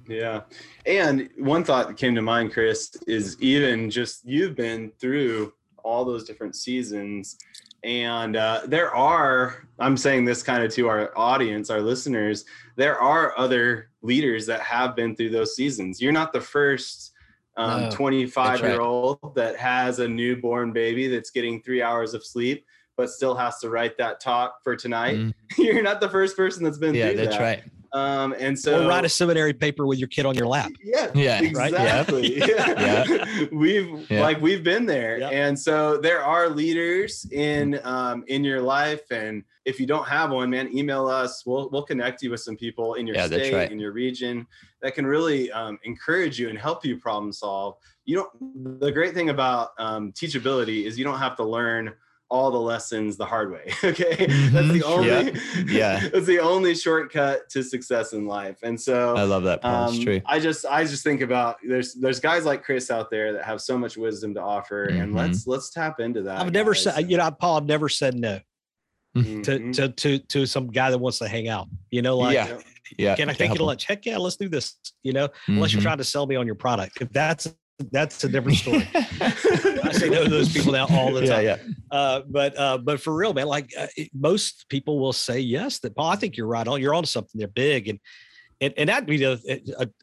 yeah. 0.09 0.43
And 0.87 1.31
one 1.37 1.63
thought 1.65 1.89
that 1.89 1.97
came 1.97 2.15
to 2.17 2.23
mind, 2.23 2.53
Chris, 2.53 2.97
is 3.07 3.41
even 3.41 3.91
just 3.91 4.25
you've 4.25 4.57
been 4.57 4.91
through 5.01 5.53
all 5.85 6.05
those 6.05 6.25
different 6.25 6.57
seasons. 6.57 7.39
And 7.83 8.37
uh, 8.37 8.63
there 8.67 8.95
are, 8.95 9.67
I'm 9.79 9.97
saying 9.97 10.25
this 10.25 10.43
kind 10.43 10.63
of 10.63 10.73
to 10.75 10.89
our 10.89 11.17
audience, 11.17 11.71
our 11.71 11.81
listeners, 11.81 12.45
there 12.77 12.99
are 12.99 13.39
other 13.39 13.91
leaders 14.03 14.47
that 14.47 14.61
have 14.61 14.95
been 14.95 15.17
through 15.17 15.31
those 15.31 15.57
seasons. 15.57 16.01
You're 16.01 16.13
not 16.13 16.33
the 16.33 16.41
first 16.41 17.13
um, 17.57 17.91
25 17.91 18.61
year 18.61 18.81
old 18.81 19.35
that 19.35 19.57
has 19.57 19.99
a 19.99 20.09
newborn 20.09 20.73
baby 20.73 21.09
that's 21.09 21.31
getting 21.31 21.63
three 21.63 21.83
hours 21.83 22.15
of 22.15 22.25
sleep 22.25 22.65
but 23.01 23.09
still 23.09 23.35
has 23.35 23.59
to 23.59 23.71
write 23.71 23.97
that 23.97 24.21
talk 24.21 24.63
for 24.63 24.77
tonight. 24.77 25.17
Mm. 25.17 25.35
You're 25.57 25.83
not 25.83 26.03
the 26.03 26.09
first 26.09 26.37
person 26.37 26.65
that's 26.65 26.77
been 26.77 26.93
through 26.93 27.01
that. 27.01 27.07
yeah, 27.07 27.13
through 27.15 27.25
that's 27.25 27.37
that. 27.39 27.43
right. 27.43 27.63
Um, 27.93 28.35
and 28.39 28.59
so 28.59 28.85
or 28.85 28.89
write 28.89 29.05
a 29.05 29.09
seminary 29.09 29.53
paper 29.53 29.87
with 29.87 29.99
your 29.99 30.09
kid 30.09 30.25
on 30.25 30.35
your 30.35 30.47
lap. 30.47 30.71
Yeah, 30.83 31.11
yeah, 31.15 31.43
exactly. 31.43 32.39
Right? 32.39 32.49
Yeah. 32.49 32.67
yeah. 33.27 33.47
we've 33.53 34.11
yeah. 34.11 34.21
like 34.21 34.41
we've 34.41 34.63
been 34.63 34.87
there, 34.87 35.19
yep. 35.19 35.33
and 35.33 35.59
so 35.59 35.99
there 35.99 36.23
are 36.23 36.49
leaders 36.49 37.27
in 37.33 37.81
um, 37.85 38.25
in 38.29 38.45
your 38.45 38.63
life, 38.63 39.11
and 39.11 39.43
if 39.65 39.81
you 39.81 39.87
don't 39.87 40.07
have 40.07 40.31
one, 40.31 40.51
man, 40.51 40.75
email 40.77 41.09
us. 41.09 41.45
We'll 41.45 41.69
we'll 41.71 41.83
connect 41.83 42.23
you 42.23 42.31
with 42.31 42.41
some 42.41 42.57
people 42.57 42.95
in 42.95 43.07
your 43.07 43.17
yeah, 43.17 43.27
state, 43.27 43.53
right. 43.53 43.71
in 43.71 43.81
your 43.81 43.93
region, 43.93 44.47
that 44.83 44.95
can 44.95 45.07
really 45.07 45.51
um, 45.51 45.79
encourage 45.85 46.39
you 46.39 46.49
and 46.49 46.59
help 46.59 46.85
you 46.85 46.97
problem 46.97 47.33
solve. 47.33 47.77
You 48.05 48.17
don't. 48.17 48.81
The 48.81 48.93
great 48.93 49.15
thing 49.15 49.31
about 49.31 49.71
um, 49.79 50.13
teachability 50.13 50.85
is 50.85 50.97
you 50.97 51.05
don't 51.05 51.19
have 51.19 51.37
to 51.37 51.45
learn 51.45 51.93
all 52.31 52.51
the 52.51 52.61
lessons 52.61 53.17
the 53.17 53.27
hard 53.27 53.51
way. 53.51 53.73
Okay. 53.91 54.27
Mm-hmm. 54.27 54.55
That's 54.55 54.73
the 54.73 54.83
only 54.85 55.09
yeah. 55.67 56.01
yeah. 56.01 56.09
that's 56.13 56.27
the 56.27 56.39
only 56.39 56.75
shortcut 56.75 57.49
to 57.51 57.63
success 57.63 58.13
in 58.13 58.27
life. 58.27 58.59
And 58.63 58.81
so 58.81 59.17
I 59.17 59.23
love 59.25 59.43
that. 59.45 59.65
Um, 59.65 60.01
true. 60.01 60.21
I 60.27 60.39
just 60.39 60.65
I 60.67 60.85
just 60.85 61.03
think 61.03 61.23
about 61.23 61.57
there's 61.67 61.95
there's 61.95 62.21
guys 62.21 62.45
like 62.45 62.63
Chris 62.63 62.91
out 62.91 63.11
there 63.11 63.33
that 63.33 63.45
have 63.45 63.61
so 63.61 63.77
much 63.77 63.97
wisdom 63.97 64.35
to 64.35 64.41
offer. 64.41 64.89
Mm-hmm. 64.89 65.01
And 65.01 65.15
let's 65.15 65.47
let's 65.47 65.71
tap 65.71 65.99
into 65.99 66.23
that. 66.23 66.41
I've 66.41 66.53
never 66.53 66.75
said 66.75 67.11
you 67.11 67.17
know, 67.17 67.31
Paul, 67.31 67.57
I've 67.57 67.67
never 67.67 67.89
said 67.89 68.15
no. 68.15 68.41
Mm-hmm. 69.17 69.43
To, 69.43 69.73
to 69.73 69.89
to 69.89 70.19
to 70.19 70.47
some 70.47 70.69
guy 70.69 70.91
that 70.91 70.99
wants 70.99 71.19
to 71.19 71.27
hang 71.27 71.49
out, 71.49 71.69
you 71.91 72.01
know, 72.01 72.17
like 72.17 72.35
yeah, 72.35 72.59
yeah. 72.97 73.17
Can 73.17 73.29
I 73.29 73.33
take 73.33 73.51
you 73.51 73.57
to 73.57 73.65
lunch? 73.65 73.85
Heck 73.85 74.07
yeah, 74.07 74.19
let's 74.19 74.37
do 74.37 74.49
this. 74.49 74.77
You 75.03 75.13
know, 75.13 75.29
unless 75.49 75.73
you're 75.73 75.81
mm-hmm. 75.81 75.87
trying 75.87 75.99
to 75.99 76.05
sell 76.05 76.27
me 76.27 76.37
on 76.37 76.47
your 76.47 76.55
product. 76.55 77.01
If 77.01 77.11
that's 77.13 77.53
that's 77.91 78.23
a 78.25 78.29
different 78.29 78.59
story. 78.59 78.89
I 78.95 79.93
say 79.93 80.09
no 80.09 80.25
to 80.25 80.31
those 80.31 80.53
people 80.53 80.73
now 80.73 80.87
all 80.91 81.13
the 81.13 81.27
time. 81.27 81.45
Yeah, 81.45 81.57
yeah. 81.57 81.73
Uh, 81.91 82.21
but 82.29 82.59
uh, 82.59 82.79
but 82.79 83.01
for 83.01 83.15
real, 83.15 83.33
man, 83.33 83.47
like 83.47 83.73
uh, 83.79 83.87
most 84.15 84.69
people 84.69 84.99
will 84.99 85.13
say 85.13 85.41
yes. 85.41 85.79
That 85.81 85.95
Paul, 85.95 86.11
I 86.11 86.17
think 86.17 86.37
you're 86.37 86.47
right 86.47 86.67
on. 86.67 86.81
You're 86.81 86.95
on 86.95 87.05
something. 87.05 87.39
They're 87.39 87.49
big, 87.49 87.89
and 87.89 87.99
and 88.61 88.75
and 88.77 88.89
that 88.89 89.07
be 89.07 89.23
a, 89.25 89.39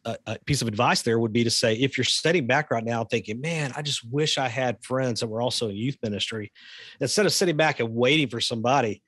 a, 0.05 0.17
a, 0.25 0.39
piece 0.45 0.61
of 0.61 0.67
advice. 0.67 1.01
There 1.03 1.19
would 1.19 1.33
be 1.33 1.43
to 1.43 1.51
say 1.51 1.75
if 1.75 1.97
you're 1.97 2.05
sitting 2.05 2.47
back 2.47 2.71
right 2.71 2.83
now 2.83 3.03
thinking, 3.03 3.39
man, 3.39 3.71
I 3.75 3.81
just 3.81 4.09
wish 4.09 4.37
I 4.37 4.47
had 4.47 4.83
friends 4.83 5.19
that 5.19 5.27
were 5.27 5.41
also 5.41 5.69
in 5.69 5.75
youth 5.75 5.97
ministry. 6.01 6.51
Instead 6.99 7.25
of 7.25 7.33
sitting 7.33 7.57
back 7.57 7.79
and 7.79 7.93
waiting 7.93 8.29
for 8.29 8.41
somebody 8.41 9.03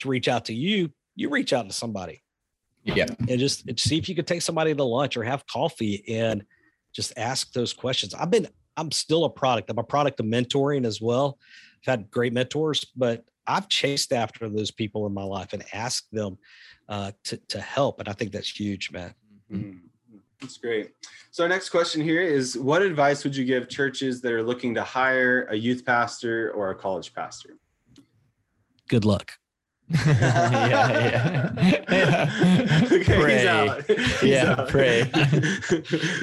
to 0.00 0.08
reach 0.08 0.28
out 0.28 0.46
to 0.46 0.54
you, 0.54 0.90
you 1.14 1.28
reach 1.28 1.52
out 1.52 1.68
to 1.68 1.74
somebody. 1.74 2.22
Yeah, 2.84 3.06
and 3.28 3.40
just 3.40 3.64
see 3.80 3.98
if 3.98 4.08
you 4.08 4.14
could 4.14 4.28
take 4.28 4.42
somebody 4.42 4.72
to 4.72 4.84
lunch 4.84 5.16
or 5.16 5.24
have 5.24 5.44
coffee 5.46 6.04
and 6.08 6.44
just 6.96 7.12
ask 7.18 7.52
those 7.52 7.74
questions. 7.74 8.14
I've 8.14 8.30
been, 8.30 8.48
I'm 8.78 8.90
still 8.90 9.24
a 9.24 9.30
product. 9.30 9.68
I'm 9.70 9.78
a 9.78 9.84
product 9.84 10.18
of 10.18 10.26
mentoring 10.26 10.86
as 10.86 11.00
well. 11.00 11.38
I've 11.82 11.98
had 11.98 12.10
great 12.10 12.32
mentors, 12.32 12.86
but 12.96 13.22
I've 13.46 13.68
chased 13.68 14.14
after 14.14 14.48
those 14.48 14.70
people 14.70 15.06
in 15.06 15.12
my 15.12 15.22
life 15.22 15.52
and 15.52 15.62
asked 15.74 16.10
them 16.10 16.38
uh, 16.88 17.12
to, 17.24 17.36
to 17.48 17.60
help. 17.60 18.00
And 18.00 18.08
I 18.08 18.12
think 18.12 18.32
that's 18.32 18.48
huge, 18.48 18.90
man. 18.90 19.14
Mm-hmm. 19.52 19.78
That's 20.40 20.56
great. 20.56 20.92
So 21.30 21.42
our 21.42 21.48
next 21.48 21.68
question 21.68 22.00
here 22.00 22.22
is 22.22 22.58
what 22.58 22.82
advice 22.82 23.24
would 23.24 23.36
you 23.36 23.44
give 23.44 23.68
churches 23.68 24.20
that 24.22 24.32
are 24.32 24.42
looking 24.42 24.74
to 24.74 24.82
hire 24.82 25.44
a 25.50 25.54
youth 25.54 25.84
pastor 25.84 26.50
or 26.52 26.70
a 26.70 26.74
college 26.74 27.14
pastor? 27.14 27.56
Good 28.88 29.04
luck. 29.04 29.32
Yeah, 29.88 31.52
yeah. 31.56 31.82
yeah. 31.90 32.80
Okay, 32.92 33.04
pray. 33.04 33.44
Yeah, 34.22 34.66
pray. 34.68 35.10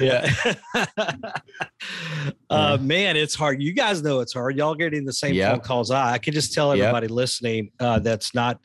yeah. 0.00 0.30
uh, 2.50 2.78
man, 2.80 3.16
it's 3.16 3.34
hard. 3.34 3.62
You 3.62 3.72
guys 3.72 4.02
know 4.02 4.20
it's 4.20 4.34
hard. 4.34 4.56
Y'all 4.56 4.74
getting 4.74 5.04
the 5.04 5.12
same 5.12 5.34
yep. 5.34 5.52
phone 5.52 5.60
calls 5.60 5.90
I. 5.90 6.12
I 6.12 6.18
can 6.18 6.34
just 6.34 6.52
tell 6.52 6.72
everybody 6.72 7.06
yep. 7.06 7.10
listening 7.10 7.70
uh, 7.80 7.98
that's 8.00 8.34
not 8.34 8.58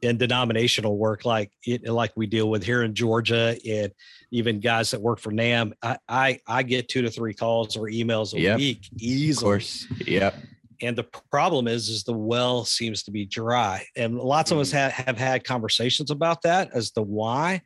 in 0.00 0.16
denominational 0.16 0.98
work 0.98 1.24
like 1.24 1.52
it 1.64 1.86
like 1.86 2.10
we 2.16 2.26
deal 2.26 2.50
with 2.50 2.64
here 2.64 2.82
in 2.82 2.92
Georgia 2.92 3.56
and 3.68 3.92
even 4.32 4.58
guys 4.58 4.90
that 4.90 5.00
work 5.00 5.20
for 5.20 5.30
NAMB. 5.30 5.72
I 5.82 5.98
I, 6.08 6.38
I 6.46 6.62
get 6.62 6.88
two 6.88 7.02
to 7.02 7.10
three 7.10 7.34
calls 7.34 7.76
or 7.76 7.82
emails 7.82 8.34
a 8.34 8.40
yep. 8.40 8.58
week 8.58 8.88
easily. 8.98 9.32
Of 9.32 9.42
course. 9.42 9.86
Yep 10.06 10.34
and 10.82 10.98
the 10.98 11.04
problem 11.30 11.68
is 11.68 11.88
is 11.88 12.04
the 12.04 12.12
well 12.12 12.64
seems 12.64 13.02
to 13.04 13.10
be 13.10 13.24
dry 13.24 13.86
and 13.96 14.18
lots 14.18 14.50
of 14.50 14.58
us 14.58 14.70
mm. 14.70 14.74
have, 14.74 14.92
have 14.92 15.18
had 15.18 15.44
conversations 15.44 16.10
about 16.10 16.42
that 16.42 16.70
as 16.74 16.90
to 16.90 17.02
why 17.02 17.62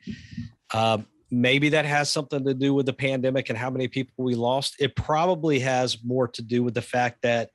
um, 0.75 1.07
maybe 1.31 1.71
that 1.71 1.85
has 1.85 2.11
something 2.13 2.45
to 2.45 2.55
do 2.55 2.75
with 2.75 2.87
the 2.87 2.93
pandemic 2.93 3.49
and 3.49 3.59
how 3.59 3.71
many 3.71 3.89
people 3.89 4.25
we 4.25 4.35
lost 4.35 4.77
it 4.79 4.95
probably 4.95 5.59
has 5.59 6.03
more 6.05 6.29
to 6.29 6.43
do 6.43 6.63
with 6.63 6.75
the 6.75 6.83
fact 6.83 7.23
that 7.23 7.51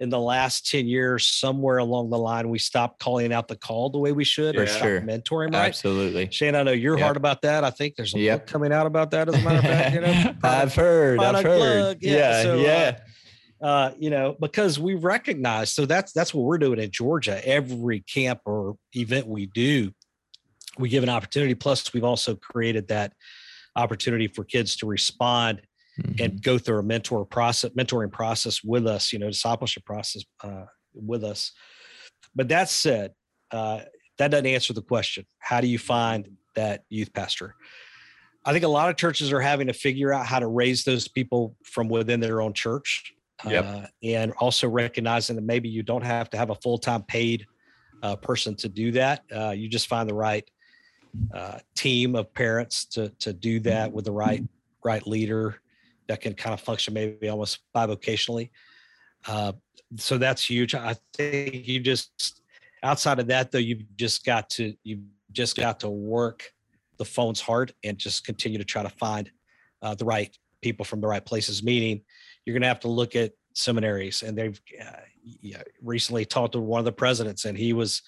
in 0.00 0.10
the 0.10 0.18
last 0.18 0.70
10 0.70 0.86
years 0.86 1.26
somewhere 1.26 1.78
along 1.78 2.10
the 2.10 2.18
line 2.18 2.48
we 2.48 2.58
stopped 2.58 3.00
calling 3.00 3.32
out 3.32 3.48
the 3.48 3.56
call 3.56 3.90
the 3.90 3.98
way 3.98 4.12
we 4.12 4.24
should 4.24 4.54
For 4.54 4.62
or 4.62 4.66
sure. 4.66 5.00
mentoring 5.00 5.52
right 5.52 5.66
absolutely 5.66 6.28
shane 6.30 6.54
i 6.54 6.62
know 6.62 6.72
you're 6.72 6.96
yep. 6.96 7.04
hard 7.04 7.16
about 7.16 7.42
that 7.42 7.64
i 7.64 7.70
think 7.70 7.96
there's 7.96 8.14
a 8.14 8.18
yep. 8.18 8.40
book 8.40 8.52
coming 8.52 8.72
out 8.72 8.86
about 8.86 9.10
that 9.10 9.28
as 9.28 9.34
a 9.34 9.42
matter 9.42 9.58
of 9.58 9.64
fact 9.64 9.94
you 9.94 10.00
know 10.00 10.34
i've 10.44 10.74
heard 10.74 11.18
i've 11.18 11.44
heard 11.44 11.98
yeah 12.00 12.12
yeah, 12.12 12.42
so, 12.42 12.56
yeah. 12.58 12.68
Uh, 12.96 13.00
uh, 13.60 13.92
you 13.98 14.10
know, 14.10 14.36
because 14.40 14.78
we 14.78 14.94
recognize. 14.94 15.72
So 15.72 15.86
that's 15.86 16.12
that's 16.12 16.32
what 16.32 16.44
we're 16.44 16.58
doing 16.58 16.78
in 16.78 16.90
Georgia. 16.90 17.46
Every 17.46 18.00
camp 18.00 18.40
or 18.44 18.76
event 18.94 19.26
we 19.26 19.46
do, 19.46 19.92
we 20.78 20.88
give 20.88 21.02
an 21.02 21.08
opportunity. 21.08 21.54
Plus, 21.54 21.92
we've 21.92 22.04
also 22.04 22.36
created 22.36 22.88
that 22.88 23.12
opportunity 23.74 24.28
for 24.28 24.44
kids 24.44 24.76
to 24.76 24.86
respond 24.86 25.62
mm-hmm. 26.00 26.22
and 26.22 26.42
go 26.42 26.58
through 26.58 26.78
a 26.78 26.82
mentor 26.82 27.24
process, 27.24 27.70
mentoring 27.72 28.12
process 28.12 28.62
with 28.62 28.86
us. 28.86 29.12
You 29.12 29.18
know, 29.18 29.28
discipleship 29.28 29.84
process 29.84 30.24
uh, 30.42 30.66
with 30.94 31.24
us. 31.24 31.52
But 32.34 32.48
that 32.48 32.68
said, 32.68 33.12
uh, 33.50 33.80
that 34.18 34.30
doesn't 34.30 34.46
answer 34.46 34.72
the 34.72 34.82
question. 34.82 35.26
How 35.38 35.60
do 35.60 35.66
you 35.66 35.78
find 35.78 36.36
that 36.54 36.84
youth 36.88 37.12
pastor? 37.12 37.54
I 38.44 38.52
think 38.52 38.64
a 38.64 38.68
lot 38.68 38.88
of 38.88 38.96
churches 38.96 39.32
are 39.32 39.40
having 39.40 39.66
to 39.66 39.72
figure 39.72 40.12
out 40.12 40.26
how 40.26 40.38
to 40.38 40.46
raise 40.46 40.84
those 40.84 41.08
people 41.08 41.56
from 41.64 41.88
within 41.88 42.20
their 42.20 42.40
own 42.40 42.52
church 42.52 43.12
Yep. 43.46 43.64
Uh, 43.64 43.86
and 44.02 44.32
also 44.38 44.68
recognizing 44.68 45.36
that 45.36 45.42
maybe 45.42 45.68
you 45.68 45.82
don't 45.82 46.04
have 46.04 46.28
to 46.30 46.36
have 46.36 46.50
a 46.50 46.56
full 46.56 46.78
time 46.78 47.02
paid 47.02 47.46
uh, 48.02 48.16
person 48.16 48.54
to 48.56 48.68
do 48.68 48.90
that. 48.92 49.24
Uh, 49.34 49.50
you 49.50 49.68
just 49.68 49.86
find 49.86 50.08
the 50.08 50.14
right 50.14 50.48
uh, 51.32 51.58
team 51.74 52.16
of 52.16 52.32
parents 52.34 52.84
to 52.84 53.08
to 53.20 53.32
do 53.32 53.60
that 53.60 53.92
with 53.92 54.04
the 54.04 54.12
right 54.12 54.42
right 54.84 55.06
leader 55.06 55.60
that 56.08 56.20
can 56.20 56.34
kind 56.34 56.54
of 56.54 56.60
function 56.60 56.94
maybe 56.94 57.28
almost 57.28 57.60
bivocationally. 57.74 58.50
Uh, 59.26 59.52
so 59.96 60.18
that's 60.18 60.48
huge. 60.48 60.74
I 60.74 60.96
think 61.14 61.66
you 61.66 61.80
just 61.80 62.42
outside 62.82 63.18
of 63.18 63.26
that 63.28 63.50
though, 63.50 63.58
you've 63.58 63.84
just 63.96 64.24
got 64.24 64.50
to 64.50 64.74
you've 64.84 65.00
just 65.32 65.56
got 65.56 65.80
to 65.80 65.88
work 65.88 66.52
the 66.98 67.04
phones 67.04 67.40
hard 67.40 67.72
and 67.84 67.98
just 67.98 68.24
continue 68.24 68.58
to 68.58 68.64
try 68.64 68.82
to 68.82 68.88
find 68.88 69.30
uh, 69.82 69.94
the 69.94 70.04
right 70.04 70.36
people 70.62 70.84
from 70.84 71.00
the 71.00 71.06
right 71.06 71.24
places. 71.24 71.62
Meaning 71.62 72.02
you're 72.48 72.54
going 72.54 72.62
to 72.62 72.68
have 72.68 72.80
to 72.80 72.88
look 72.88 73.14
at 73.14 73.32
seminaries. 73.52 74.22
And 74.22 74.36
they've 74.36 74.58
uh, 74.80 75.58
recently 75.82 76.24
talked 76.24 76.54
to 76.54 76.60
one 76.60 76.78
of 76.78 76.86
the 76.86 76.92
presidents, 76.92 77.44
and 77.44 77.58
he 77.58 77.74
was 77.74 78.00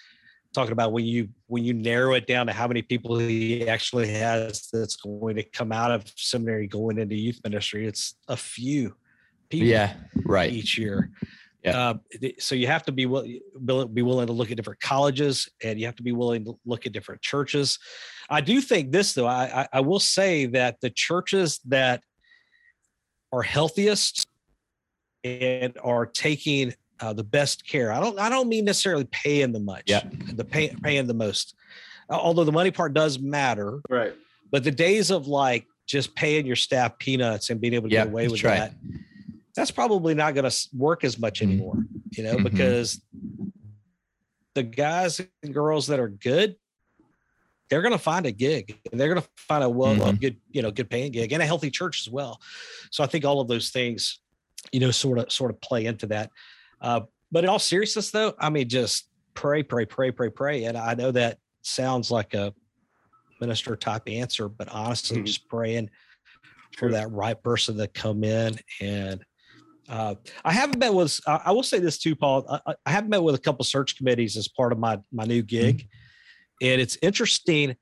talking 0.54 0.72
about 0.72 0.92
when 0.92 1.04
you 1.04 1.28
when 1.46 1.62
you 1.62 1.74
narrow 1.74 2.14
it 2.14 2.26
down 2.26 2.46
to 2.46 2.54
how 2.54 2.66
many 2.66 2.80
people 2.80 3.18
he 3.18 3.68
actually 3.68 4.08
has 4.08 4.66
that's 4.72 4.96
going 4.96 5.36
to 5.36 5.42
come 5.42 5.72
out 5.72 5.90
of 5.90 6.10
seminary 6.16 6.66
going 6.66 6.98
into 6.98 7.14
youth 7.14 7.38
ministry. 7.44 7.86
It's 7.86 8.14
a 8.28 8.36
few 8.36 8.94
people. 9.50 9.68
Yeah, 9.68 9.92
right. 10.24 10.50
Each 10.50 10.78
year. 10.78 11.10
Yeah. 11.62 11.90
Uh, 11.90 11.94
so 12.38 12.54
you 12.54 12.66
have 12.68 12.84
to 12.84 12.92
be 12.92 13.04
willing 13.04 13.42
be 13.92 14.00
willing 14.00 14.28
to 14.28 14.32
look 14.32 14.50
at 14.50 14.56
different 14.56 14.80
colleges, 14.80 15.50
and 15.62 15.78
you 15.78 15.84
have 15.84 15.96
to 15.96 16.02
be 16.02 16.12
willing 16.12 16.46
to 16.46 16.58
look 16.64 16.86
at 16.86 16.92
different 16.92 17.20
churches. 17.20 17.78
I 18.30 18.40
do 18.40 18.62
think 18.62 18.90
this 18.90 19.12
though. 19.12 19.26
I, 19.26 19.68
I 19.70 19.80
will 19.80 20.00
say 20.00 20.46
that 20.46 20.80
the 20.80 20.88
churches 20.88 21.60
that 21.66 22.02
are 23.32 23.42
healthiest 23.42 24.26
and 25.24 25.76
are 25.82 26.06
taking 26.06 26.74
uh, 27.00 27.12
the 27.12 27.24
best 27.24 27.66
care. 27.66 27.92
I 27.92 28.00
don't 28.00 28.18
I 28.18 28.28
don't 28.28 28.48
mean 28.48 28.64
necessarily 28.64 29.04
paying 29.04 29.52
the 29.52 29.60
much. 29.60 29.84
Yeah. 29.86 30.02
The 30.32 30.44
pay, 30.44 30.74
paying 30.82 31.06
the 31.06 31.14
most. 31.14 31.54
Although 32.08 32.44
the 32.44 32.52
money 32.52 32.70
part 32.70 32.92
does 32.92 33.18
matter. 33.18 33.80
Right. 33.88 34.14
But 34.50 34.64
the 34.64 34.70
days 34.70 35.10
of 35.10 35.28
like 35.28 35.66
just 35.86 36.14
paying 36.14 36.46
your 36.46 36.56
staff 36.56 36.98
peanuts 36.98 37.50
and 37.50 37.60
being 37.60 37.74
able 37.74 37.88
to 37.88 37.94
get 37.94 38.08
away 38.08 38.28
with 38.28 38.42
right. 38.44 38.58
that, 38.58 38.74
that's 39.54 39.70
probably 39.70 40.14
not 40.14 40.34
going 40.34 40.48
to 40.48 40.68
work 40.72 41.04
as 41.04 41.18
much 41.18 41.40
mm-hmm. 41.40 41.52
anymore, 41.52 41.84
you 42.10 42.24
know, 42.24 42.34
mm-hmm. 42.34 42.44
because 42.44 43.00
the 44.54 44.62
guys 44.62 45.20
and 45.42 45.54
girls 45.54 45.88
that 45.88 46.00
are 46.00 46.08
good, 46.08 46.56
they're 47.68 47.82
going 47.82 47.92
to 47.92 47.98
find 47.98 48.26
a 48.26 48.32
gig 48.32 48.78
and 48.90 49.00
they're 49.00 49.08
going 49.08 49.22
to 49.22 49.28
find 49.36 49.62
a 49.62 49.68
well, 49.68 49.94
mm-hmm. 49.94 50.16
good, 50.16 50.36
you 50.50 50.62
know, 50.62 50.70
good 50.70 50.90
paying 50.90 51.12
gig 51.12 51.32
and 51.32 51.42
a 51.42 51.46
healthy 51.46 51.70
church 51.70 52.06
as 52.06 52.10
well. 52.10 52.40
So 52.90 53.04
I 53.04 53.06
think 53.06 53.24
all 53.24 53.40
of 53.40 53.48
those 53.48 53.70
things, 53.70 54.20
you 54.72 54.80
know, 54.80 54.90
sort 54.90 55.18
of, 55.18 55.30
sort 55.30 55.50
of 55.50 55.60
play 55.60 55.86
into 55.86 56.06
that. 56.06 56.30
Uh, 56.80 57.00
but 57.32 57.44
in 57.44 57.50
all 57.50 57.58
seriousness 57.58 58.10
though, 58.10 58.34
I 58.38 58.50
mean, 58.50 58.68
just 58.68 59.08
pray, 59.34 59.62
pray, 59.62 59.86
pray, 59.86 60.10
pray, 60.10 60.30
pray. 60.30 60.64
And 60.64 60.76
I 60.76 60.94
know 60.94 61.10
that 61.12 61.38
sounds 61.62 62.10
like 62.10 62.34
a 62.34 62.54
minister 63.40 63.76
type 63.76 64.02
answer, 64.06 64.48
but 64.48 64.68
honestly, 64.68 65.18
mm-hmm. 65.18 65.26
just 65.26 65.48
praying 65.48 65.90
for 66.76 66.90
that 66.90 67.10
right 67.10 67.40
person 67.42 67.76
to 67.78 67.88
come 67.88 68.24
in 68.24 68.56
and 68.80 69.24
uh, 69.88 70.14
I 70.44 70.52
haven't 70.52 70.78
met 70.78 70.94
with. 70.94 71.18
I 71.26 71.50
will 71.50 71.64
say 71.64 71.80
this 71.80 71.98
too, 71.98 72.14
Paul. 72.14 72.46
I, 72.48 72.74
I, 72.86 72.90
haven't 72.92 73.10
met 73.10 73.24
with 73.24 73.34
a 73.34 73.40
couple 73.40 73.64
search 73.64 73.96
committees 73.96 74.36
as 74.36 74.46
part 74.46 74.70
of 74.70 74.78
my 74.78 75.00
my 75.10 75.24
new 75.24 75.42
gig, 75.42 75.78
mm-hmm. 75.78 75.86
And 76.60 76.80
it's 76.80 76.98
interesting 77.00 77.76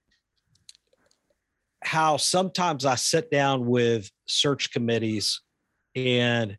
how 1.83 2.17
sometimes 2.17 2.85
I 2.85 2.95
sit 2.95 3.31
down 3.31 3.67
with 3.67 4.11
search 4.27 4.73
committees 4.73 5.41
and 5.97 6.57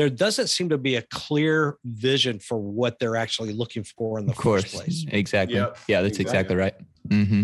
there 0.00 0.08
doesn't 0.08 0.46
seem 0.46 0.70
to 0.70 0.78
be 0.78 0.96
a 0.96 1.02
clear 1.02 1.76
vision 1.84 2.38
for 2.38 2.56
what 2.56 2.98
they're 2.98 3.16
actually 3.16 3.52
looking 3.52 3.84
for 3.84 4.18
in 4.18 4.24
the 4.24 4.32
of 4.32 4.38
course. 4.38 4.62
first 4.62 4.74
place. 4.74 5.04
Exactly. 5.08 5.58
Yep. 5.58 5.76
Yeah, 5.88 6.00
that's 6.00 6.18
exactly, 6.18 6.54
exactly 6.54 6.56
right. 6.56 6.74
Mm-hmm. 7.08 7.42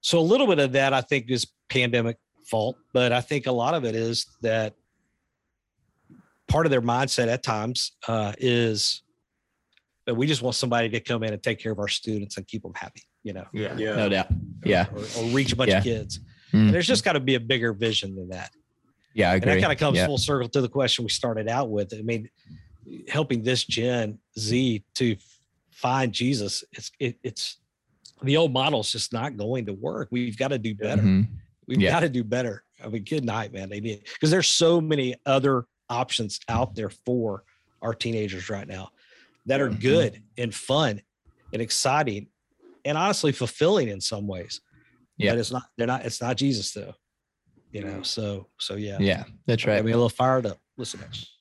So 0.00 0.20
a 0.20 0.20
little 0.20 0.46
bit 0.46 0.60
of 0.60 0.70
that 0.74 0.94
I 0.94 1.00
think 1.00 1.28
is 1.28 1.48
pandemic 1.68 2.16
fault, 2.46 2.76
but 2.92 3.10
I 3.10 3.20
think 3.20 3.48
a 3.48 3.50
lot 3.50 3.74
of 3.74 3.84
it 3.84 3.96
is 3.96 4.26
that 4.42 4.74
part 6.46 6.64
of 6.64 6.70
their 6.70 6.80
mindset 6.80 7.26
at 7.26 7.42
times 7.42 7.90
uh, 8.06 8.34
is 8.38 9.02
that 10.06 10.14
we 10.14 10.28
just 10.28 10.42
want 10.42 10.54
somebody 10.54 10.88
to 10.90 11.00
come 11.00 11.24
in 11.24 11.32
and 11.32 11.42
take 11.42 11.58
care 11.58 11.72
of 11.72 11.80
our 11.80 11.88
students 11.88 12.36
and 12.36 12.46
keep 12.46 12.62
them 12.62 12.74
happy, 12.76 13.02
you 13.24 13.32
know? 13.32 13.46
Yeah. 13.52 13.76
yeah. 13.76 13.96
No 13.96 14.08
doubt. 14.08 14.28
Yeah. 14.64 14.86
Or, 14.94 15.00
or 15.00 15.24
reach 15.30 15.52
a 15.52 15.56
bunch 15.56 15.72
yeah. 15.72 15.78
of 15.78 15.82
kids. 15.82 16.20
Mm-hmm. 16.52 16.70
there's 16.70 16.86
just 16.86 17.04
got 17.04 17.14
to 17.14 17.20
be 17.20 17.34
a 17.34 17.40
bigger 17.40 17.72
vision 17.72 18.14
than 18.14 18.28
that. 18.28 18.52
Yeah. 19.18 19.32
I 19.32 19.34
agree. 19.34 19.52
And 19.52 19.58
that 19.58 19.62
kind 19.62 19.72
of 19.72 19.78
comes 19.78 19.98
yeah. 19.98 20.06
full 20.06 20.18
circle 20.18 20.48
to 20.48 20.60
the 20.60 20.68
question 20.68 21.04
we 21.04 21.10
started 21.10 21.48
out 21.48 21.70
with. 21.70 21.92
I 21.92 22.02
mean, 22.02 22.30
helping 23.08 23.42
this 23.42 23.64
Gen 23.64 24.18
Z 24.38 24.84
to 24.94 25.16
find 25.72 26.12
Jesus, 26.12 26.64
it's, 26.72 26.90
it, 26.98 27.18
it's, 27.22 27.58
the 28.22 28.36
old 28.36 28.52
model 28.52 28.80
is 28.80 28.92
just 28.92 29.12
not 29.12 29.36
going 29.36 29.66
to 29.66 29.72
work. 29.72 30.08
We've 30.10 30.36
got 30.36 30.48
to 30.48 30.58
do 30.58 30.74
better. 30.74 31.02
Mm-hmm. 31.02 31.32
We've 31.66 31.80
yeah. 31.80 31.90
got 31.90 32.00
to 32.00 32.08
do 32.08 32.24
better. 32.24 32.64
I 32.82 32.88
mean, 32.88 33.04
good 33.04 33.24
night, 33.24 33.52
man. 33.52 33.68
They 33.68 33.80
need 33.80 34.04
because 34.14 34.30
there's 34.30 34.48
so 34.48 34.80
many 34.80 35.14
other 35.26 35.66
options 35.90 36.40
out 36.48 36.74
there 36.74 36.90
for 36.90 37.44
our 37.82 37.94
teenagers 37.94 38.50
right 38.50 38.66
now 38.66 38.90
that 39.46 39.60
are 39.60 39.68
mm-hmm. 39.68 39.80
good 39.80 40.22
and 40.36 40.54
fun 40.54 41.02
and 41.52 41.62
exciting 41.62 42.28
and 42.84 42.96
honestly 42.96 43.32
fulfilling 43.32 43.88
in 43.88 44.00
some 44.00 44.26
ways. 44.26 44.60
Yeah, 45.16 45.32
but 45.32 45.38
it's 45.40 45.52
not. 45.52 45.64
They're 45.76 45.86
not. 45.86 46.04
It's 46.04 46.20
not 46.20 46.36
Jesus 46.36 46.72
though. 46.72 46.94
You 47.72 47.84
know. 47.84 48.02
So 48.02 48.46
so 48.58 48.76
yeah. 48.76 48.96
Yeah, 49.00 49.24
that's 49.46 49.66
right. 49.66 49.78
I 49.78 49.82
mean, 49.82 49.94
a 49.94 49.96
little 49.96 50.08
fired 50.08 50.46
up. 50.46 50.58
Listen. 50.78 51.00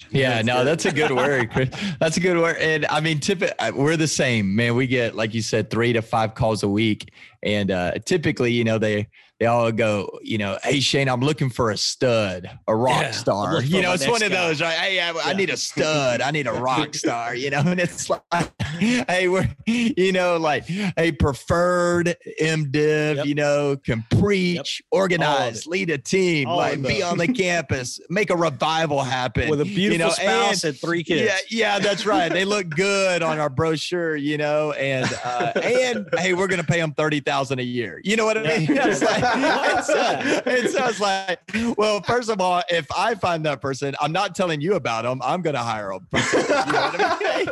Yeah, 0.09 0.41
no, 0.41 0.63
that's 0.63 0.86
a 0.86 0.91
good 0.91 1.11
word, 1.11 1.51
Chris. 1.53 1.69
That's 1.99 2.17
a 2.17 2.19
good 2.19 2.38
word. 2.38 2.57
And 2.57 2.88
I 2.88 3.01
mean, 3.01 3.19
tip, 3.19 3.43
it, 3.43 3.53
uh, 3.59 3.71
we're 3.75 3.95
the 3.95 4.07
same, 4.07 4.55
man. 4.55 4.75
We 4.75 4.88
get, 4.88 5.15
like 5.15 5.36
you 5.36 5.43
said, 5.43 5.69
three 5.69 5.93
to 5.93 6.01
five 6.01 6.34
calls 6.34 6.63
a 6.63 6.67
week. 6.67 7.13
And 7.43 7.71
uh, 7.71 7.93
typically, 8.05 8.51
you 8.51 8.63
know, 8.63 8.77
they 8.77 9.07
they 9.39 9.45
all 9.45 9.71
go, 9.71 10.19
you 10.23 10.39
know, 10.39 10.57
hey 10.63 10.79
Shane, 10.79 11.07
I'm 11.07 11.21
looking 11.21 11.51
for 11.51 11.69
a 11.69 11.77
stud, 11.77 12.49
a 12.67 12.75
rock 12.75 13.01
yeah, 13.03 13.11
star. 13.11 13.61
You 13.61 13.83
know, 13.83 13.93
it's 13.93 14.07
one 14.07 14.23
of 14.23 14.31
those, 14.31 14.61
right? 14.61 14.73
Hey, 14.73 14.99
I, 14.99 15.11
yeah. 15.11 15.21
I, 15.23 15.33
need 15.33 15.51
a 15.51 15.57
stud, 15.57 16.21
I 16.21 16.31
need 16.31 16.47
a 16.47 16.53
rock 16.59 16.95
star. 16.95 17.35
You 17.35 17.51
know, 17.51 17.59
and 17.59 17.79
it's 17.79 18.09
like, 18.09 18.21
hey, 18.79 19.27
we're, 19.27 19.47
you 19.67 20.11
know, 20.11 20.38
like, 20.38 20.65
hey, 20.65 21.11
preferred 21.11 22.15
MDiv, 22.41 23.17
yep. 23.17 23.25
you 23.27 23.35
know, 23.35 23.77
can 23.77 24.03
preach, 24.19 24.81
yep. 24.81 24.88
organize, 24.91 25.67
lead 25.67 25.91
a 25.91 25.99
team, 25.99 26.47
all 26.47 26.57
like 26.57 26.81
be 26.81 27.03
on 27.03 27.19
the 27.19 27.27
campus, 27.33 27.99
make 28.09 28.31
a 28.31 28.35
revival 28.35 29.03
happen 29.03 29.49
with 29.51 29.61
a 29.61 29.65
beautiful 29.65 29.91
you 29.91 29.97
know, 29.99 30.09
spouse 30.09 30.63
and, 30.63 30.71
and, 30.71 30.79
three 30.79 31.03
kids. 31.03 31.31
Yeah, 31.51 31.75
yeah, 31.75 31.79
that's 31.79 32.07
right. 32.07 32.31
They 32.31 32.45
look 32.45 32.69
good 32.69 33.21
on 33.21 33.38
our 33.38 33.51
brochure, 33.51 34.15
you 34.15 34.39
know, 34.39 34.71
and 34.71 35.07
uh, 35.23 35.51
and 35.61 36.07
hey, 36.17 36.33
we're 36.33 36.47
gonna 36.47 36.63
pay 36.63 36.79
them 36.79 36.93
thirty 36.93 37.19
thousand 37.19 37.36
a 37.59 37.63
year. 37.63 38.01
You 38.03 38.15
know 38.15 38.25
what 38.25 38.38
I 38.38 38.57
mean? 38.57 38.67
It's 38.88 39.01
like, 39.01 39.23
it 40.47 40.71
sounds 40.71 40.99
like, 40.99 41.39
well, 41.77 42.01
first 42.01 42.29
of 42.29 42.39
all, 42.39 42.61
if 42.69 42.85
I 42.95 43.15
find 43.15 43.45
that 43.45 43.61
person, 43.61 43.95
I'm 43.99 44.11
not 44.11 44.35
telling 44.35 44.61
you 44.61 44.75
about 44.75 45.03
them. 45.03 45.21
I'm 45.23 45.41
going 45.41 45.55
to 45.55 45.61
hire 45.61 45.91
them. 45.91 46.07
You 46.13 46.39
know 46.39 46.91
I 46.93 47.47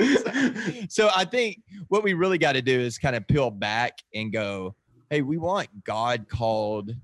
mean? 0.00 0.16
so, 0.88 0.88
so 0.88 1.10
I 1.14 1.24
think 1.24 1.62
what 1.88 2.02
we 2.02 2.14
really 2.14 2.38
got 2.38 2.52
to 2.52 2.62
do 2.62 2.78
is 2.78 2.98
kind 2.98 3.16
of 3.16 3.26
peel 3.26 3.50
back 3.50 3.98
and 4.14 4.32
go, 4.32 4.74
hey, 5.10 5.22
we 5.22 5.38
want 5.38 5.68
God 5.84 6.26
called 6.28 6.94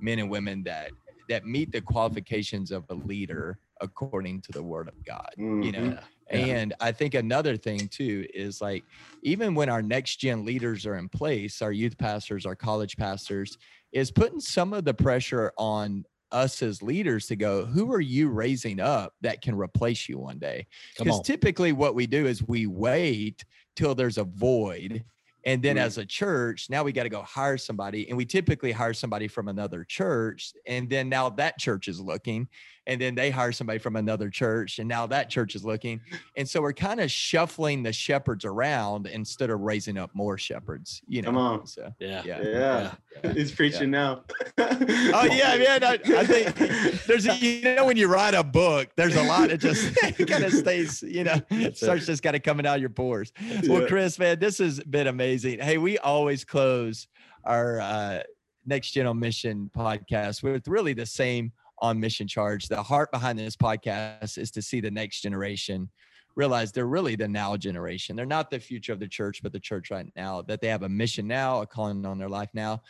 men 0.00 0.18
and 0.18 0.30
women 0.30 0.62
that 0.64 0.90
that 1.28 1.46
meet 1.46 1.72
the 1.72 1.80
qualifications 1.80 2.70
of 2.70 2.84
a 2.90 2.94
leader 2.94 3.58
according 3.80 4.42
to 4.42 4.52
the 4.52 4.62
word 4.62 4.88
of 4.88 4.94
God. 5.04 5.30
Mm-hmm. 5.38 5.62
You 5.62 5.72
know, 5.72 5.98
yeah. 6.34 6.56
And 6.56 6.74
I 6.80 6.92
think 6.92 7.14
another 7.14 7.56
thing 7.56 7.88
too 7.88 8.26
is 8.32 8.60
like, 8.60 8.84
even 9.22 9.54
when 9.54 9.68
our 9.68 9.82
next 9.82 10.16
gen 10.16 10.44
leaders 10.44 10.86
are 10.86 10.96
in 10.96 11.08
place, 11.08 11.62
our 11.62 11.72
youth 11.72 11.96
pastors, 11.98 12.46
our 12.46 12.56
college 12.56 12.96
pastors, 12.96 13.58
is 13.92 14.10
putting 14.10 14.40
some 14.40 14.72
of 14.72 14.84
the 14.84 14.94
pressure 14.94 15.52
on 15.56 16.04
us 16.32 16.62
as 16.62 16.82
leaders 16.82 17.26
to 17.28 17.36
go, 17.36 17.64
who 17.64 17.92
are 17.92 18.00
you 18.00 18.28
raising 18.28 18.80
up 18.80 19.14
that 19.20 19.40
can 19.40 19.54
replace 19.56 20.08
you 20.08 20.18
one 20.18 20.38
day? 20.38 20.66
Because 20.98 21.20
typically 21.22 21.72
what 21.72 21.94
we 21.94 22.06
do 22.06 22.26
is 22.26 22.42
we 22.42 22.66
wait 22.66 23.44
till 23.76 23.94
there's 23.94 24.18
a 24.18 24.24
void. 24.24 25.04
And 25.46 25.62
then 25.62 25.76
mm-hmm. 25.76 25.84
as 25.84 25.98
a 25.98 26.06
church, 26.06 26.68
now 26.70 26.82
we 26.82 26.92
got 26.92 27.04
to 27.04 27.08
go 27.08 27.22
hire 27.22 27.58
somebody. 27.58 28.08
And 28.08 28.16
we 28.16 28.24
typically 28.24 28.72
hire 28.72 28.94
somebody 28.94 29.28
from 29.28 29.48
another 29.48 29.84
church. 29.84 30.52
And 30.66 30.88
then 30.90 31.08
now 31.08 31.28
that 31.30 31.58
church 31.58 31.86
is 31.86 32.00
looking 32.00 32.48
and 32.86 33.00
then 33.00 33.14
they 33.14 33.30
hire 33.30 33.52
somebody 33.52 33.78
from 33.78 33.96
another 33.96 34.28
church 34.28 34.78
and 34.78 34.88
now 34.88 35.06
that 35.06 35.30
church 35.30 35.54
is 35.54 35.64
looking. 35.64 36.00
And 36.36 36.48
so 36.48 36.60
we're 36.60 36.72
kind 36.72 37.00
of 37.00 37.10
shuffling 37.10 37.82
the 37.82 37.92
shepherds 37.92 38.44
around 38.44 39.06
instead 39.06 39.50
of 39.50 39.60
raising 39.60 39.98
up 39.98 40.10
more 40.14 40.36
shepherds 40.38 41.02
you 41.06 41.22
know 41.22 41.26
come 41.26 41.36
on. 41.36 41.66
so 41.66 41.92
yeah. 41.98 42.22
yeah, 42.24 42.42
yeah. 42.42 42.92
yeah. 43.24 43.32
he's 43.32 43.52
preaching 43.52 43.92
yeah. 43.92 44.16
now. 44.58 44.74
Oh 45.14 45.24
yeah 45.24 45.56
man 45.56 45.84
I, 45.84 45.92
I, 45.94 46.26
think 46.26 46.54
there's 47.06 47.26
a, 47.26 47.34
you 47.36 47.74
know 47.74 47.84
when 47.84 47.96
you 47.96 48.08
write 48.08 48.34
a 48.34 48.44
book 48.44 48.88
there's 48.96 49.16
a 49.16 49.22
lot 49.22 49.50
of 49.50 49.60
just 49.60 49.94
kind 50.26 50.44
of 50.44 50.52
stays 50.52 51.02
you 51.02 51.24
know 51.24 51.40
it. 51.50 51.76
starts 51.76 52.06
just 52.06 52.22
kind 52.22 52.36
of 52.36 52.42
coming 52.42 52.66
out 52.66 52.76
of 52.76 52.80
your 52.80 52.90
pores. 52.90 53.32
Well 53.66 53.86
chris 53.86 54.18
man 54.18 54.38
this 54.38 54.58
has 54.58 54.80
been 54.80 55.06
amazing. 55.06 55.60
Hey 55.60 55.78
we 55.78 55.98
always 55.98 56.44
close 56.44 57.08
our 57.44 57.80
uh 57.80 58.22
next 58.66 58.92
gen 58.92 59.06
on 59.06 59.18
mission 59.18 59.70
podcast 59.76 60.42
with 60.42 60.66
really 60.68 60.94
the 60.94 61.06
same 61.06 61.52
on 61.78 62.00
mission 62.00 62.26
charge. 62.28 62.68
The 62.68 62.82
heart 62.82 63.10
behind 63.12 63.38
this 63.38 63.56
podcast 63.56 64.38
is 64.38 64.50
to 64.52 64.62
see 64.62 64.80
the 64.80 64.90
next 64.90 65.20
generation 65.20 65.90
realize 66.36 66.72
they're 66.72 66.86
really 66.86 67.16
the 67.16 67.28
now 67.28 67.56
generation. 67.56 68.16
They're 68.16 68.26
not 68.26 68.50
the 68.50 68.58
future 68.58 68.92
of 68.92 69.00
the 69.00 69.08
church, 69.08 69.40
but 69.42 69.52
the 69.52 69.60
church 69.60 69.90
right 69.90 70.06
now, 70.16 70.42
that 70.42 70.60
they 70.60 70.68
have 70.68 70.82
a 70.82 70.88
mission 70.88 71.26
now, 71.26 71.62
a 71.62 71.66
calling 71.66 72.04
on 72.06 72.18
their 72.18 72.28
life 72.28 72.50
now. 72.54 72.82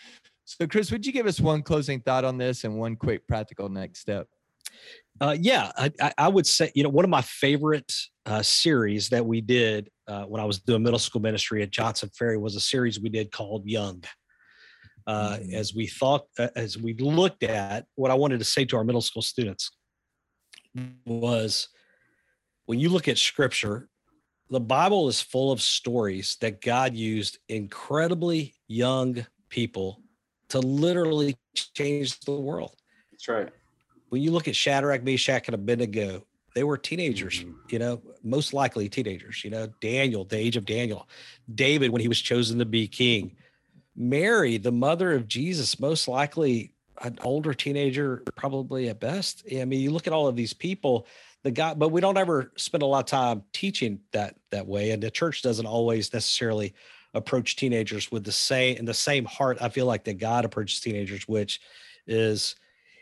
So, 0.44 0.66
Chris, 0.66 0.90
would 0.90 1.06
you 1.06 1.12
give 1.12 1.26
us 1.26 1.40
one 1.40 1.62
closing 1.62 2.00
thought 2.00 2.24
on 2.24 2.38
this 2.38 2.64
and 2.64 2.76
one 2.76 2.96
quick 2.96 3.26
practical 3.26 3.68
next 3.68 4.00
step? 4.00 4.28
Uh, 5.20 5.36
yeah, 5.38 5.70
I, 5.76 6.12
I, 6.18 6.28
would 6.28 6.46
say, 6.46 6.72
you 6.74 6.82
know, 6.82 6.88
one 6.88 7.04
of 7.04 7.10
my 7.10 7.22
favorite 7.22 7.92
uh, 8.26 8.42
series 8.42 9.08
that 9.10 9.24
we 9.24 9.40
did 9.40 9.88
uh, 10.08 10.24
when 10.24 10.40
I 10.40 10.44
was 10.44 10.58
doing 10.58 10.82
middle 10.82 10.98
school 10.98 11.22
ministry 11.22 11.62
at 11.62 11.70
Johnson 11.70 12.10
Ferry 12.12 12.36
was 12.36 12.56
a 12.56 12.60
series 12.60 13.00
we 13.00 13.08
did 13.08 13.30
called 13.30 13.64
Young 13.64 14.02
uh, 15.06 15.36
mm-hmm. 15.36 15.54
as 15.54 15.74
we 15.74 15.86
thought, 15.86 16.26
uh, 16.38 16.48
as 16.56 16.78
we 16.78 16.94
looked 16.94 17.42
at 17.42 17.86
what 17.94 18.10
I 18.10 18.14
wanted 18.14 18.38
to 18.38 18.44
say 18.44 18.64
to 18.66 18.76
our 18.76 18.84
middle 18.84 19.02
school 19.02 19.22
students 19.22 19.70
was 21.04 21.68
when 22.66 22.80
you 22.80 22.88
look 22.88 23.08
at 23.08 23.18
scripture, 23.18 23.88
the 24.50 24.60
Bible 24.60 25.08
is 25.08 25.20
full 25.20 25.52
of 25.52 25.60
stories 25.60 26.36
that 26.40 26.60
God 26.60 26.94
used 26.94 27.38
incredibly 27.48 28.54
young 28.68 29.24
people 29.48 30.00
to 30.48 30.60
literally 30.60 31.36
change 31.74 32.20
the 32.20 32.32
world. 32.32 32.76
That's 33.10 33.28
right. 33.28 33.48
When 34.08 34.22
you 34.22 34.30
look 34.30 34.48
at 34.48 34.56
Shadrach, 34.56 35.02
Meshach, 35.02 35.48
and 35.48 35.54
Abednego, 35.54 36.26
they 36.54 36.62
were 36.62 36.76
teenagers, 36.76 37.40
mm-hmm. 37.40 37.52
you 37.68 37.78
know, 37.78 38.00
most 38.22 38.52
likely 38.52 38.88
teenagers, 38.88 39.42
you 39.44 39.50
know, 39.50 39.68
Daniel, 39.80 40.24
the 40.24 40.36
age 40.36 40.56
of 40.56 40.64
Daniel, 40.64 41.08
David, 41.52 41.90
when 41.90 42.00
he 42.00 42.08
was 42.08 42.20
chosen 42.20 42.58
to 42.58 42.64
be 42.64 42.86
king, 42.86 43.34
Mary, 43.96 44.56
the 44.58 44.72
mother 44.72 45.12
of 45.12 45.28
Jesus, 45.28 45.78
most 45.78 46.08
likely 46.08 46.72
an 47.02 47.18
older 47.22 47.54
teenager, 47.54 48.22
probably 48.36 48.88
at 48.88 49.00
best. 49.00 49.44
I 49.52 49.64
mean, 49.64 49.80
you 49.80 49.90
look 49.90 50.06
at 50.06 50.12
all 50.12 50.26
of 50.26 50.36
these 50.36 50.52
people, 50.52 51.06
the 51.42 51.50
guy, 51.50 51.74
but 51.74 51.90
we 51.90 52.00
don't 52.00 52.16
ever 52.16 52.52
spend 52.56 52.82
a 52.82 52.86
lot 52.86 53.00
of 53.00 53.06
time 53.06 53.42
teaching 53.52 54.00
that 54.12 54.36
that 54.50 54.66
way. 54.66 54.90
And 54.90 55.02
the 55.02 55.10
church 55.10 55.42
doesn't 55.42 55.66
always 55.66 56.12
necessarily 56.12 56.74
approach 57.12 57.56
teenagers 57.56 58.10
with 58.10 58.24
the 58.24 58.32
same 58.32 58.76
in 58.76 58.84
the 58.84 58.94
same 58.94 59.24
heart. 59.24 59.58
I 59.60 59.68
feel 59.68 59.86
like 59.86 60.04
that 60.04 60.18
God 60.18 60.44
approaches 60.44 60.80
teenagers, 60.80 61.28
which 61.28 61.60
is 62.06 62.56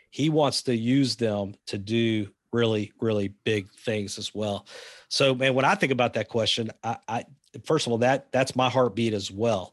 he 0.09 0.29
wants 0.29 0.63
to 0.63 0.75
use 0.75 1.15
them 1.15 1.55
to 1.67 1.77
do 1.77 2.27
really, 2.51 2.91
really 3.01 3.29
big 3.43 3.71
things 3.71 4.17
as 4.17 4.33
well. 4.35 4.67
So, 5.09 5.33
man, 5.33 5.55
when 5.55 5.65
I 5.65 5.75
think 5.75 5.91
about 5.91 6.13
that 6.13 6.29
question, 6.29 6.69
I, 6.83 6.97
I 7.07 7.25
first 7.65 7.87
of 7.87 7.91
all, 7.91 7.99
that 7.99 8.31
that's 8.31 8.55
my 8.55 8.69
heartbeat 8.69 9.13
as 9.13 9.31
well. 9.31 9.72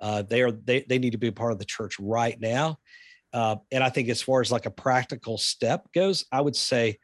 Uh, 0.00 0.22
they 0.22 0.42
are 0.42 0.52
they, 0.52 0.84
they 0.88 0.98
need 0.98 1.12
to 1.12 1.18
be 1.18 1.28
a 1.28 1.32
part 1.32 1.52
of 1.52 1.58
the 1.58 1.64
church 1.64 1.98
right 1.98 2.38
now. 2.40 2.78
Uh, 3.32 3.56
and 3.70 3.84
I 3.84 3.90
think 3.90 4.08
as 4.08 4.22
far 4.22 4.40
as 4.40 4.50
like 4.50 4.66
a 4.66 4.70
practical 4.70 5.36
step 5.38 5.92
goes, 5.92 6.24
I 6.32 6.40
would 6.40 6.56
say 6.56 6.98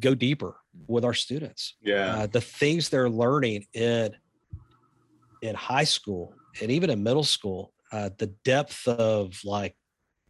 go 0.00 0.14
deeper 0.14 0.56
with 0.86 1.04
our 1.04 1.14
students. 1.14 1.74
Yeah. 1.82 2.16
Uh, 2.16 2.26
the 2.26 2.40
things 2.40 2.88
they're 2.88 3.10
learning 3.10 3.66
in 3.74 4.14
in 5.42 5.54
high 5.54 5.84
school 5.84 6.34
and 6.60 6.70
even 6.70 6.90
in 6.90 7.02
middle 7.02 7.24
school, 7.24 7.72
uh, 7.92 8.10
the 8.18 8.28
depth 8.44 8.86
of 8.88 9.38
like 9.44 9.76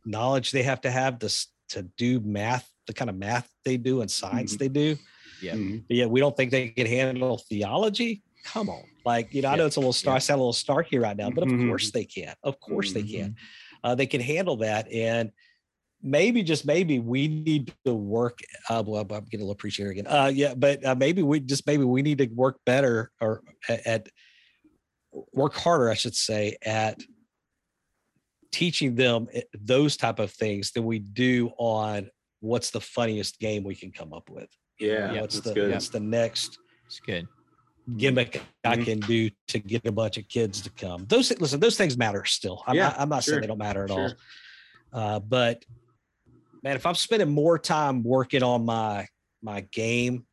knowledge 0.05 0.51
they 0.51 0.63
have 0.63 0.81
to 0.83 0.91
have 0.91 1.19
to 1.21 1.47
to 1.71 1.83
do 1.97 2.21
math, 2.21 2.69
the 2.87 2.95
kind 2.95 3.11
of 3.11 3.17
math 3.17 3.49
they 3.65 3.77
do 3.77 4.01
and 4.01 4.11
science 4.11 4.53
mm-hmm. 4.53 4.59
they 4.59 4.69
do. 4.69 4.97
Yeah. 5.43 5.55
Mm-hmm. 5.55 5.79
Yeah, 5.89 6.07
we 6.07 6.21
don't 6.21 6.37
think 6.37 6.51
they 6.51 6.69
can 6.69 6.87
handle 6.87 7.39
theology. 7.49 8.23
Come 8.45 8.69
on. 8.69 8.83
Like, 9.05 9.33
you 9.35 9.43
know, 9.43 9.49
I 9.49 9.57
know 9.57 9.67
it's 9.67 9.77
a 9.77 9.81
little 9.81 9.93
star, 9.93 10.13
yeah. 10.13 10.17
I 10.17 10.19
sound 10.19 10.39
a 10.39 10.43
little 10.43 10.53
starky 10.53 10.99
right 10.99 11.17
now, 11.17 11.31
but 11.31 11.45
of 11.45 11.51
mm-hmm. 11.51 11.69
course 11.69 11.91
they 11.91 12.05
can. 12.05 12.35
Of 12.43 12.61
course 12.61 12.93
mm-hmm. 12.93 13.07
they 13.07 13.13
can. 13.13 13.31
Mm-hmm. 13.31 13.91
Uh, 13.91 13.95
they 13.95 14.07
can 14.07 14.21
handle 14.21 14.57
that. 14.59 14.91
And 14.93 15.33
maybe 16.03 16.43
just 16.43 16.67
maybe 16.67 16.99
we 16.99 17.29
need 17.29 17.73
to 17.85 17.95
work. 17.95 18.41
Uh, 18.69 18.83
well, 18.87 19.01
I'm 19.01 19.25
getting 19.25 19.41
a 19.41 19.45
little 19.45 19.55
preachy 19.55 19.83
again. 19.83 20.07
Uh, 20.07 20.31
yeah, 20.33 20.55
but 20.55 20.85
uh, 20.85 20.95
maybe 20.95 21.23
we 21.23 21.41
just 21.41 21.67
maybe 21.67 21.85
we 21.85 22.03
need 22.03 22.19
to 22.19 22.27
work 22.27 22.59
better 22.65 23.11
or 23.21 23.43
at, 23.69 23.87
at 23.87 24.09
work 25.33 25.55
harder, 25.55 25.91
I 25.91 25.95
should 25.95 26.15
say, 26.15 26.57
at 26.63 27.01
teaching 28.53 28.95
them 28.95 29.29
eh, 29.33 29.43
those 29.59 29.97
type 29.97 30.19
of 30.19 30.31
things 30.31 30.73
than 30.73 30.85
we 30.85 30.99
do 30.99 31.51
on 31.59 32.11
what's 32.41 32.71
the 32.71 32.81
funniest 32.81 33.39
game 33.41 33.65
we 33.65 33.75
can 33.75 33.91
come 33.91 34.13
up 34.13 34.31
with. 34.31 34.49
Yeah, 34.79 35.21
what's 35.21 35.41
the 35.41 35.55
good. 35.55 35.73
what's 35.73 35.89
the 35.89 36.01
next? 36.01 36.59
It's 36.87 37.01
good 37.01 37.27
gimmick 37.97 38.43
I 38.65 38.75
mm-hmm. 38.75 38.85
can 38.85 39.01
do 39.01 39.31
to 39.49 39.59
get 39.59 39.87
a 39.87 39.93
bunch 39.93 40.19
of 40.19 40.29
kids 40.29 40.61
to 40.63 40.71
come. 40.71 41.07
Those 41.09 41.39
listen, 41.41 41.61
those 41.61 41.77
things 41.77 41.97
matter 41.97 42.25
still. 42.25 42.63
I'm 42.67 42.77
yeah, 42.77 42.89
not, 42.89 43.01
I'm 43.01 43.09
not 43.09 43.25
sure. 43.25 43.33
saying 43.33 43.43
they 43.43 43.47
don't 43.47 43.59
matter 43.59 43.85
at 43.85 43.91
sure. 43.91 44.11
all. 44.93 45.01
Uh, 45.01 45.21
but 45.21 45.65
man, 46.63 46.77
if 46.77 46.87
I'm 46.87 46.95
spending 46.95 47.31
more 47.31 47.59
time 47.59 48.03
working 48.03 48.43
on 48.43 48.65
my 48.65 49.07
my 49.43 49.61
game 49.61 50.27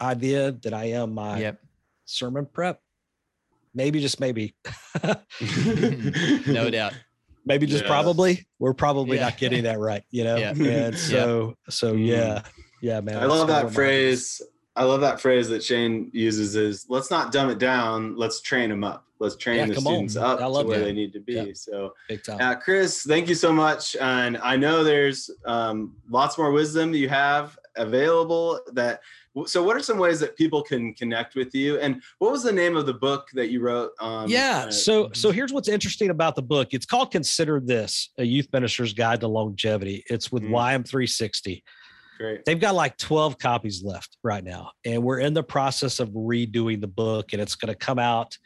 idea 0.00 0.52
than 0.52 0.74
I 0.74 0.90
am 0.90 1.14
my 1.14 1.40
yep. 1.40 1.60
sermon 2.04 2.46
prep, 2.46 2.80
maybe 3.74 4.00
just 4.00 4.20
maybe. 4.20 4.54
no 6.46 6.70
doubt. 6.70 6.94
maybe 7.44 7.66
just 7.66 7.84
probably. 7.84 8.46
We're 8.58 8.74
probably 8.74 9.16
yeah. 9.16 9.24
not 9.24 9.38
getting 9.38 9.64
that 9.64 9.78
right, 9.78 10.02
you 10.10 10.24
know. 10.24 10.36
Yeah. 10.42 10.52
And 10.56 10.98
so, 10.98 11.56
so 11.68 11.94
mm-hmm. 11.94 12.04
yeah, 12.04 12.42
yeah, 12.80 13.00
man. 13.00 13.18
I 13.18 13.26
love 13.26 13.48
that 13.48 13.72
phrase. 13.72 14.40
I 14.74 14.84
love 14.84 15.00
that 15.02 15.20
phrase 15.20 15.48
that 15.48 15.62
Shane 15.62 16.10
uses 16.12 16.56
is 16.56 16.86
let's 16.88 17.10
not 17.10 17.30
dumb 17.30 17.50
it 17.50 17.58
down, 17.58 18.16
let's 18.16 18.40
train 18.40 18.70
them 18.70 18.84
up. 18.84 19.04
Let's 19.18 19.36
train 19.36 19.58
yeah, 19.58 19.66
the 19.66 19.80
students 19.80 20.16
on. 20.16 20.24
up 20.24 20.38
to 20.40 20.66
where 20.66 20.78
that. 20.80 20.84
they 20.84 20.92
need 20.92 21.12
to 21.12 21.20
be. 21.20 21.34
Yeah. 21.34 21.44
So, 21.54 21.94
uh, 22.28 22.56
Chris, 22.56 23.04
thank 23.04 23.28
you 23.28 23.36
so 23.36 23.52
much. 23.52 23.94
And 24.00 24.36
I 24.38 24.56
know 24.56 24.82
there's 24.82 25.30
um, 25.44 25.94
lots 26.10 26.36
more 26.36 26.50
wisdom 26.50 26.92
you 26.92 27.08
have 27.08 27.56
available 27.76 28.60
that 28.72 29.00
so 29.46 29.62
what 29.62 29.76
are 29.76 29.80
some 29.80 29.96
ways 29.96 30.20
that 30.20 30.36
people 30.36 30.62
can 30.62 30.92
connect 30.92 31.34
with 31.34 31.54
you 31.54 31.78
and 31.78 32.02
what 32.18 32.30
was 32.30 32.42
the 32.42 32.52
name 32.52 32.76
of 32.76 32.84
the 32.84 32.92
book 32.92 33.28
that 33.32 33.48
you 33.48 33.60
wrote 33.60 33.92
um, 33.98 34.28
yeah 34.28 34.66
uh, 34.66 34.70
so 34.70 35.10
so 35.14 35.30
here's 35.30 35.52
what's 35.52 35.68
interesting 35.68 36.10
about 36.10 36.34
the 36.34 36.42
book 36.42 36.68
it's 36.72 36.84
called 36.84 37.10
consider 37.10 37.60
this 37.60 38.10
a 38.18 38.24
youth 38.24 38.46
minister's 38.52 38.92
guide 38.92 39.20
to 39.20 39.28
longevity 39.28 40.04
it's 40.10 40.30
with 40.30 40.42
mm-hmm. 40.42 40.76
ym 40.76 40.84
360 40.84 41.64
Great. 42.22 42.44
They've 42.44 42.60
got 42.60 42.76
like 42.76 42.96
12 42.98 43.36
copies 43.36 43.82
left 43.82 44.16
right 44.22 44.44
now. 44.44 44.70
And 44.84 45.02
we're 45.02 45.18
in 45.18 45.34
the 45.34 45.42
process 45.42 45.98
of 45.98 46.10
redoing 46.10 46.80
the 46.80 46.86
book, 46.86 47.32
and 47.32 47.42
it's 47.42 47.56
going 47.56 47.72
to 47.72 47.74
come 47.74 47.98
out 47.98 48.38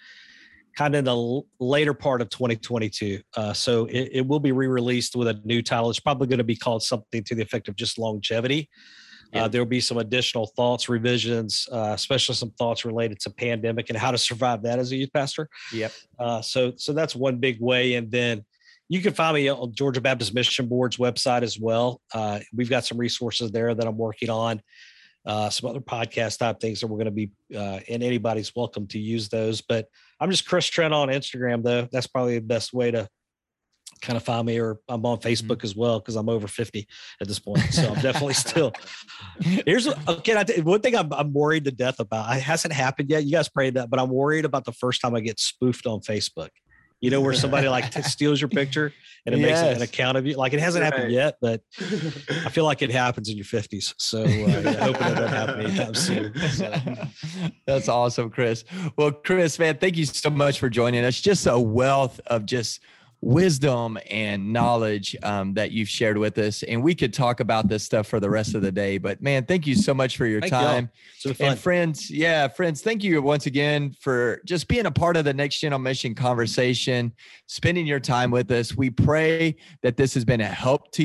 kind 0.79 0.95
of 0.95 1.01
in 1.01 1.05
the 1.05 1.43
later 1.61 1.93
part 1.93 2.22
of 2.22 2.31
2022. 2.31 3.20
Uh, 3.37 3.53
so 3.53 3.85
it, 3.85 4.09
it, 4.12 4.27
will 4.27 4.41
be 4.41 4.53
re 4.53 4.66
released 4.66 5.14
with 5.14 5.29
a 5.29 5.39
new 5.45 5.61
title. 5.61 5.91
It's 5.91 6.01
probably 6.01 6.27
going 6.27 6.39
to 6.39 6.45
be 6.45 6.57
called 6.57 6.83
something 6.85 7.22
to 7.24 7.35
the 7.35 7.43
effect 7.43 7.68
of 7.68 7.77
just 7.77 7.99
longevity. 7.99 8.70
Uh, 9.27 9.29
yeah. 9.33 9.45
Uh, 9.45 9.49
there 9.49 9.61
will 9.61 9.68
be 9.68 9.81
some 9.81 9.99
additional 9.99 10.47
thoughts, 10.57 10.89
revisions, 10.89 11.68
uh, 11.70 11.93
especially 11.95 12.35
some 12.35 12.53
thoughts 12.53 12.87
related 12.87 13.20
to 13.20 13.31
pandemic 13.31 13.91
and 13.91 13.99
how 13.99 14.11
to 14.11 14.16
survive 14.16 14.62
that 14.62 14.79
as 14.79 14.91
a 14.91 14.97
youth 14.97 15.12
pastor. 15.12 15.51
Yep. 15.70 15.93
Uh, 16.18 16.41
so, 16.41 16.72
so 16.77 16.95
that's 16.95 17.14
one 17.14 17.37
big 17.37 17.61
way. 17.61 17.97
And 17.97 18.11
then 18.11 18.43
you 18.89 19.03
can 19.03 19.12
find 19.14 19.34
me 19.34 19.49
on 19.49 19.72
Georgia 19.74 20.01
Baptist 20.01 20.34
Mission 20.34 20.68
Board's 20.68 20.97
website 20.97 21.43
as 21.43 21.59
well. 21.59 22.01
Uh, 22.14 22.41
we've 22.55 22.70
got 22.70 22.84
some 22.84 22.99
resources 22.99 23.51
there 23.51 23.74
that 23.74 23.87
I'm 23.87 23.97
working 23.97 24.30
on. 24.30 24.62
Uh, 25.24 25.51
some 25.51 25.68
other 25.68 25.80
podcast 25.80 26.39
type 26.39 26.61
things 26.61 26.80
that 26.80 26.87
we're 26.87 27.03
going 27.03 27.07
to 27.07 27.11
be, 27.11 27.30
and 27.51 28.03
anybody's 28.03 28.55
welcome 28.55 28.87
to 28.87 28.99
use 28.99 29.28
those. 29.28 29.61
But 29.61 29.89
I'm 30.20 30.30
just 30.30 30.49
Chris 30.49 30.66
Trent 30.66 30.95
on 30.95 31.09
Instagram, 31.09 31.64
though. 31.64 31.89
That's 31.91 32.07
probably 32.07 32.37
the 32.37 32.45
best 32.45 32.72
way 32.72 32.93
to 32.93 33.09
kind 34.03 34.16
of 34.16 34.22
find 34.22 34.47
me 34.47 34.61
or 34.61 34.78
I'm 34.89 35.05
on 35.05 35.18
mm-hmm. 35.18 35.28
Facebook 35.28 35.64
as 35.64 35.74
well 35.74 35.99
because 35.99 36.16
I'm 36.16 36.28
over 36.28 36.47
50 36.47 36.87
at 37.20 37.28
this 37.28 37.39
point. 37.39 37.61
So 37.72 37.89
I'm 37.89 38.01
definitely 38.01 38.34
still. 38.47 38.72
Here's 39.41 39.89
okay. 39.89 40.37
I 40.37 40.61
one 40.61 40.80
thing 40.80 40.97
I'm, 40.97 41.12
I'm 41.12 41.32
worried 41.32 41.64
to 41.64 41.72
death 41.72 41.99
about. 42.01 42.37
It 42.37 42.43
hasn't 42.43 42.74
happened 42.74 43.11
yet. 43.11 43.24
You 43.24 43.32
guys 43.32 43.49
prayed 43.49 43.74
that, 43.74 43.91
but 43.91 43.99
I'm 43.99 44.11
worried 44.11 44.45
about 44.45 44.64
the 44.64 44.72
first 44.72 45.01
time 45.01 45.14
I 45.14 45.20
get 45.20 45.41
spoofed 45.41 45.87
on 45.87 46.01
Facebook. 46.01 46.51
You 47.01 47.11
know, 47.11 47.20
where 47.20 47.34
somebody 47.44 47.68
like 47.68 47.90
t- 47.90 48.03
steals 48.03 48.40
your 48.40 48.49
picture 48.49 48.92
and 49.26 49.34
it 49.34 49.38
yes. 49.38 49.62
makes 49.62 49.76
an 49.76 49.82
account 49.82 50.16
of 50.16 50.24
you. 50.24 50.36
Like 50.36 50.53
it 50.53 50.61
hasn't 50.61 50.82
right. 50.82 50.92
happened 50.92 51.12
yet, 51.12 51.36
but 51.40 51.61
I 51.80 52.49
feel 52.49 52.64
like 52.64 52.80
it 52.80 52.90
happens 52.90 53.28
in 53.28 53.36
your 53.36 53.44
50s. 53.44 53.94
So 53.99 54.22
uh, 54.22 54.26
yeah, 54.26 54.72
hoping 54.74 55.09
it 55.09 55.14
doesn't 55.14 55.28
happen 55.28 55.61
anytime 55.66 55.94
soon. 55.94 56.34
So. 56.51 56.74
That's 57.66 57.88
awesome, 57.88 58.30
Chris. 58.30 58.64
Well, 58.97 59.11
Chris, 59.11 59.59
man, 59.59 59.78
thank 59.78 59.97
you 59.97 60.07
so 60.07 60.30
much 60.30 60.61
for 60.61 60.70
joining 60.70 61.05
us. 61.05 61.20
Just 61.20 61.47
a 61.47 61.59
wealth 61.59 62.20
of 62.28 62.47
just 62.47 62.80
wisdom 63.21 63.99
and 64.11 64.53
knowledge 64.53 65.17
um, 65.23 65.55
that 65.55 65.73
you've 65.73 65.89
shared 65.89 66.19
with 66.19 66.39
us. 66.39 66.62
And 66.62 66.83
we 66.83 66.95
could 66.95 67.12
talk 67.12 67.41
about 67.41 67.69
this 67.69 67.83
stuff 67.83 68.07
for 68.07 68.21
the 68.21 68.31
rest 68.31 68.55
of 68.55 68.62
the 68.62 68.71
day. 68.71 68.99
But 68.99 69.23
man, 69.23 69.45
thank 69.47 69.67
you 69.67 69.75
so 69.75 69.95
much 69.95 70.17
for 70.17 70.27
your 70.27 70.41
thank 70.41 70.53
time. 70.53 70.91
So 71.19 71.33
and 71.41 71.59
friends, 71.59 72.11
yeah, 72.11 72.49
friends, 72.49 72.83
thank 72.83 73.03
you 73.03 73.21
once 73.23 73.47
again 73.47 73.93
for 74.01 74.41
just 74.45 74.69
being 74.69 74.87
a 74.87 74.91
part 74.91 75.17
of 75.17 75.25
the 75.25 75.35
Next 75.35 75.61
Gen 75.61 75.73
on 75.73 75.83
Mission 75.83 76.14
conversation, 76.14 77.12
spending 77.47 77.87
your 77.87 78.01
time 78.01 78.31
with 78.31 78.51
us. 78.51 78.77
We 78.77 78.91
pray 78.91 79.57
that 79.83 79.97
this 79.97 80.14
has 80.14 80.25
been 80.25 80.41
a 80.41 80.47
help 80.47 80.93
to 80.93 81.05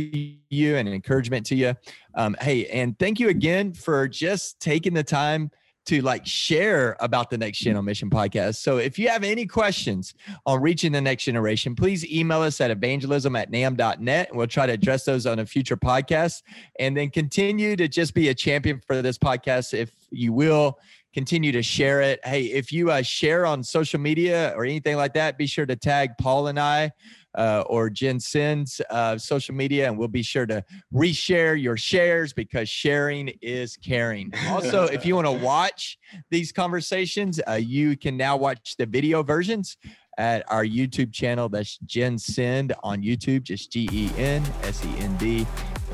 you 0.49 0.76
and 0.76 0.88
an 0.88 0.93
encouragement 0.93 1.45
to 1.47 1.55
you. 1.55 1.76
Um, 2.16 2.36
hey, 2.41 2.68
and 2.68 2.97
thank 2.99 3.20
you 3.20 3.30
again 3.30 3.74
for 3.74 4.07
just 4.07 4.59
taking 4.59 4.93
the 4.93 5.03
time 5.03 5.49
to 5.91 6.01
like 6.01 6.25
share 6.25 6.95
about 7.01 7.29
the 7.29 7.37
Next 7.37 7.59
Gen 7.59 7.75
on 7.75 7.83
Mission 7.83 8.09
podcast. 8.09 8.55
So 8.55 8.77
if 8.77 8.97
you 8.97 9.09
have 9.09 9.25
any 9.25 9.45
questions 9.45 10.13
on 10.45 10.61
reaching 10.61 10.93
the 10.93 11.01
next 11.01 11.25
generation, 11.25 11.75
please 11.75 12.09
email 12.09 12.41
us 12.43 12.61
at 12.61 12.71
evangelism 12.71 13.35
at 13.35 13.51
namb.net 13.51 14.29
and 14.29 14.37
we'll 14.37 14.47
try 14.47 14.65
to 14.65 14.71
address 14.71 15.03
those 15.03 15.25
on 15.25 15.39
a 15.39 15.45
future 15.45 15.75
podcast. 15.75 16.43
And 16.79 16.95
then 16.95 17.09
continue 17.09 17.75
to 17.75 17.89
just 17.89 18.13
be 18.13 18.29
a 18.29 18.33
champion 18.33 18.81
for 18.87 19.01
this 19.01 19.17
podcast 19.17 19.73
if 19.73 19.91
you 20.11 20.31
will 20.31 20.79
continue 21.13 21.51
to 21.51 21.61
share 21.61 21.99
it. 21.99 22.25
Hey, 22.25 22.43
if 22.43 22.71
you 22.71 22.89
uh, 22.89 23.01
share 23.01 23.45
on 23.45 23.61
social 23.61 23.99
media 23.99 24.53
or 24.55 24.63
anything 24.63 24.95
like 24.95 25.13
that, 25.15 25.37
be 25.37 25.45
sure 25.45 25.65
to 25.65 25.75
tag 25.75 26.11
Paul 26.17 26.47
and 26.47 26.57
I 26.57 26.93
uh, 27.36 27.63
or 27.67 27.89
Gen 27.89 28.19
Send 28.19 28.67
uh, 28.89 29.17
social 29.17 29.55
media, 29.55 29.88
and 29.88 29.97
we'll 29.97 30.07
be 30.07 30.23
sure 30.23 30.45
to 30.45 30.63
reshare 30.93 31.61
your 31.61 31.77
shares 31.77 32.34
because 32.34 32.69
sharing 32.69 33.29
is 33.41 33.77
caring. 33.77 34.34
Also, 34.49 34.84
if 34.91 35.05
you 35.05 35.15
want 35.15 35.27
to 35.27 35.32
watch 35.32 35.97
these 36.29 36.51
conversations, 36.51 37.39
uh, 37.47 37.53
you 37.53 37.97
can 37.97 38.17
now 38.17 38.38
watch 38.38 38.75
the 38.77 38.86
video 38.86 39.23
versions 39.23 39.77
at 40.17 40.43
our 40.51 40.65
YouTube 40.65 41.13
channel. 41.13 41.49
That's 41.49 41.77
Gen 41.79 42.17
Send 42.17 42.73
on 42.84 43.01
YouTube, 43.01 43.43
just 43.43 43.71
G 43.71 43.88
E 43.91 44.11
N 44.17 44.43
S 44.63 44.84
E 44.86 44.99
N 44.99 45.15
D. 45.17 45.47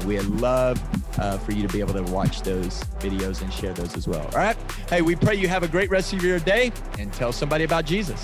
We'd 0.06 0.22
love 0.22 0.82
uh, 1.20 1.38
for 1.40 1.54
you 1.54 1.66
to 1.66 1.74
be 1.74 1.80
able 1.80 1.94
to 1.94 2.04
watch 2.12 2.42
those 2.42 2.84
videos 3.00 3.42
and 3.42 3.52
share 3.52 3.74
those 3.74 3.96
as 3.96 4.08
well. 4.08 4.26
All 4.26 4.38
right. 4.38 4.58
Hey, 4.90 5.02
we 5.02 5.16
pray 5.16 5.36
you 5.36 5.48
have 5.48 5.64
a 5.64 5.68
great 5.68 5.90
rest 5.90 6.14
of 6.14 6.24
your 6.24 6.40
day 6.40 6.72
and 7.00 7.12
tell 7.14 7.32
somebody 7.32 7.64
about 7.64 7.86
Jesus. 7.86 8.24